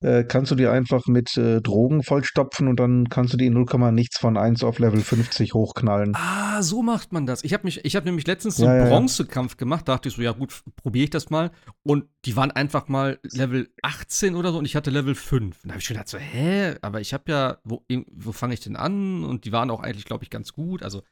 [0.01, 3.53] äh, kannst du die einfach mit äh, Drogen vollstopfen und dann kannst du die in
[3.53, 6.13] 0, nichts von 1 auf Level 50 hochknallen.
[6.15, 7.43] Ah, so macht man das.
[7.43, 9.57] Ich habe mich, ich habe nämlich letztens so einen ja, Bronzekampf ja.
[9.57, 11.51] gemacht, dachte ich so, ja gut, probiere ich das mal.
[11.83, 15.63] Und die waren einfach mal Level 18 oder so und ich hatte Level 5.
[15.63, 18.55] Und da habe ich schon gedacht so, hä, aber ich habe ja, wo, wo fange
[18.55, 19.23] ich denn an?
[19.23, 20.81] Und die waren auch eigentlich, glaube ich, ganz gut.
[20.83, 21.03] Also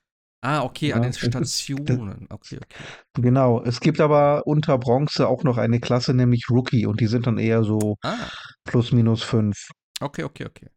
[0.45, 2.27] Ah, okay, ja, an den Stationen.
[2.29, 2.83] Okay, okay.
[3.13, 3.63] Genau.
[3.63, 7.37] Es gibt aber unter Bronze auch noch eine Klasse, nämlich Rookie, und die sind dann
[7.37, 8.29] eher so ah.
[8.65, 9.69] plus minus fünf.
[10.01, 10.67] Okay, okay, okay.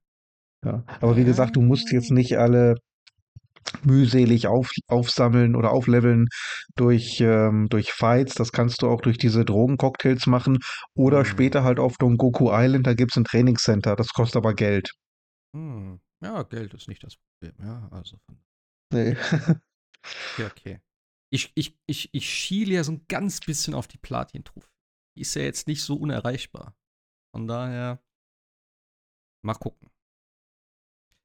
[0.65, 0.85] Ja.
[1.01, 2.77] Aber wie gesagt, du musst jetzt nicht alle
[3.83, 6.27] mühselig auf, aufsammeln oder aufleveln
[6.77, 8.37] durch, ähm, durch Fights.
[8.37, 10.59] Das kannst du auch durch diese Drogencocktails machen.
[10.95, 11.25] Oder mhm.
[11.25, 13.97] später halt auf Don Goku Island, da gibt es ein Trainingscenter.
[13.97, 14.93] Das kostet aber Geld.
[15.57, 15.99] Hm.
[16.23, 17.57] Ja, Geld ist nicht das Problem.
[17.67, 18.39] Ja, also von
[18.93, 19.17] Nee.
[20.33, 20.81] Okay, okay.
[21.31, 24.71] Ich, ich, ich, ich schiele ja so ein ganz bisschen auf die Platin-Trophäe.
[25.17, 26.77] Die ist ja jetzt nicht so unerreichbar.
[27.35, 28.01] Von daher,
[29.45, 29.91] mal gucken.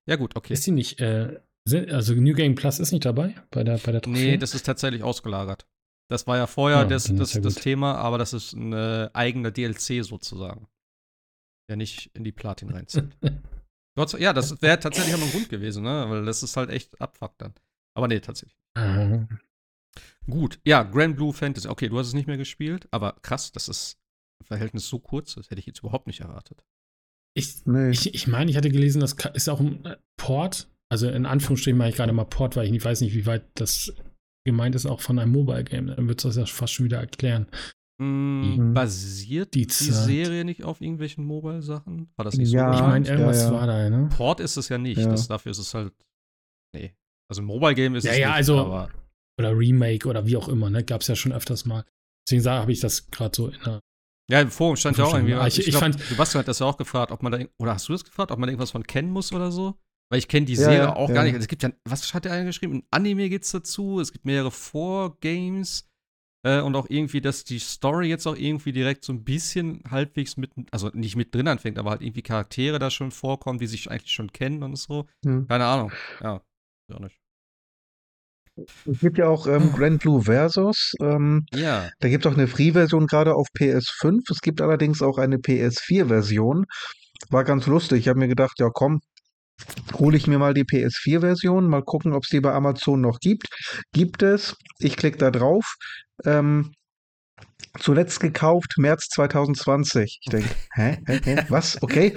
[0.10, 0.54] Ja, gut, okay.
[0.54, 1.40] Ist die nicht, äh,
[1.70, 4.32] also New Game Plus ist nicht dabei bei der, bei der Trophäe?
[4.32, 5.68] Nee, das ist tatsächlich ausgelagert.
[6.10, 8.74] Das war ja vorher ja, das, das, ja das Thema, aber das ist ein
[9.14, 10.68] eigener DLC sozusagen.
[11.70, 13.16] Der nicht in die Platin reinzieht.
[13.98, 16.06] Ja, das wäre tatsächlich auch ein Grund gewesen, ne?
[16.08, 17.54] Weil das ist halt echt Abfuck dann.
[17.94, 18.58] Aber nee, tatsächlich.
[18.78, 19.28] Mhm.
[20.30, 21.68] Gut, ja, Grand Blue Fantasy.
[21.68, 24.00] Okay, du hast es nicht mehr gespielt, aber krass, das ist
[24.40, 26.64] im Verhältnis so kurz, das hätte ich jetzt überhaupt nicht erwartet.
[27.34, 27.90] Ich, nee.
[27.90, 31.78] ich, ich meine, ich hatte gelesen, das ist auch ein äh, Port, also in Anführungsstrichen
[31.78, 33.94] meine ich gerade mal Port, weil ich weiß nicht, wie weit das
[34.46, 35.88] gemeint ist, auch von einem Mobile Game.
[35.88, 37.48] Dann wird es das ja fast schon wieder erklären.
[38.02, 38.73] Mhm.
[38.73, 42.10] Basiert die, die, Serie nicht auf irgendwelchen Mobile-Sachen?
[42.15, 42.80] War das nicht ja, so?
[42.80, 43.53] Ich meine, irgendwas ja, ja.
[43.53, 44.10] war da, ne?
[44.10, 45.06] Port ist es ja nicht.
[45.06, 45.94] Das, dafür ist es halt.
[46.76, 46.95] Nee.
[47.30, 48.90] Also ein Mobile-Game ist ja, es ja, nicht, also, aber.
[49.40, 50.84] Oder Remake oder wie auch immer, ne?
[50.84, 51.86] Gab es ja schon öfters mal.
[52.28, 53.82] Deswegen habe ich das gerade so in der.
[54.32, 55.34] Ja, im Forum stand ja auch irgendwie.
[55.34, 57.40] Ich, ich, ich glaub, fand, Sebastian hat das ja auch gefragt, ob man da.
[57.60, 59.76] Oder hast du das gefragt, ob man irgendwas von kennen muss oder so?
[60.10, 61.36] Weil ich kenne die Serie auch gar nicht.
[61.36, 61.69] Also es gibt ja.
[61.86, 62.78] Was hat der eine geschrieben?
[62.78, 63.99] Ein Anime gibt's dazu.
[63.99, 65.91] Es gibt mehrere Vorgames.
[66.44, 70.38] Äh, und auch irgendwie, dass die Story jetzt auch irgendwie direkt so ein bisschen halbwegs
[70.38, 73.92] mit, also nicht mit drin anfängt, aber halt irgendwie Charaktere da schon vorkommen, die sich
[73.92, 75.06] eigentlich schon kennen und so.
[75.24, 75.48] Hm.
[75.48, 75.92] Keine Ahnung.
[76.22, 76.42] Ja,
[76.94, 77.18] auch nicht.
[78.86, 80.94] Es gibt ja auch ähm, Grand Blue Versus.
[81.00, 81.90] Ähm, ja.
[82.00, 84.30] Da gibt es auch eine Free-Version gerade auf PS5.
[84.30, 86.66] Es gibt allerdings auch eine PS4-Version.
[87.30, 88.00] War ganz lustig.
[88.00, 89.00] Ich habe mir gedacht, ja komm,
[89.94, 93.48] hole ich mir mal die PS4-Version, mal gucken, ob es die bei Amazon noch gibt.
[93.94, 94.56] Gibt es.
[94.80, 95.76] Ich klicke da drauf.
[96.26, 96.73] Ähm,
[97.80, 100.19] zuletzt gekauft, März 2020.
[100.22, 101.82] Ich denke, hä, hä, hä, was?
[101.82, 102.14] Okay.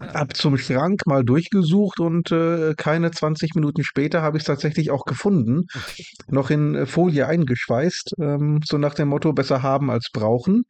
[0.00, 4.92] Hab zum Schrank mal durchgesucht und äh, keine 20 Minuten später habe ich es tatsächlich
[4.92, 5.66] auch gefunden.
[6.28, 8.12] Noch in äh, Folie eingeschweißt.
[8.20, 10.62] Ähm, so nach dem Motto, besser haben als brauchen.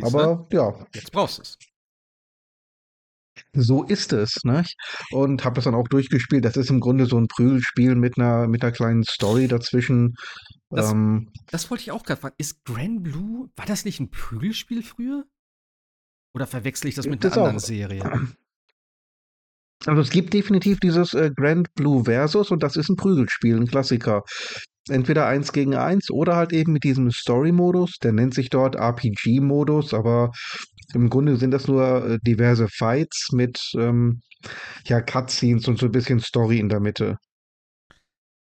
[0.00, 0.86] Aber ja.
[0.94, 1.58] Jetzt brauchst du es.
[3.52, 4.64] So ist es, ne?
[5.10, 6.44] Und habe das dann auch durchgespielt.
[6.44, 10.14] Das ist im Grunde so ein Prügelspiel mit einer, mit einer kleinen Story dazwischen.
[10.70, 12.36] Das, ähm, das wollte ich auch gerade fragen.
[12.38, 15.24] Ist Grand Blue, war das nicht ein Prügelspiel früher?
[16.32, 17.60] Oder verwechsel ich das mit einer anderen auch.
[17.60, 18.28] Serie?
[19.86, 23.66] Also es gibt definitiv dieses äh, Grand Blue Versus und das ist ein Prügelspiel, ein
[23.66, 24.24] Klassiker.
[24.90, 29.94] Entweder eins gegen eins oder halt eben mit diesem Story-Modus, der nennt sich dort RPG-Modus,
[29.94, 30.32] aber
[30.94, 34.22] im Grunde sind das nur äh, diverse Fights mit ähm,
[34.84, 37.18] ja, Cutscenes und so ein bisschen Story in der Mitte.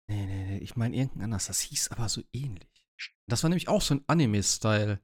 [0.09, 1.47] Nee, nee, nee, ich meine irgendein anders.
[1.47, 2.69] Das hieß aber so ähnlich.
[3.27, 5.01] Das war nämlich auch so ein Anime-Style.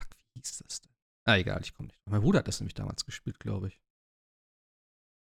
[0.00, 0.92] Fuck, wie hieß das denn?
[1.26, 2.00] Ah, egal, ich komme nicht.
[2.06, 3.80] Mein Bruder hat das nämlich damals gespielt, glaube ich.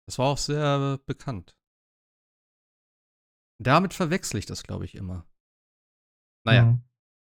[0.05, 1.57] Das war auch sehr bekannt.
[3.59, 5.27] Damit verwechsel ich das, glaube ich, immer.
[6.45, 6.83] Naja, mhm.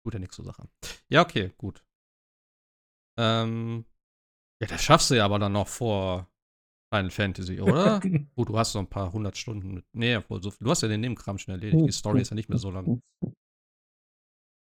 [0.04, 0.68] gut, ja nichts zur Sache.
[1.08, 1.84] Ja, okay, gut.
[3.18, 3.84] Ähm,
[4.60, 6.30] ja, das schaffst du ja aber dann noch vor
[6.92, 8.00] Final Fantasy, oder?
[8.36, 9.84] oh, du hast so ein paar hundert Stunden mit.
[9.92, 11.86] Nee, so, du hast ja den Nebenkram schon erledigt.
[11.86, 13.02] Die Story ist ja nicht mehr so lang.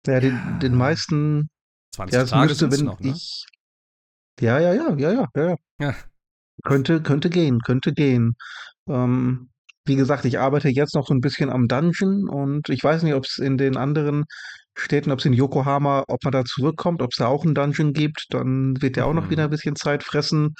[0.07, 1.49] Ja, den, den meisten.
[1.95, 3.11] 20 ja, Tage müsste, wenn noch, ne?
[3.11, 3.47] ich.
[4.41, 5.57] Ja, ja, ja, ja, ja, ja.
[5.81, 5.95] ja.
[6.63, 8.37] Könnte, könnte gehen, könnte gehen.
[8.89, 9.51] Ähm,
[9.87, 13.15] wie gesagt, ich arbeite jetzt noch so ein bisschen am Dungeon und ich weiß nicht,
[13.15, 14.25] ob es in den anderen
[14.79, 17.93] Städten, ob es in Yokohama, ob man da zurückkommt, ob es da auch einen Dungeon
[17.93, 19.11] gibt, dann wird der mhm.
[19.11, 19.53] auch noch wieder ein mhm.
[19.53, 20.55] bisschen Zeit fressen.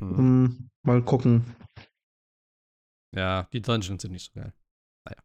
[0.00, 0.18] Mhm.
[0.18, 1.56] Um, mal gucken.
[3.14, 4.52] Ja, die Dungeons sind nicht so geil.
[5.06, 5.22] Naja.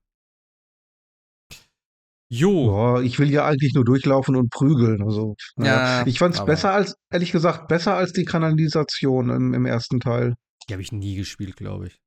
[2.29, 2.71] Jo.
[2.71, 5.01] Ja, ich will ja eigentlich nur durchlaufen und prügeln.
[5.01, 5.99] Also, naja.
[5.99, 9.99] ja, ich fand es besser als, ehrlich gesagt, besser als die Kanalisation im, im ersten
[9.99, 10.35] Teil.
[10.67, 11.99] Die habe ich nie gespielt, glaube ich.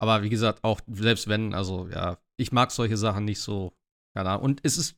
[0.00, 3.76] Aber wie gesagt, auch selbst wenn, also ja, ich mag solche Sachen nicht so.
[4.16, 4.44] Keine Ahnung.
[4.44, 4.96] Und es ist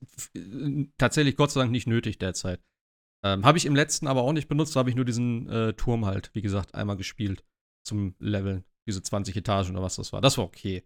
[0.96, 2.62] tatsächlich Gott sei Dank nicht nötig derzeit.
[3.24, 5.74] Ähm, habe ich im letzten aber auch nicht benutzt, da habe ich nur diesen äh,
[5.74, 7.44] Turm halt, wie gesagt, einmal gespielt
[7.86, 8.64] zum Leveln.
[8.88, 10.20] Diese 20 Etagen oder was das war.
[10.20, 10.84] Das war okay.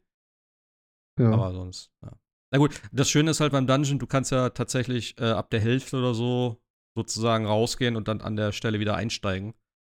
[1.18, 1.32] Ja.
[1.32, 2.12] Aber sonst, ja.
[2.52, 5.60] Na gut, das Schöne ist halt beim Dungeon, du kannst ja tatsächlich äh, ab der
[5.60, 6.60] Hälfte oder so
[6.96, 9.54] sozusagen rausgehen und dann an der Stelle wieder einsteigen.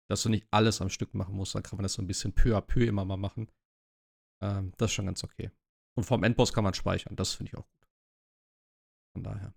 [0.09, 1.53] Dass du nicht alles am Stück machen musst.
[1.53, 3.49] Dann kann man das so ein bisschen peu à peu immer mal machen.
[4.41, 5.51] Ähm, das ist schon ganz okay.
[5.95, 7.15] Und vom Endboss kann man speichern.
[7.15, 7.87] Das finde ich auch gut.
[9.13, 9.53] Von daher.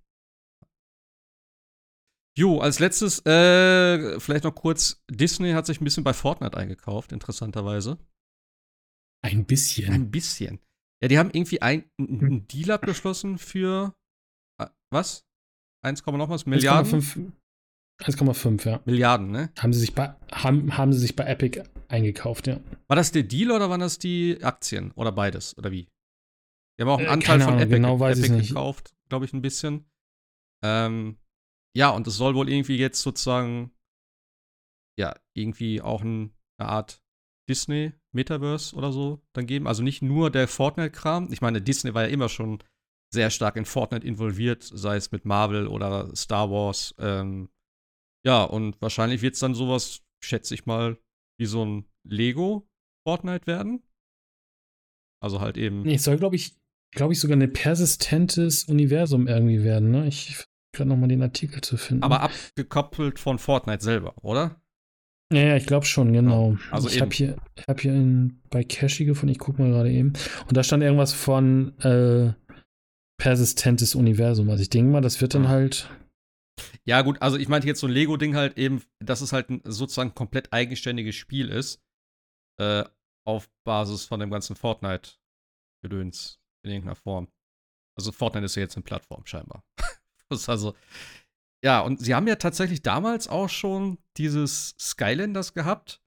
[2.38, 7.12] Jo, als letztes, äh, vielleicht noch kurz, Disney hat sich ein bisschen bei Fortnite eingekauft,
[7.12, 7.98] interessanterweise.
[9.22, 9.92] Ein bisschen.
[9.92, 10.60] Ein bisschen.
[11.02, 12.48] Ja, die haben irgendwie ein, einen hm.
[12.48, 13.94] Deal abgeschlossen für
[14.58, 15.26] äh, was?
[15.82, 16.46] 1, noch was?
[16.46, 17.00] Milliarden?
[17.00, 17.32] 1,5,
[18.64, 18.80] ja.
[18.84, 19.50] Milliarden, ne?
[19.58, 22.60] Haben sie, sich bei, haben, haben sie sich bei Epic eingekauft, ja.
[22.88, 24.92] War das der Deal oder waren das die Aktien?
[24.92, 25.56] Oder beides?
[25.58, 25.88] Oder wie?
[26.78, 29.42] Die haben auch einen äh, Anteil von Ahnung, Epic, genau Epic gekauft, glaube ich, ein
[29.42, 29.84] bisschen.
[30.64, 31.18] Ähm,
[31.76, 33.72] ja, und es soll wohl irgendwie jetzt sozusagen,
[34.98, 37.02] ja, irgendwie auch ein, eine Art
[37.48, 39.66] Disney Metaverse oder so dann geben.
[39.66, 41.32] Also nicht nur der Fortnite-Kram.
[41.32, 42.62] Ich meine, Disney war ja immer schon
[43.12, 46.94] sehr stark in Fortnite involviert, sei es mit Marvel oder Star Wars.
[46.98, 47.48] Ähm,
[48.24, 50.98] ja, und wahrscheinlich wird es dann sowas, schätze ich mal,
[51.38, 52.68] wie so ein Lego
[53.06, 53.82] Fortnite werden.
[55.22, 55.82] Also halt eben.
[55.82, 56.56] Nee, es soll, glaube ich,
[56.94, 60.06] glaube ich, sogar ein persistentes Universum irgendwie werden, ne?
[60.06, 62.02] Ich gerade nochmal den Artikel zu finden.
[62.02, 64.60] Aber abgekoppelt von Fortnite selber, oder?
[65.32, 66.56] Ja, ja, ich glaube schon, genau.
[66.70, 67.36] Also ich habe hier,
[67.68, 70.12] hab hier in, bei Cashy gefunden, ich gucke mal gerade eben.
[70.48, 72.32] Und da stand irgendwas von äh,
[73.16, 74.50] persistentes Universum.
[74.50, 75.88] Also ich denke mal, das wird dann halt
[76.84, 79.60] ja, gut, also ich meinte jetzt so ein Lego-Ding halt eben, dass es halt ein
[79.64, 81.82] sozusagen komplett eigenständiges Spiel ist.
[82.58, 82.84] Äh,
[83.26, 87.28] auf Basis von dem ganzen Fortnite-Gedöns in irgendeiner Form.
[87.96, 89.64] Also Fortnite ist ja jetzt eine Plattform scheinbar.
[90.28, 90.74] das ist also,
[91.64, 96.02] ja, und sie haben ja tatsächlich damals auch schon dieses Skylanders gehabt,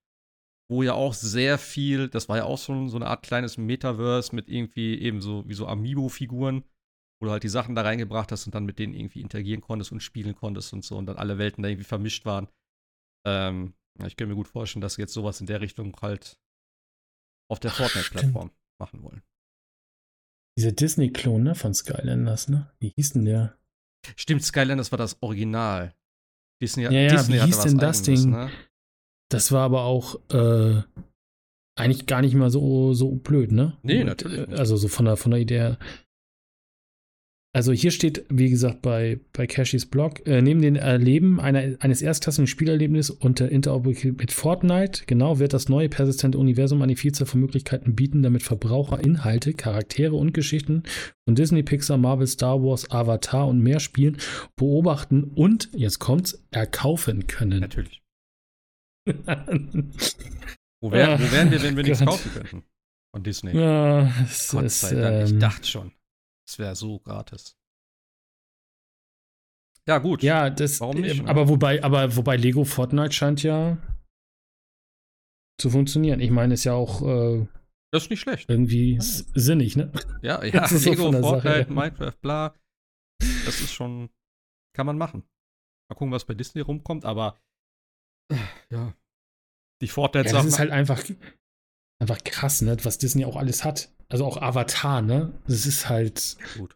[0.70, 4.36] wo ja auch sehr viel, das war ja auch schon so eine Art kleines Metaverse
[4.36, 6.64] mit irgendwie eben so wie so Amiibo-Figuren
[7.24, 9.94] wo du halt die Sachen da reingebracht hast und dann mit denen irgendwie interagieren konntest
[9.94, 12.50] und spielen konntest und so und dann alle Welten da irgendwie vermischt waren.
[13.26, 13.76] Ähm,
[14.06, 16.38] ich könnte mir gut vorstellen, dass sie jetzt sowas in der Richtung halt
[17.50, 19.22] auf der Fortnite-Plattform machen wollen.
[20.58, 22.70] Dieser Disney-Klon, ne, von Skylanders, ne?
[22.80, 23.58] Wie hieß denn der?
[24.18, 25.96] Stimmt, Skylanders war das Original.
[26.62, 28.32] Disney, ja, ja, Disney wie hieß denn das Ding?
[28.32, 28.52] Ne?
[29.32, 30.82] Das war aber auch äh,
[31.76, 33.78] eigentlich gar nicht mal so, so blöd, ne?
[33.82, 34.48] Nee, natürlich.
[34.48, 34.60] Nicht.
[34.60, 35.80] Also so von der, von der Idee her.
[37.56, 42.02] Also hier steht, wie gesagt, bei, bei Cashys Blog, äh, neben den Erleben einer, eines
[42.02, 47.42] erstklassigen Spielerlebnisses unter Interoperabilität mit Fortnite, genau, wird das neue persistente Universum eine Vielzahl von
[47.42, 50.82] Möglichkeiten bieten, damit Verbraucher Inhalte, Charaktere und Geschichten
[51.26, 54.18] von Disney, Pixar, Marvel, Star Wars, Avatar und mehr spielen,
[54.56, 57.60] beobachten und, jetzt kommt's, erkaufen können.
[57.60, 58.02] Natürlich.
[60.82, 62.64] wo, wär, wo wären wir, wenn wir nichts kaufen könnten?
[63.14, 63.56] Von Disney.
[63.56, 64.12] Ja,
[64.50, 65.92] Gott sei Dank, ich ähm, dachte schon.
[66.48, 67.58] Es wäre so gratis.
[69.88, 70.24] Ja, gut.
[70.24, 70.80] Ja, das.
[70.80, 71.24] Warum nicht?
[71.24, 73.78] Äh, aber wobei, aber wobei Lego Fortnite scheint ja
[75.60, 76.20] zu funktionieren.
[76.20, 77.02] Ich meine, ist ja auch.
[77.02, 77.48] Äh,
[77.92, 78.50] das ist nicht schlecht.
[78.50, 79.92] Irgendwie sinnig, ne?
[80.22, 80.66] Ja, ja.
[80.68, 81.66] Lego, so Fortnite, Sache.
[81.70, 82.56] Minecraft, bla.
[83.46, 84.10] Das ist schon.
[84.76, 85.24] Kann man machen.
[85.90, 87.38] Mal gucken, was bei Disney rumkommt, aber.
[88.70, 88.94] Ja.
[89.82, 90.38] Die Fortnite-Sachen.
[90.38, 91.04] Ja, das ist halt einfach.
[92.02, 92.76] Einfach krass, ne?
[92.84, 93.92] Was Disney auch alles hat.
[94.14, 95.34] Also auch Avatar, ne?
[95.48, 96.38] Das ist halt.
[96.56, 96.76] Gut.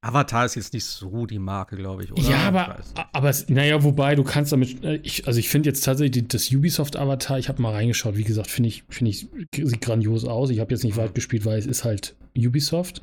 [0.00, 2.22] Avatar ist jetzt nicht so die Marke, glaube ich, oder?
[2.22, 2.80] Ja, aber,
[3.12, 7.38] aber naja, wobei du kannst damit, äh, ich, also ich finde jetzt tatsächlich das Ubisoft-Avatar,
[7.38, 10.50] ich habe mal reingeschaut, wie gesagt, finde ich, finde ich, sieht grandios aus.
[10.50, 13.00] Ich habe jetzt nicht weit gespielt, weil es ist halt Ubisoft.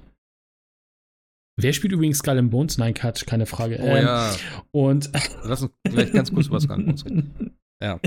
[1.55, 2.77] Wer spielt übrigens Skull and Bones?
[2.77, 3.79] Nein, Quatsch, keine Frage.
[3.81, 4.35] Oh ähm, ja.
[4.71, 5.09] Und.
[5.43, 7.57] Lass uns gleich ganz kurz über Skull and Bones reden.
[7.81, 7.97] Ja.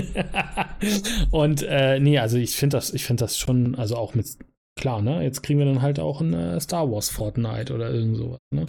[1.31, 4.37] und äh, nee, also ich finde das, ich finde das schon, also auch mit
[4.75, 5.23] klar, ne?
[5.23, 8.65] Jetzt kriegen wir dann halt auch ein äh, Star Wars Fortnite oder irgend sowas, ne?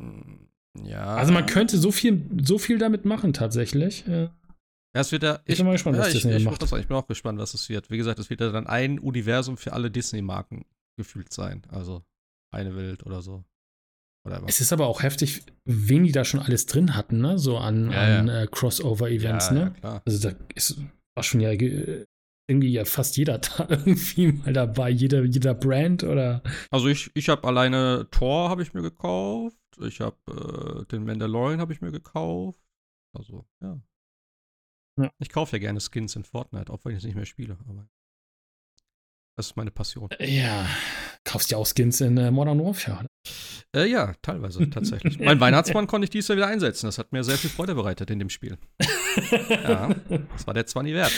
[0.00, 0.48] Hm,
[0.84, 1.16] ja.
[1.16, 4.04] Also man könnte so viel, so viel damit machen tatsächlich.
[4.06, 4.30] Ja,
[4.92, 5.40] es wird ja.
[5.44, 6.62] Ich, ich bin mal gespannt, ja, was ich, Disney ich, macht.
[6.62, 7.90] Ich bin auch gespannt, was es wird.
[7.90, 10.64] Wie gesagt, es wird ja dann ein Universum für alle Disney-Marken
[10.98, 11.62] gefühlt sein.
[11.68, 12.02] Also
[12.52, 13.44] eine Welt oder so.
[14.24, 14.46] Whatever.
[14.46, 17.38] Es ist aber auch heftig, wen die da schon alles drin hatten, ne?
[17.38, 19.74] So an, ja, an Äh, Crossover-Events, ne?
[20.04, 20.78] Also da ist,
[21.16, 21.50] war schon ja
[22.52, 26.42] irgendwie ja fast jeder da irgendwie mal dabei, jeder, jeder Brand oder.
[26.70, 31.60] Also ich, ich habe alleine Thor habe ich mir gekauft, ich habe äh, den Mandalorian
[31.60, 32.58] habe ich mir gekauft.
[33.14, 33.80] Also, ja.
[34.98, 35.10] ja.
[35.18, 37.86] Ich kaufe ja gerne Skins in Fortnite, auch wenn ich es nicht mehr spiele, aber
[39.36, 40.10] das ist meine Passion.
[40.20, 40.66] Ja,
[41.24, 43.06] kaufst ja auch Skins in äh, Modern Warfare.
[43.74, 45.18] Äh, ja, teilweise tatsächlich.
[45.18, 46.86] mein Weihnachtsmann konnte ich dieses Jahr wieder einsetzen.
[46.86, 48.58] Das hat mir sehr viel Freude bereitet in dem Spiel.
[49.48, 49.94] ja,
[50.32, 51.12] das war der 20 wert.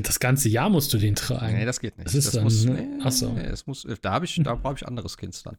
[0.00, 1.54] Das ganze Jahr musst du den tragen.
[1.54, 2.06] Nee, das geht nicht.
[2.06, 2.80] Das ist das dann, muss, ne?
[2.80, 3.32] nee, Achso.
[3.32, 5.58] Nee, das muss, da habe ich, da brauche ich andere Skins dann.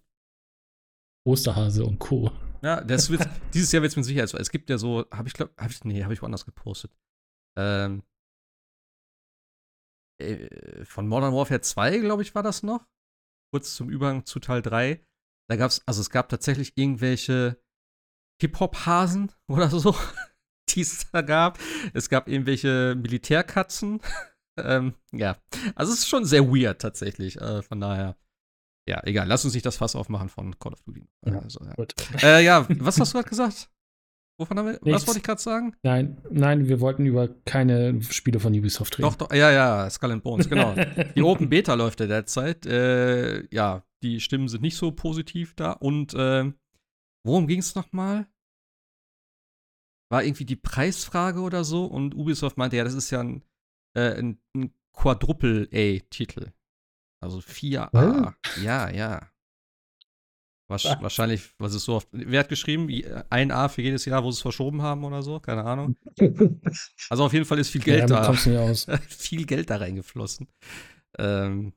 [1.26, 2.32] Osterhase und Co.
[2.64, 3.22] Ja, das wird,
[3.54, 4.38] dieses Jahr wird es mit Sicherheit so.
[4.38, 6.92] Es gibt ja so, habe ich glaube, hab ich, nee, habe ich woanders gepostet.
[7.58, 8.04] Ähm,
[10.20, 12.88] äh, von Modern Warfare 2, glaube ich, war das noch.
[13.54, 15.06] Kurz zum Übergang zu Teil 3.
[15.50, 17.62] Da gab es, also es gab tatsächlich irgendwelche
[18.42, 19.96] Hip-Hop-Hasen oder so,
[20.76, 21.60] die es da gab.
[21.94, 24.02] Es gab irgendwelche Militärkatzen.
[24.58, 25.38] ähm, ja,
[25.76, 27.40] also es ist schon sehr weird tatsächlich.
[27.40, 28.16] Äh, von daher,
[28.88, 29.28] ja, egal.
[29.28, 31.08] Lass uns nicht das Fass aufmachen von Call of Duty.
[31.26, 31.74] Ja, also, ja.
[32.24, 33.70] Äh, ja was hast du gerade gesagt?
[34.40, 35.76] Wovon haben wir, was wollte ich gerade sagen?
[35.84, 39.08] Nein, nein, wir wollten über keine Spiele von Ubisoft reden.
[39.08, 40.74] Doch, doch, ja, ja, Skull and Bones, genau.
[41.16, 42.66] die Open Beta läuft ja derzeit.
[42.66, 45.72] Äh, ja, die Stimmen sind nicht so positiv da.
[45.72, 46.52] Und äh,
[47.24, 48.28] worum ging es nochmal?
[50.10, 51.86] War irgendwie die Preisfrage oder so?
[51.86, 53.44] Und Ubisoft meinte, ja, das ist ja ein,
[53.96, 56.52] äh, ein, ein Quadruple-A-Titel.
[57.22, 57.90] Also 4A.
[57.94, 58.62] Oh.
[58.62, 59.30] Ja, ja.
[60.68, 62.08] Wahrscheinlich, was ist so oft.
[62.12, 62.90] Wer hat geschrieben?
[63.30, 65.40] Ein A für jedes Jahr, wo sie es verschoben haben oder so?
[65.40, 65.96] Keine Ahnung.
[67.10, 68.28] Also auf jeden Fall ist viel Geld ja, da.
[68.60, 68.88] Aus.
[69.08, 70.48] viel Geld da reingeflossen.
[71.20, 71.74] Ähm,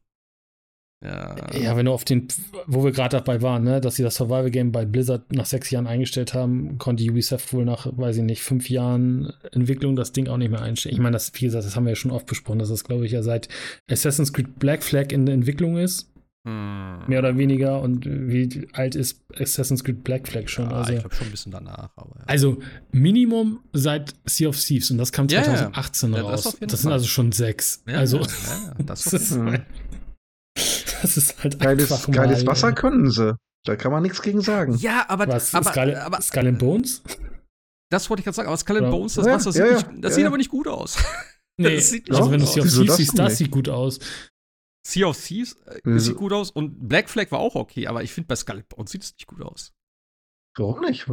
[1.04, 1.36] ja.
[1.52, 2.28] ja, wenn du auf den,
[2.66, 5.70] wo wir gerade dabei waren, ne, dass sie das Survival Game bei Blizzard nach sechs
[5.70, 10.28] Jahren eingestellt haben, konnte Ubisoft wohl nach, weiß ich nicht, fünf Jahren Entwicklung das Ding
[10.28, 10.94] auch nicht mehr einstellen.
[10.94, 13.04] Ich meine, das, wie gesagt, das haben wir ja schon oft besprochen, dass das, glaube
[13.04, 13.48] ich, ja seit
[13.90, 16.10] Assassin's Creed Black Flag in der Entwicklung ist.
[16.46, 17.00] Hm.
[17.08, 17.82] Mehr oder weniger.
[17.82, 20.70] Und wie alt ist Assassin's Creed Black Flag schon?
[20.70, 21.90] Ja, also, ich glaube schon ein bisschen danach.
[21.96, 22.24] Aber, ja.
[22.26, 22.58] Also
[22.92, 26.44] Minimum seit Sea of Thieves und das kam 2018 ja, raus.
[26.44, 27.82] Das, das sind also schon sechs.
[27.86, 28.18] also
[28.78, 29.40] das, das, ist,
[31.02, 33.36] das ist halt geiles, einfach geiles mal, Wasser können sie.
[33.64, 34.76] Da kann man nichts gegen sagen.
[34.76, 37.02] Ja, aber Was, aber, Skull, aber Skull and Bones?
[37.90, 40.26] Das wollte ich gerade sagen, aber Skull and Bones, das Wasser sieht, nicht, das sieht
[40.26, 40.96] aber nicht gut aus.
[41.58, 43.98] Nee, das sieht also wenn du Sea of Thieves siehst, das sieht gut aus.
[44.86, 48.12] Sea of Thieves äh, sieht gut aus und Black Flag war auch okay, aber ich
[48.12, 49.72] finde bei Skull Bones sieht es nicht gut aus.
[50.58, 51.06] Warum nicht?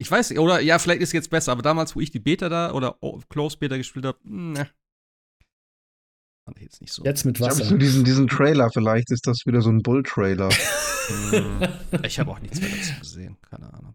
[0.00, 2.18] Ich weiß nicht, oder ja, vielleicht ist es jetzt besser, aber damals, wo ich die
[2.18, 2.98] Beta da oder
[3.28, 4.70] Close Beta gespielt habe, ne.
[6.48, 7.04] Fand ich jetzt nicht so.
[7.04, 7.70] Jetzt mit Wasser.
[7.70, 10.48] Ich diesen, diesen Trailer, vielleicht ist das wieder so ein Bull-Trailer.
[12.04, 13.94] ich habe auch nichts mehr dazu gesehen, keine Ahnung.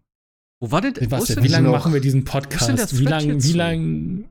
[0.60, 2.96] Wo war denn, was denn, Wie lange machen wir diesen Podcast?
[2.96, 4.24] Wie lange, wie lange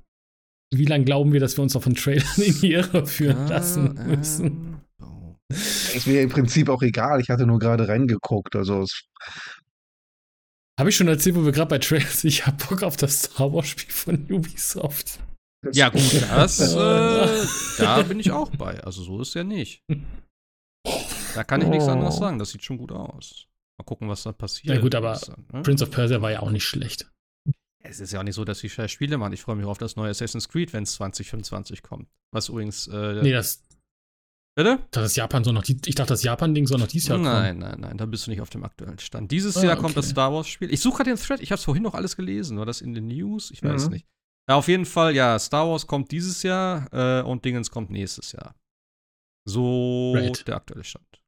[0.73, 3.49] wie lange glauben wir, dass wir uns noch von Trailern in die Irre führen ah,
[3.49, 4.81] lassen müssen?
[5.01, 5.35] Oh.
[5.49, 7.19] Ist mir im Prinzip auch egal.
[7.19, 8.55] Ich hatte nur gerade reingeguckt.
[8.55, 8.85] Also
[10.79, 13.51] habe ich schon erzählt, wo wir gerade bei Trailers, ich habe Bock auf das Star
[13.51, 15.19] Wars Spiel von Ubisoft.
[15.71, 18.83] Ja, gut, das, äh, da bin ich auch bei.
[18.83, 19.83] Also so ist ja nicht.
[21.35, 22.39] Da kann ich nichts anderes sagen.
[22.39, 23.47] Das sieht schon gut aus.
[23.77, 24.75] Mal gucken, was da passiert.
[24.75, 25.61] Ja, gut, aber dann, ne?
[25.63, 27.09] Prince of Persia war ja auch nicht schlecht.
[27.85, 29.33] Es ist ja auch nicht so, dass ich Spiele machen.
[29.33, 32.07] Ich freue mich auf das neue Assassin's Creed, wenn es 2025 kommt.
[32.31, 32.87] Was übrigens.
[32.87, 33.63] Äh, nee, das.
[34.55, 34.79] Bitte?
[34.91, 37.27] Das Japan soll noch die, ich dachte, das Japan-Ding soll noch dieses Jahr kommen.
[37.27, 39.31] Nein, nein, nein, da bist du nicht auf dem aktuellen Stand.
[39.31, 40.71] Dieses ah, Jahr kommt das Star Wars-Spiel.
[40.71, 42.59] Ich suche gerade den Thread, ich habe es vorhin noch alles gelesen.
[42.59, 43.49] War das in den News?
[43.49, 43.93] Ich weiß mhm.
[43.93, 44.07] nicht.
[44.49, 48.33] Ja, auf jeden Fall, ja, Star Wars kommt dieses Jahr äh, und Dingens kommt nächstes
[48.33, 48.55] Jahr.
[49.45, 50.47] So right.
[50.47, 51.21] der aktuelle Stand.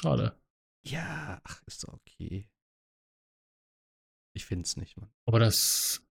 [0.00, 0.38] Schade.
[0.86, 2.48] Ja, ach, ist doch okay.
[4.36, 5.10] Ich finde es nicht, Mann.
[5.26, 6.02] Aber das.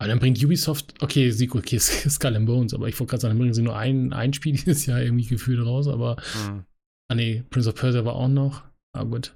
[0.00, 3.38] Aber dann bringt Ubisoft, okay, okay, Skull and Bones, aber ich wollte gerade sagen, dann
[3.38, 6.16] bringen sie nur ein, ein Spiel dieses Jahr irgendwie gefühlt raus, aber.
[6.34, 6.64] Mhm.
[7.10, 8.64] Ah, nee, Prince of Persia war auch noch.
[8.94, 9.34] Ah, gut.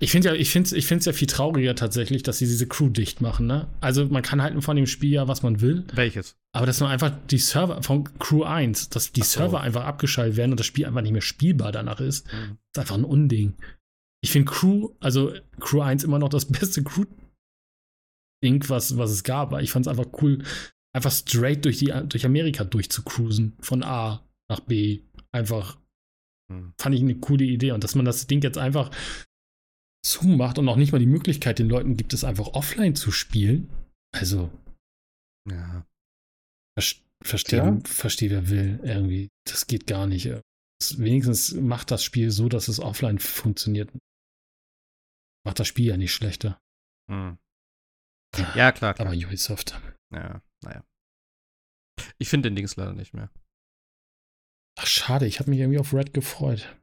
[0.00, 2.66] Ich finde ja, ich finde ich finde es ja viel trauriger tatsächlich, dass sie diese
[2.66, 3.68] Crew dicht machen, ne?
[3.80, 5.84] Also man kann halten von dem Spiel ja, was man will.
[5.92, 6.36] Welches?
[6.52, 9.40] Aber dass man einfach die Server von Crew 1, dass die so.
[9.40, 12.56] Server einfach abgeschaltet werden und das Spiel einfach nicht mehr spielbar danach ist, mhm.
[12.74, 13.54] ist einfach ein Unding.
[14.22, 19.52] Ich finde Crew, also Crew 1 immer noch das beste Crew-Ding, was, was es gab.
[19.60, 20.42] Ich fand es einfach cool,
[20.94, 23.56] einfach straight durch, die, durch Amerika durchzucruisen.
[23.60, 25.02] Von A nach B.
[25.32, 25.76] Einfach
[26.50, 26.72] hm.
[26.78, 27.72] fand ich eine coole Idee.
[27.72, 28.90] Und dass man das Ding jetzt einfach
[30.06, 33.68] zumacht und auch nicht mal die Möglichkeit den Leuten gibt, es einfach offline zu spielen.
[34.14, 34.50] Also.
[35.50, 35.86] Ja.
[37.24, 37.78] Verstehe, ja.
[37.84, 38.80] versteh, wer will.
[38.82, 39.28] Irgendwie.
[39.46, 40.26] Das geht gar nicht.
[40.96, 43.90] wenigstens macht das Spiel so, dass es offline funktioniert.
[45.44, 46.60] Macht das Spiel ja nicht schlechter.
[47.10, 47.38] Hm.
[48.54, 49.08] Ja, klar, klar.
[49.08, 49.80] Aber Ubisoft.
[50.12, 50.84] Ja, naja.
[52.18, 53.30] Ich finde den Dings leider nicht mehr.
[54.78, 56.76] Ach, schade, ich habe mich irgendwie auf Red gefreut.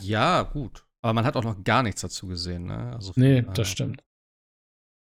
[0.00, 0.86] Ja, gut.
[1.02, 2.92] Aber man hat auch noch gar nichts dazu gesehen, ne?
[2.94, 4.02] Also, nee, das stimmt.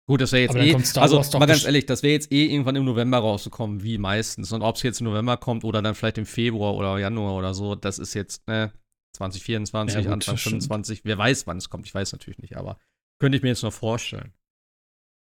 [0.07, 2.83] Gut, das wäre jetzt eh, also mal ganz ehrlich, das wäre jetzt eh irgendwann im
[2.83, 4.51] November rausgekommen, wie meistens.
[4.51, 7.53] Und ob es jetzt im November kommt oder dann vielleicht im Februar oder Januar oder
[7.53, 8.73] so, das ist jetzt, ne,
[9.15, 12.79] 2024, ja, gut, Anfang 25, wer weiß, wann es kommt, ich weiß natürlich nicht, aber
[13.19, 14.33] könnte ich mir jetzt noch vorstellen.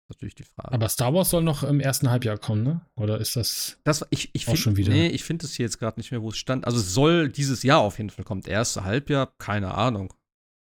[0.06, 0.70] Das ist natürlich die Frage.
[0.70, 2.80] Aber Star Wars soll noch im ersten Halbjahr kommen, ne?
[2.94, 4.92] Oder ist das, das ich, ich auch find, schon wieder?
[4.92, 6.66] Nee, ich finde es hier jetzt gerade nicht mehr, wo es stand.
[6.66, 8.42] Also es soll dieses Jahr auf jeden Fall kommen.
[8.42, 10.14] Erste Halbjahr, keine Ahnung.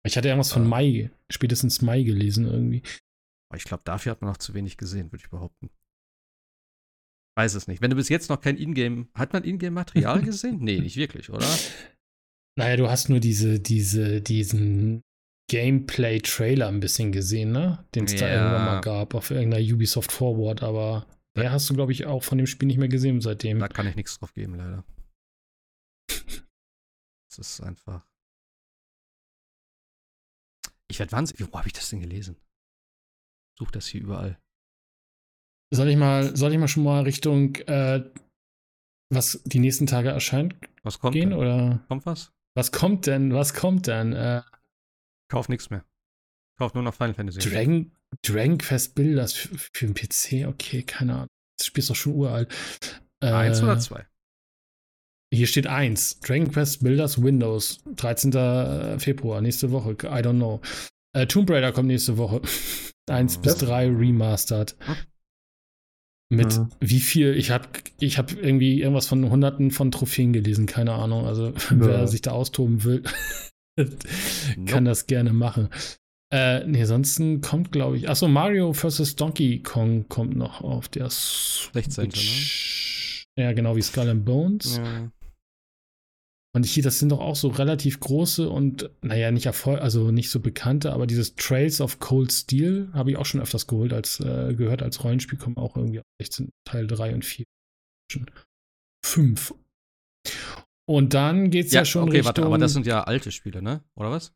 [0.06, 2.84] Ich hatte irgendwas von Mai, spätestens Mai gelesen irgendwie.
[3.56, 5.70] Ich glaube, dafür hat man noch zu wenig gesehen, würde ich behaupten.
[7.38, 7.82] Weiß es nicht.
[7.82, 10.60] Wenn du bis jetzt noch kein Ingame, hat man Ingame-Material gesehen?
[10.60, 11.48] nee, nicht wirklich, oder?
[12.58, 15.02] Naja, du hast nur diese, diese, diesen
[15.52, 17.86] Gameplay-Trailer ein bisschen gesehen, ne?
[17.94, 18.20] Den es ja.
[18.20, 22.24] da irgendwann mal gab auf irgendeiner Ubisoft Forward, aber der hast du, glaube ich, auch
[22.24, 23.60] von dem Spiel nicht mehr gesehen seitdem.
[23.60, 24.84] Da kann ich nichts drauf geben, leider.
[27.30, 28.08] Es ist einfach.
[30.88, 31.52] Ich werde wahnsinnig.
[31.52, 32.38] Wo habe ich das denn gelesen?
[33.58, 34.38] Such das hier überall.
[35.72, 38.04] Soll ich mal, soll ich mal schon mal Richtung, äh,
[39.10, 40.56] was die nächsten Tage erscheint?
[40.84, 41.14] Was kommt?
[41.14, 41.40] Gehen, denn?
[41.40, 41.84] oder?
[41.88, 42.32] Kommt was?
[42.56, 43.34] Was kommt denn?
[43.34, 44.14] Was kommt denn?
[44.14, 44.42] Äh,
[45.30, 45.84] Kauf nichts mehr.
[46.58, 47.40] Kauf nur noch Final Fantasy.
[47.40, 47.92] Dragon,
[48.22, 51.28] Dragon Quest Builders für, für den PC, okay, keine Ahnung.
[51.58, 52.54] Das Spiel ist doch schon uralt.
[53.22, 54.06] Äh, eins oder zwei?
[55.36, 56.20] Hier steht eins.
[56.22, 57.80] Dragon Quest Builders Windows.
[57.96, 58.34] 13.
[58.34, 59.92] Äh, Februar, nächste Woche.
[59.92, 60.62] I don't know.
[61.14, 62.42] Äh, Tomb Raider kommt nächste Woche.
[63.10, 64.76] eins bis drei remastered.
[64.80, 64.96] Hm?
[66.30, 66.70] Mit mhm.
[66.80, 67.36] wie viel?
[67.36, 67.68] Ich habe
[68.00, 71.26] ich hab irgendwie irgendwas von Hunderten von Trophäen gelesen, keine Ahnung.
[71.26, 71.54] Also, ja.
[71.70, 73.04] wer sich da austoben will,
[74.66, 75.70] kann das gerne machen.
[76.34, 78.10] Äh, nee, ansonsten kommt, glaube ich.
[78.10, 79.16] Achso, Mario vs.
[79.16, 82.08] Donkey Kong kommt noch auf der 16.
[82.08, 82.14] Ne?
[83.38, 84.78] Ja, genau wie Skull and Bones.
[84.78, 85.12] Ja.
[86.56, 90.30] Und hier, das sind doch auch so relativ große und, naja, nicht Erfolg, also nicht
[90.30, 94.22] so bekannte, aber dieses Trails of Cold Steel habe ich auch schon öfters geholt, als
[94.22, 97.44] äh, gehört als Rollenspiel, kommen auch irgendwie auf 16 Teil 3 und 4.
[99.06, 99.54] 5.
[100.90, 102.28] Und dann geht es ja, ja, schon okay, Richtung.
[102.28, 103.84] Warte, aber das sind ja alte Spiele, ne?
[103.98, 104.32] Oder was?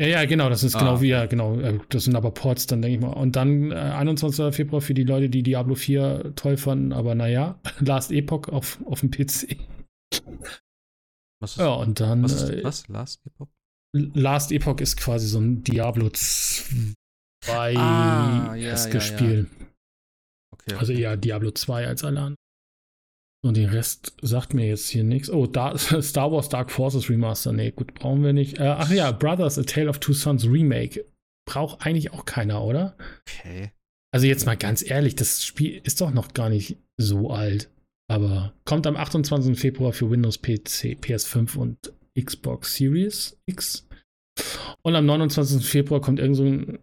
[0.00, 0.78] Ja, ja, genau, das ist ah.
[0.78, 1.58] genau wie, ja, genau.
[1.58, 3.12] Äh, das sind aber Ports, dann denke ich mal.
[3.12, 4.54] Und dann äh, 21.
[4.54, 9.00] Februar für die Leute, die Diablo 4 toll fanden, aber naja, Last Epoch auf, auf
[9.00, 9.56] dem PC.
[11.40, 12.22] Was ist, ja, und dann.
[12.22, 12.88] Was, ist, äh, was?
[12.88, 13.48] Last Epoch?
[13.92, 16.94] Last Epoch ist quasi so ein Diablo 2
[17.46, 19.48] ah, ja, ja, Spiel.
[19.48, 19.66] Ja.
[20.52, 20.74] Okay, okay.
[20.76, 22.36] Also eher Diablo 2 als alle anderen.
[23.44, 25.30] Und den Rest sagt mir jetzt hier nichts.
[25.30, 27.52] Oh, da, Star Wars Dark Forces Remaster.
[27.52, 28.58] Nee, gut, brauchen wir nicht.
[28.58, 31.04] Äh, ach ja, Brothers, A Tale of Two Sons Remake.
[31.48, 32.96] Braucht eigentlich auch keiner, oder?
[33.28, 33.70] Okay.
[34.12, 37.70] Also jetzt mal ganz ehrlich, das Spiel ist doch noch gar nicht so alt.
[38.08, 39.58] Aber kommt am 28.
[39.58, 43.88] Februar für Windows PC, PS5 und Xbox Series X.
[44.82, 45.64] Und am 29.
[45.66, 46.78] Februar kommt irgend so ein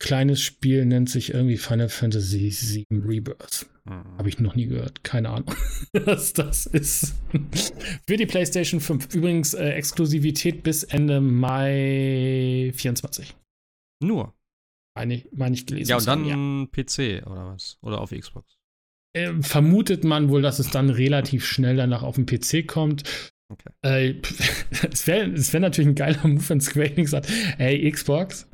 [0.00, 3.66] kleines Spiel, nennt sich irgendwie Final Fantasy VII Rebirth.
[3.84, 4.18] Mhm.
[4.18, 5.04] Habe ich noch nie gehört.
[5.04, 5.54] Keine Ahnung,
[5.92, 7.14] was das ist.
[8.06, 9.14] für die PlayStation 5.
[9.14, 13.36] Übrigens äh, Exklusivität bis Ende Mai 24.
[14.02, 14.34] Nur.
[14.96, 15.90] Meine ich, mein ich gelesen.
[15.90, 16.66] Ja, und dann ja.
[16.66, 17.78] PC oder was?
[17.82, 18.59] Oder auf Xbox?
[19.12, 23.02] Äh, vermutet man wohl, dass es dann relativ schnell danach auf den PC kommt.
[23.50, 23.70] Okay.
[23.82, 24.14] Äh,
[24.92, 28.48] es wäre wär natürlich ein geiler Move, wenn Square Enix sagt, ey, Xbox,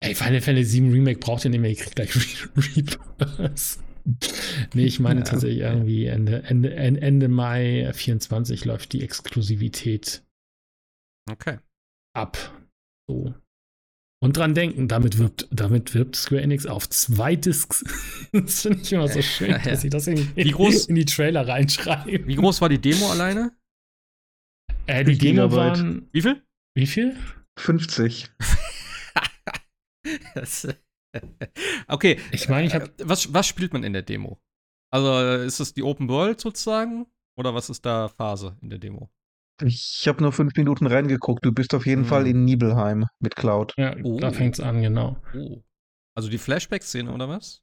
[0.00, 2.14] ey, Final Fantasy 7 Remake braucht ihr nicht mehr, ihr kriegt gleich
[2.56, 3.78] Rebirth.
[4.74, 5.72] nee, ich meine ja, tatsächlich okay.
[5.72, 10.24] irgendwie Ende, Ende, Ende Mai 24 läuft die Exklusivität
[11.30, 11.58] okay.
[12.14, 12.36] ab.
[13.08, 13.34] So.
[14.22, 17.84] Und dran denken, damit wirbt, damit wirbt Square Enix auf zwei Discs.
[18.32, 19.64] das finde ich immer so schön, ja, ja.
[19.64, 22.26] dass sie das in, wie groß, in die Trailer reinschreiben.
[22.26, 23.54] Wie groß war die Demo alleine?
[24.86, 26.08] Äh, die Demo waren.
[26.12, 26.42] Wie viel?
[26.74, 27.16] Wie viel?
[27.58, 28.30] 50.
[31.88, 32.20] okay.
[32.32, 32.86] Ich meine, ich habe.
[32.86, 34.40] Äh, was, was spielt man in der Demo?
[34.92, 37.06] Also ist es die Open World sozusagen?
[37.38, 39.10] Oder was ist da Phase in der Demo?
[39.62, 41.44] Ich habe nur fünf Minuten reingeguckt.
[41.44, 42.08] Du bist auf jeden hm.
[42.08, 43.74] Fall in Nibelheim mit Cloud.
[43.76, 44.18] Ja, oh.
[44.18, 45.16] da fängt es an, genau.
[45.34, 45.62] Oh.
[46.14, 47.62] Also die Flashback-Szene oder was?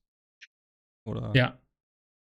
[1.05, 1.31] Oder?
[1.35, 1.59] Ja.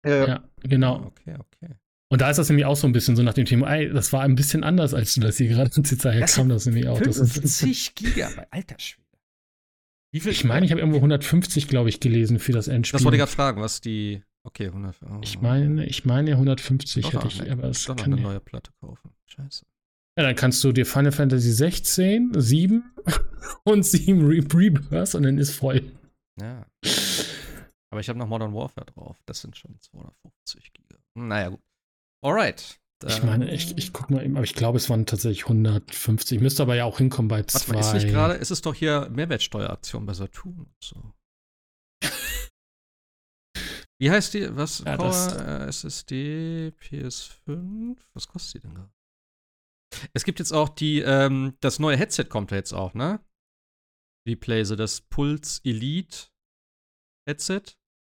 [0.06, 0.98] Ja, ja genau.
[0.98, 1.76] Ah, okay, okay.
[2.10, 4.14] Und da ist das nämlich auch so ein bisschen so nach dem Thema, ey, das
[4.14, 6.98] war ein bisschen anders, als du das hier gerade jetzt daher kam, das nämlich auch.
[6.98, 9.06] 50 Gigabyte, alter Schwede.
[10.14, 10.32] Wie viel?
[10.32, 12.98] Ich meine, ich habe irgendwo 150, glaube ich, gelesen für das Endspiel.
[12.98, 14.24] Das wollte ich gerade fragen, was die.
[14.46, 14.96] Okay, 100.
[15.02, 15.20] Oh.
[15.24, 19.12] Ich meine, ich meine 150 hätte ich, aber es kann eine neue Platte kaufen.
[19.26, 19.66] Scheiße.
[20.18, 22.84] Ja, dann kannst du dir Final Fantasy 16, 7
[23.64, 25.92] und 7 Re Rebirth und dann ist voll.
[26.40, 26.66] Ja.
[27.90, 29.18] Aber ich habe noch Modern Warfare drauf.
[29.26, 30.98] Das sind schon 250 Giga.
[31.16, 31.62] Naja, gut.
[32.22, 32.80] Alright.
[33.08, 36.40] Ich meine, ich, ich guck mal eben, aber ich glaube, es waren tatsächlich 150.
[36.40, 37.74] Müsste aber ja auch hinkommen bei zwei.
[37.74, 41.14] Warte mal, ist nicht gerade, ist es doch hier Mehrwertsteueraktion bei Saturn so.
[44.00, 44.56] Wie heißt die?
[44.56, 44.80] Was?
[44.80, 47.98] Ja, Power, SSD, PS5?
[48.14, 48.92] Was kostet die denn da?
[50.14, 53.24] Es gibt jetzt auch die, ähm, das neue Headset kommt da jetzt auch, ne?
[54.28, 56.28] Die Playse, das Pulse Elite
[57.28, 57.64] Headset.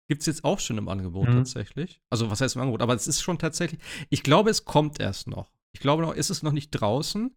[0.08, 1.34] Gibt es jetzt auch schon im Angebot mhm.
[1.34, 2.02] tatsächlich.
[2.10, 2.82] Also, was heißt im Angebot?
[2.82, 3.80] Aber es ist schon tatsächlich.
[4.10, 5.54] Ich glaube, es kommt erst noch.
[5.72, 7.36] Ich glaube noch, ist es noch nicht draußen.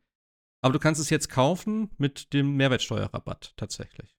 [0.64, 4.18] Aber du kannst es jetzt kaufen mit dem Mehrwertsteuerrabatt tatsächlich.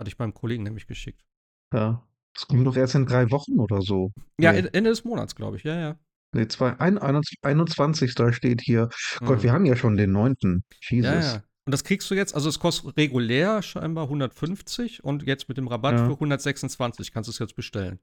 [0.00, 1.26] Hatte ich beim Kollegen nämlich geschickt.
[1.74, 2.06] Ja.
[2.34, 4.12] Das kommt doch erst in drei Wochen oder so.
[4.40, 4.68] Ja, nee.
[4.72, 5.62] Ende des Monats, glaube ich.
[5.64, 5.98] Ja, ja.
[6.34, 8.12] Nee, zwei, ein, 21.
[8.32, 8.88] steht hier.
[9.20, 9.26] Mhm.
[9.26, 10.64] Gott, wir haben ja schon den 9.
[10.80, 11.06] Jesus.
[11.06, 11.42] Ja, ja.
[11.66, 15.68] Und das kriegst du jetzt, also es kostet regulär scheinbar 150 und jetzt mit dem
[15.68, 16.06] Rabatt ja.
[16.06, 18.00] für 126 kannst du es jetzt bestellen.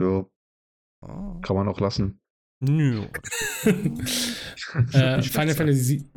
[0.00, 0.26] Ja.
[1.02, 1.40] Oh.
[1.42, 2.20] Kann man auch lassen.
[2.60, 3.06] Nö.
[3.64, 6.08] äh, Final Fantasy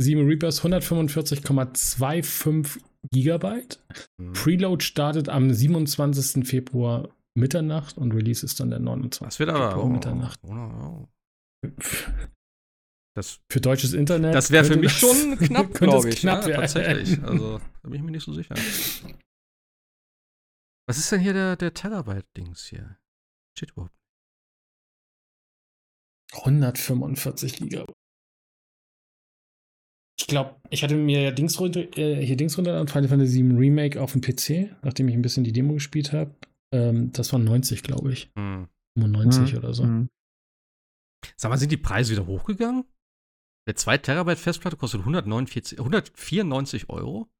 [0.00, 2.80] 7 Rebirth 145,25
[3.12, 3.78] Gigabyte.
[4.18, 4.32] Mhm.
[4.32, 6.46] Preload startet am 27.
[6.46, 9.26] Februar Mitternacht und Release ist dann der 29.
[9.26, 10.40] Das wird aber Februar oh, Mitternacht.
[10.42, 11.08] Oh, oh.
[13.16, 14.34] Das, für deutsches Internet.
[14.34, 16.16] Das wäre für mich schon knapp, glaube ich.
[16.16, 17.20] Knapp ja, tatsächlich.
[17.26, 18.54] Also, da bin ich mir nicht so sicher.
[20.88, 22.96] Was ist denn hier der, der Terabyte-Dings hier?
[23.56, 23.92] Steht überhaupt
[26.32, 27.99] 145 Gigabyte.
[30.20, 33.42] Ich glaube, ich hatte mir ja Dings runter, äh, hier Dings runter an Final Fantasy
[33.42, 36.34] VII Remake auf dem PC, nachdem ich ein bisschen die Demo gespielt habe.
[36.74, 38.30] Ähm, das waren 90, glaube ich.
[38.36, 38.68] Hm.
[38.98, 39.58] 95 hm.
[39.58, 39.84] oder so.
[39.84, 40.10] Hm.
[41.36, 42.84] Sag mal, sind die Preise wieder hochgegangen?
[43.66, 47.30] Der 2 Terabyte Festplatte kostet 149, 194 Euro.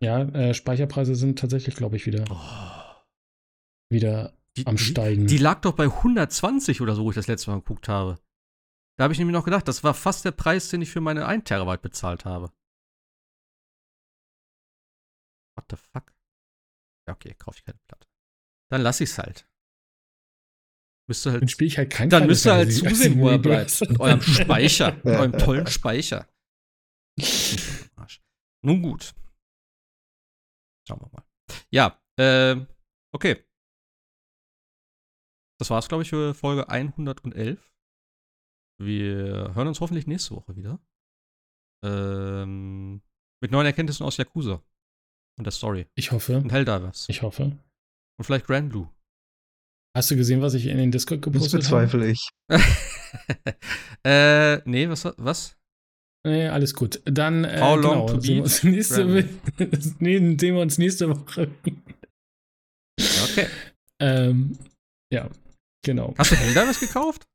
[0.00, 3.04] Ja, äh, Speicherpreise sind tatsächlich, glaube ich, wieder, oh.
[3.90, 5.26] wieder die, am Steigen.
[5.26, 8.18] Die, die, lag doch bei 120 oder so, wo ich das letzte Mal geguckt habe.
[8.98, 11.24] Da habe ich nämlich noch gedacht, das war fast der Preis, den ich für meine
[11.26, 12.52] 1 Terabyte bezahlt habe.
[15.56, 16.12] What the fuck?
[17.06, 18.08] Ja, okay, kaufe ich keine Platte.
[18.70, 19.48] Dann lass ich's halt.
[21.08, 23.80] Müsste halt, dann spiele ich halt kein Dann müsst ihr halt zusehen, wo er bleibt.
[23.80, 24.92] Mit eurem Speicher.
[25.04, 26.28] mit eurem tollen Speicher.
[28.62, 29.14] Nun gut.
[30.88, 31.24] Schauen wir mal.
[31.70, 32.56] Ja, äh,
[33.12, 33.44] okay.
[35.60, 37.72] Das war's, glaube ich, für Folge 111.
[38.80, 40.80] Wir hören uns hoffentlich nächste Woche wieder.
[41.84, 43.02] Ähm,
[43.42, 44.62] mit neuen Erkenntnissen aus Yakuza
[45.38, 45.86] und der Story.
[45.94, 46.38] Ich hoffe.
[46.38, 47.06] Und Helldivers.
[47.08, 47.58] Ich hoffe.
[48.18, 48.88] Und vielleicht Grand Blue.
[49.96, 51.58] Hast du gesehen, was ich in den Discord gepostet habe?
[51.58, 52.12] Das bezweifle habe?
[52.12, 53.54] ich.
[54.04, 55.04] äh, nee, was?
[55.16, 55.56] was?
[56.26, 57.00] Nee, alles gut.
[57.04, 59.04] Dann äh, How long genau, to sehen, wir uns nächste,
[59.98, 61.50] nee, sehen wir uns nächste Woche.
[63.24, 63.46] okay.
[64.00, 64.58] Ähm,
[65.12, 65.30] ja,
[65.84, 66.14] genau.
[66.18, 67.26] Hast du Helldivers gekauft?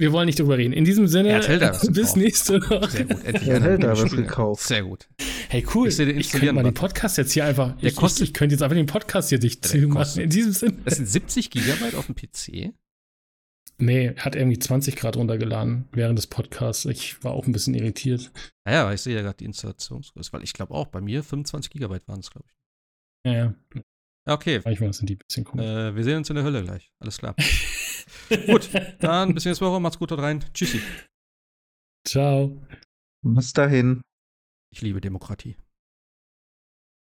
[0.00, 0.72] Wir wollen nicht drüber reden.
[0.72, 1.40] In diesem Sinne,
[1.92, 2.88] bis nächste Woche.
[2.88, 3.22] Sehr gut.
[3.22, 4.62] Endlich er hat da was gekauft.
[4.62, 5.06] Sehr gut.
[5.50, 5.88] Hey, cool.
[5.88, 7.76] Ich, ich könnte mal den Podcast jetzt hier einfach.
[7.76, 10.22] Der ich, kostet, ich könnte jetzt einfach den Podcast hier dicht machen.
[10.22, 10.78] In diesem Sinne.
[10.86, 12.72] Das sind 70 Gigabyte auf dem PC?
[13.76, 16.86] Nee, hat irgendwie 20 Grad runtergeladen während des Podcasts.
[16.86, 18.32] Ich war auch ein bisschen irritiert.
[18.64, 22.08] Naja, ich sehe ja gerade die Installationsgröße, weil ich glaube auch, bei mir 25 Gigabyte
[22.08, 23.30] waren es, glaube ich.
[23.30, 23.54] Ja, ja.
[24.30, 24.60] Okay.
[24.64, 25.66] Manchmal sind die ein bisschen komisch.
[25.66, 26.92] Äh, wir sehen uns in der Hölle gleich.
[27.00, 27.34] Alles klar.
[28.46, 28.70] Gut,
[29.00, 29.80] dann bis nächste Woche.
[29.80, 30.44] Macht's gut dort rein.
[30.54, 30.80] Tschüssi.
[32.06, 32.64] Ciao.
[33.22, 34.02] Bis dahin.
[34.72, 35.56] Ich liebe Demokratie.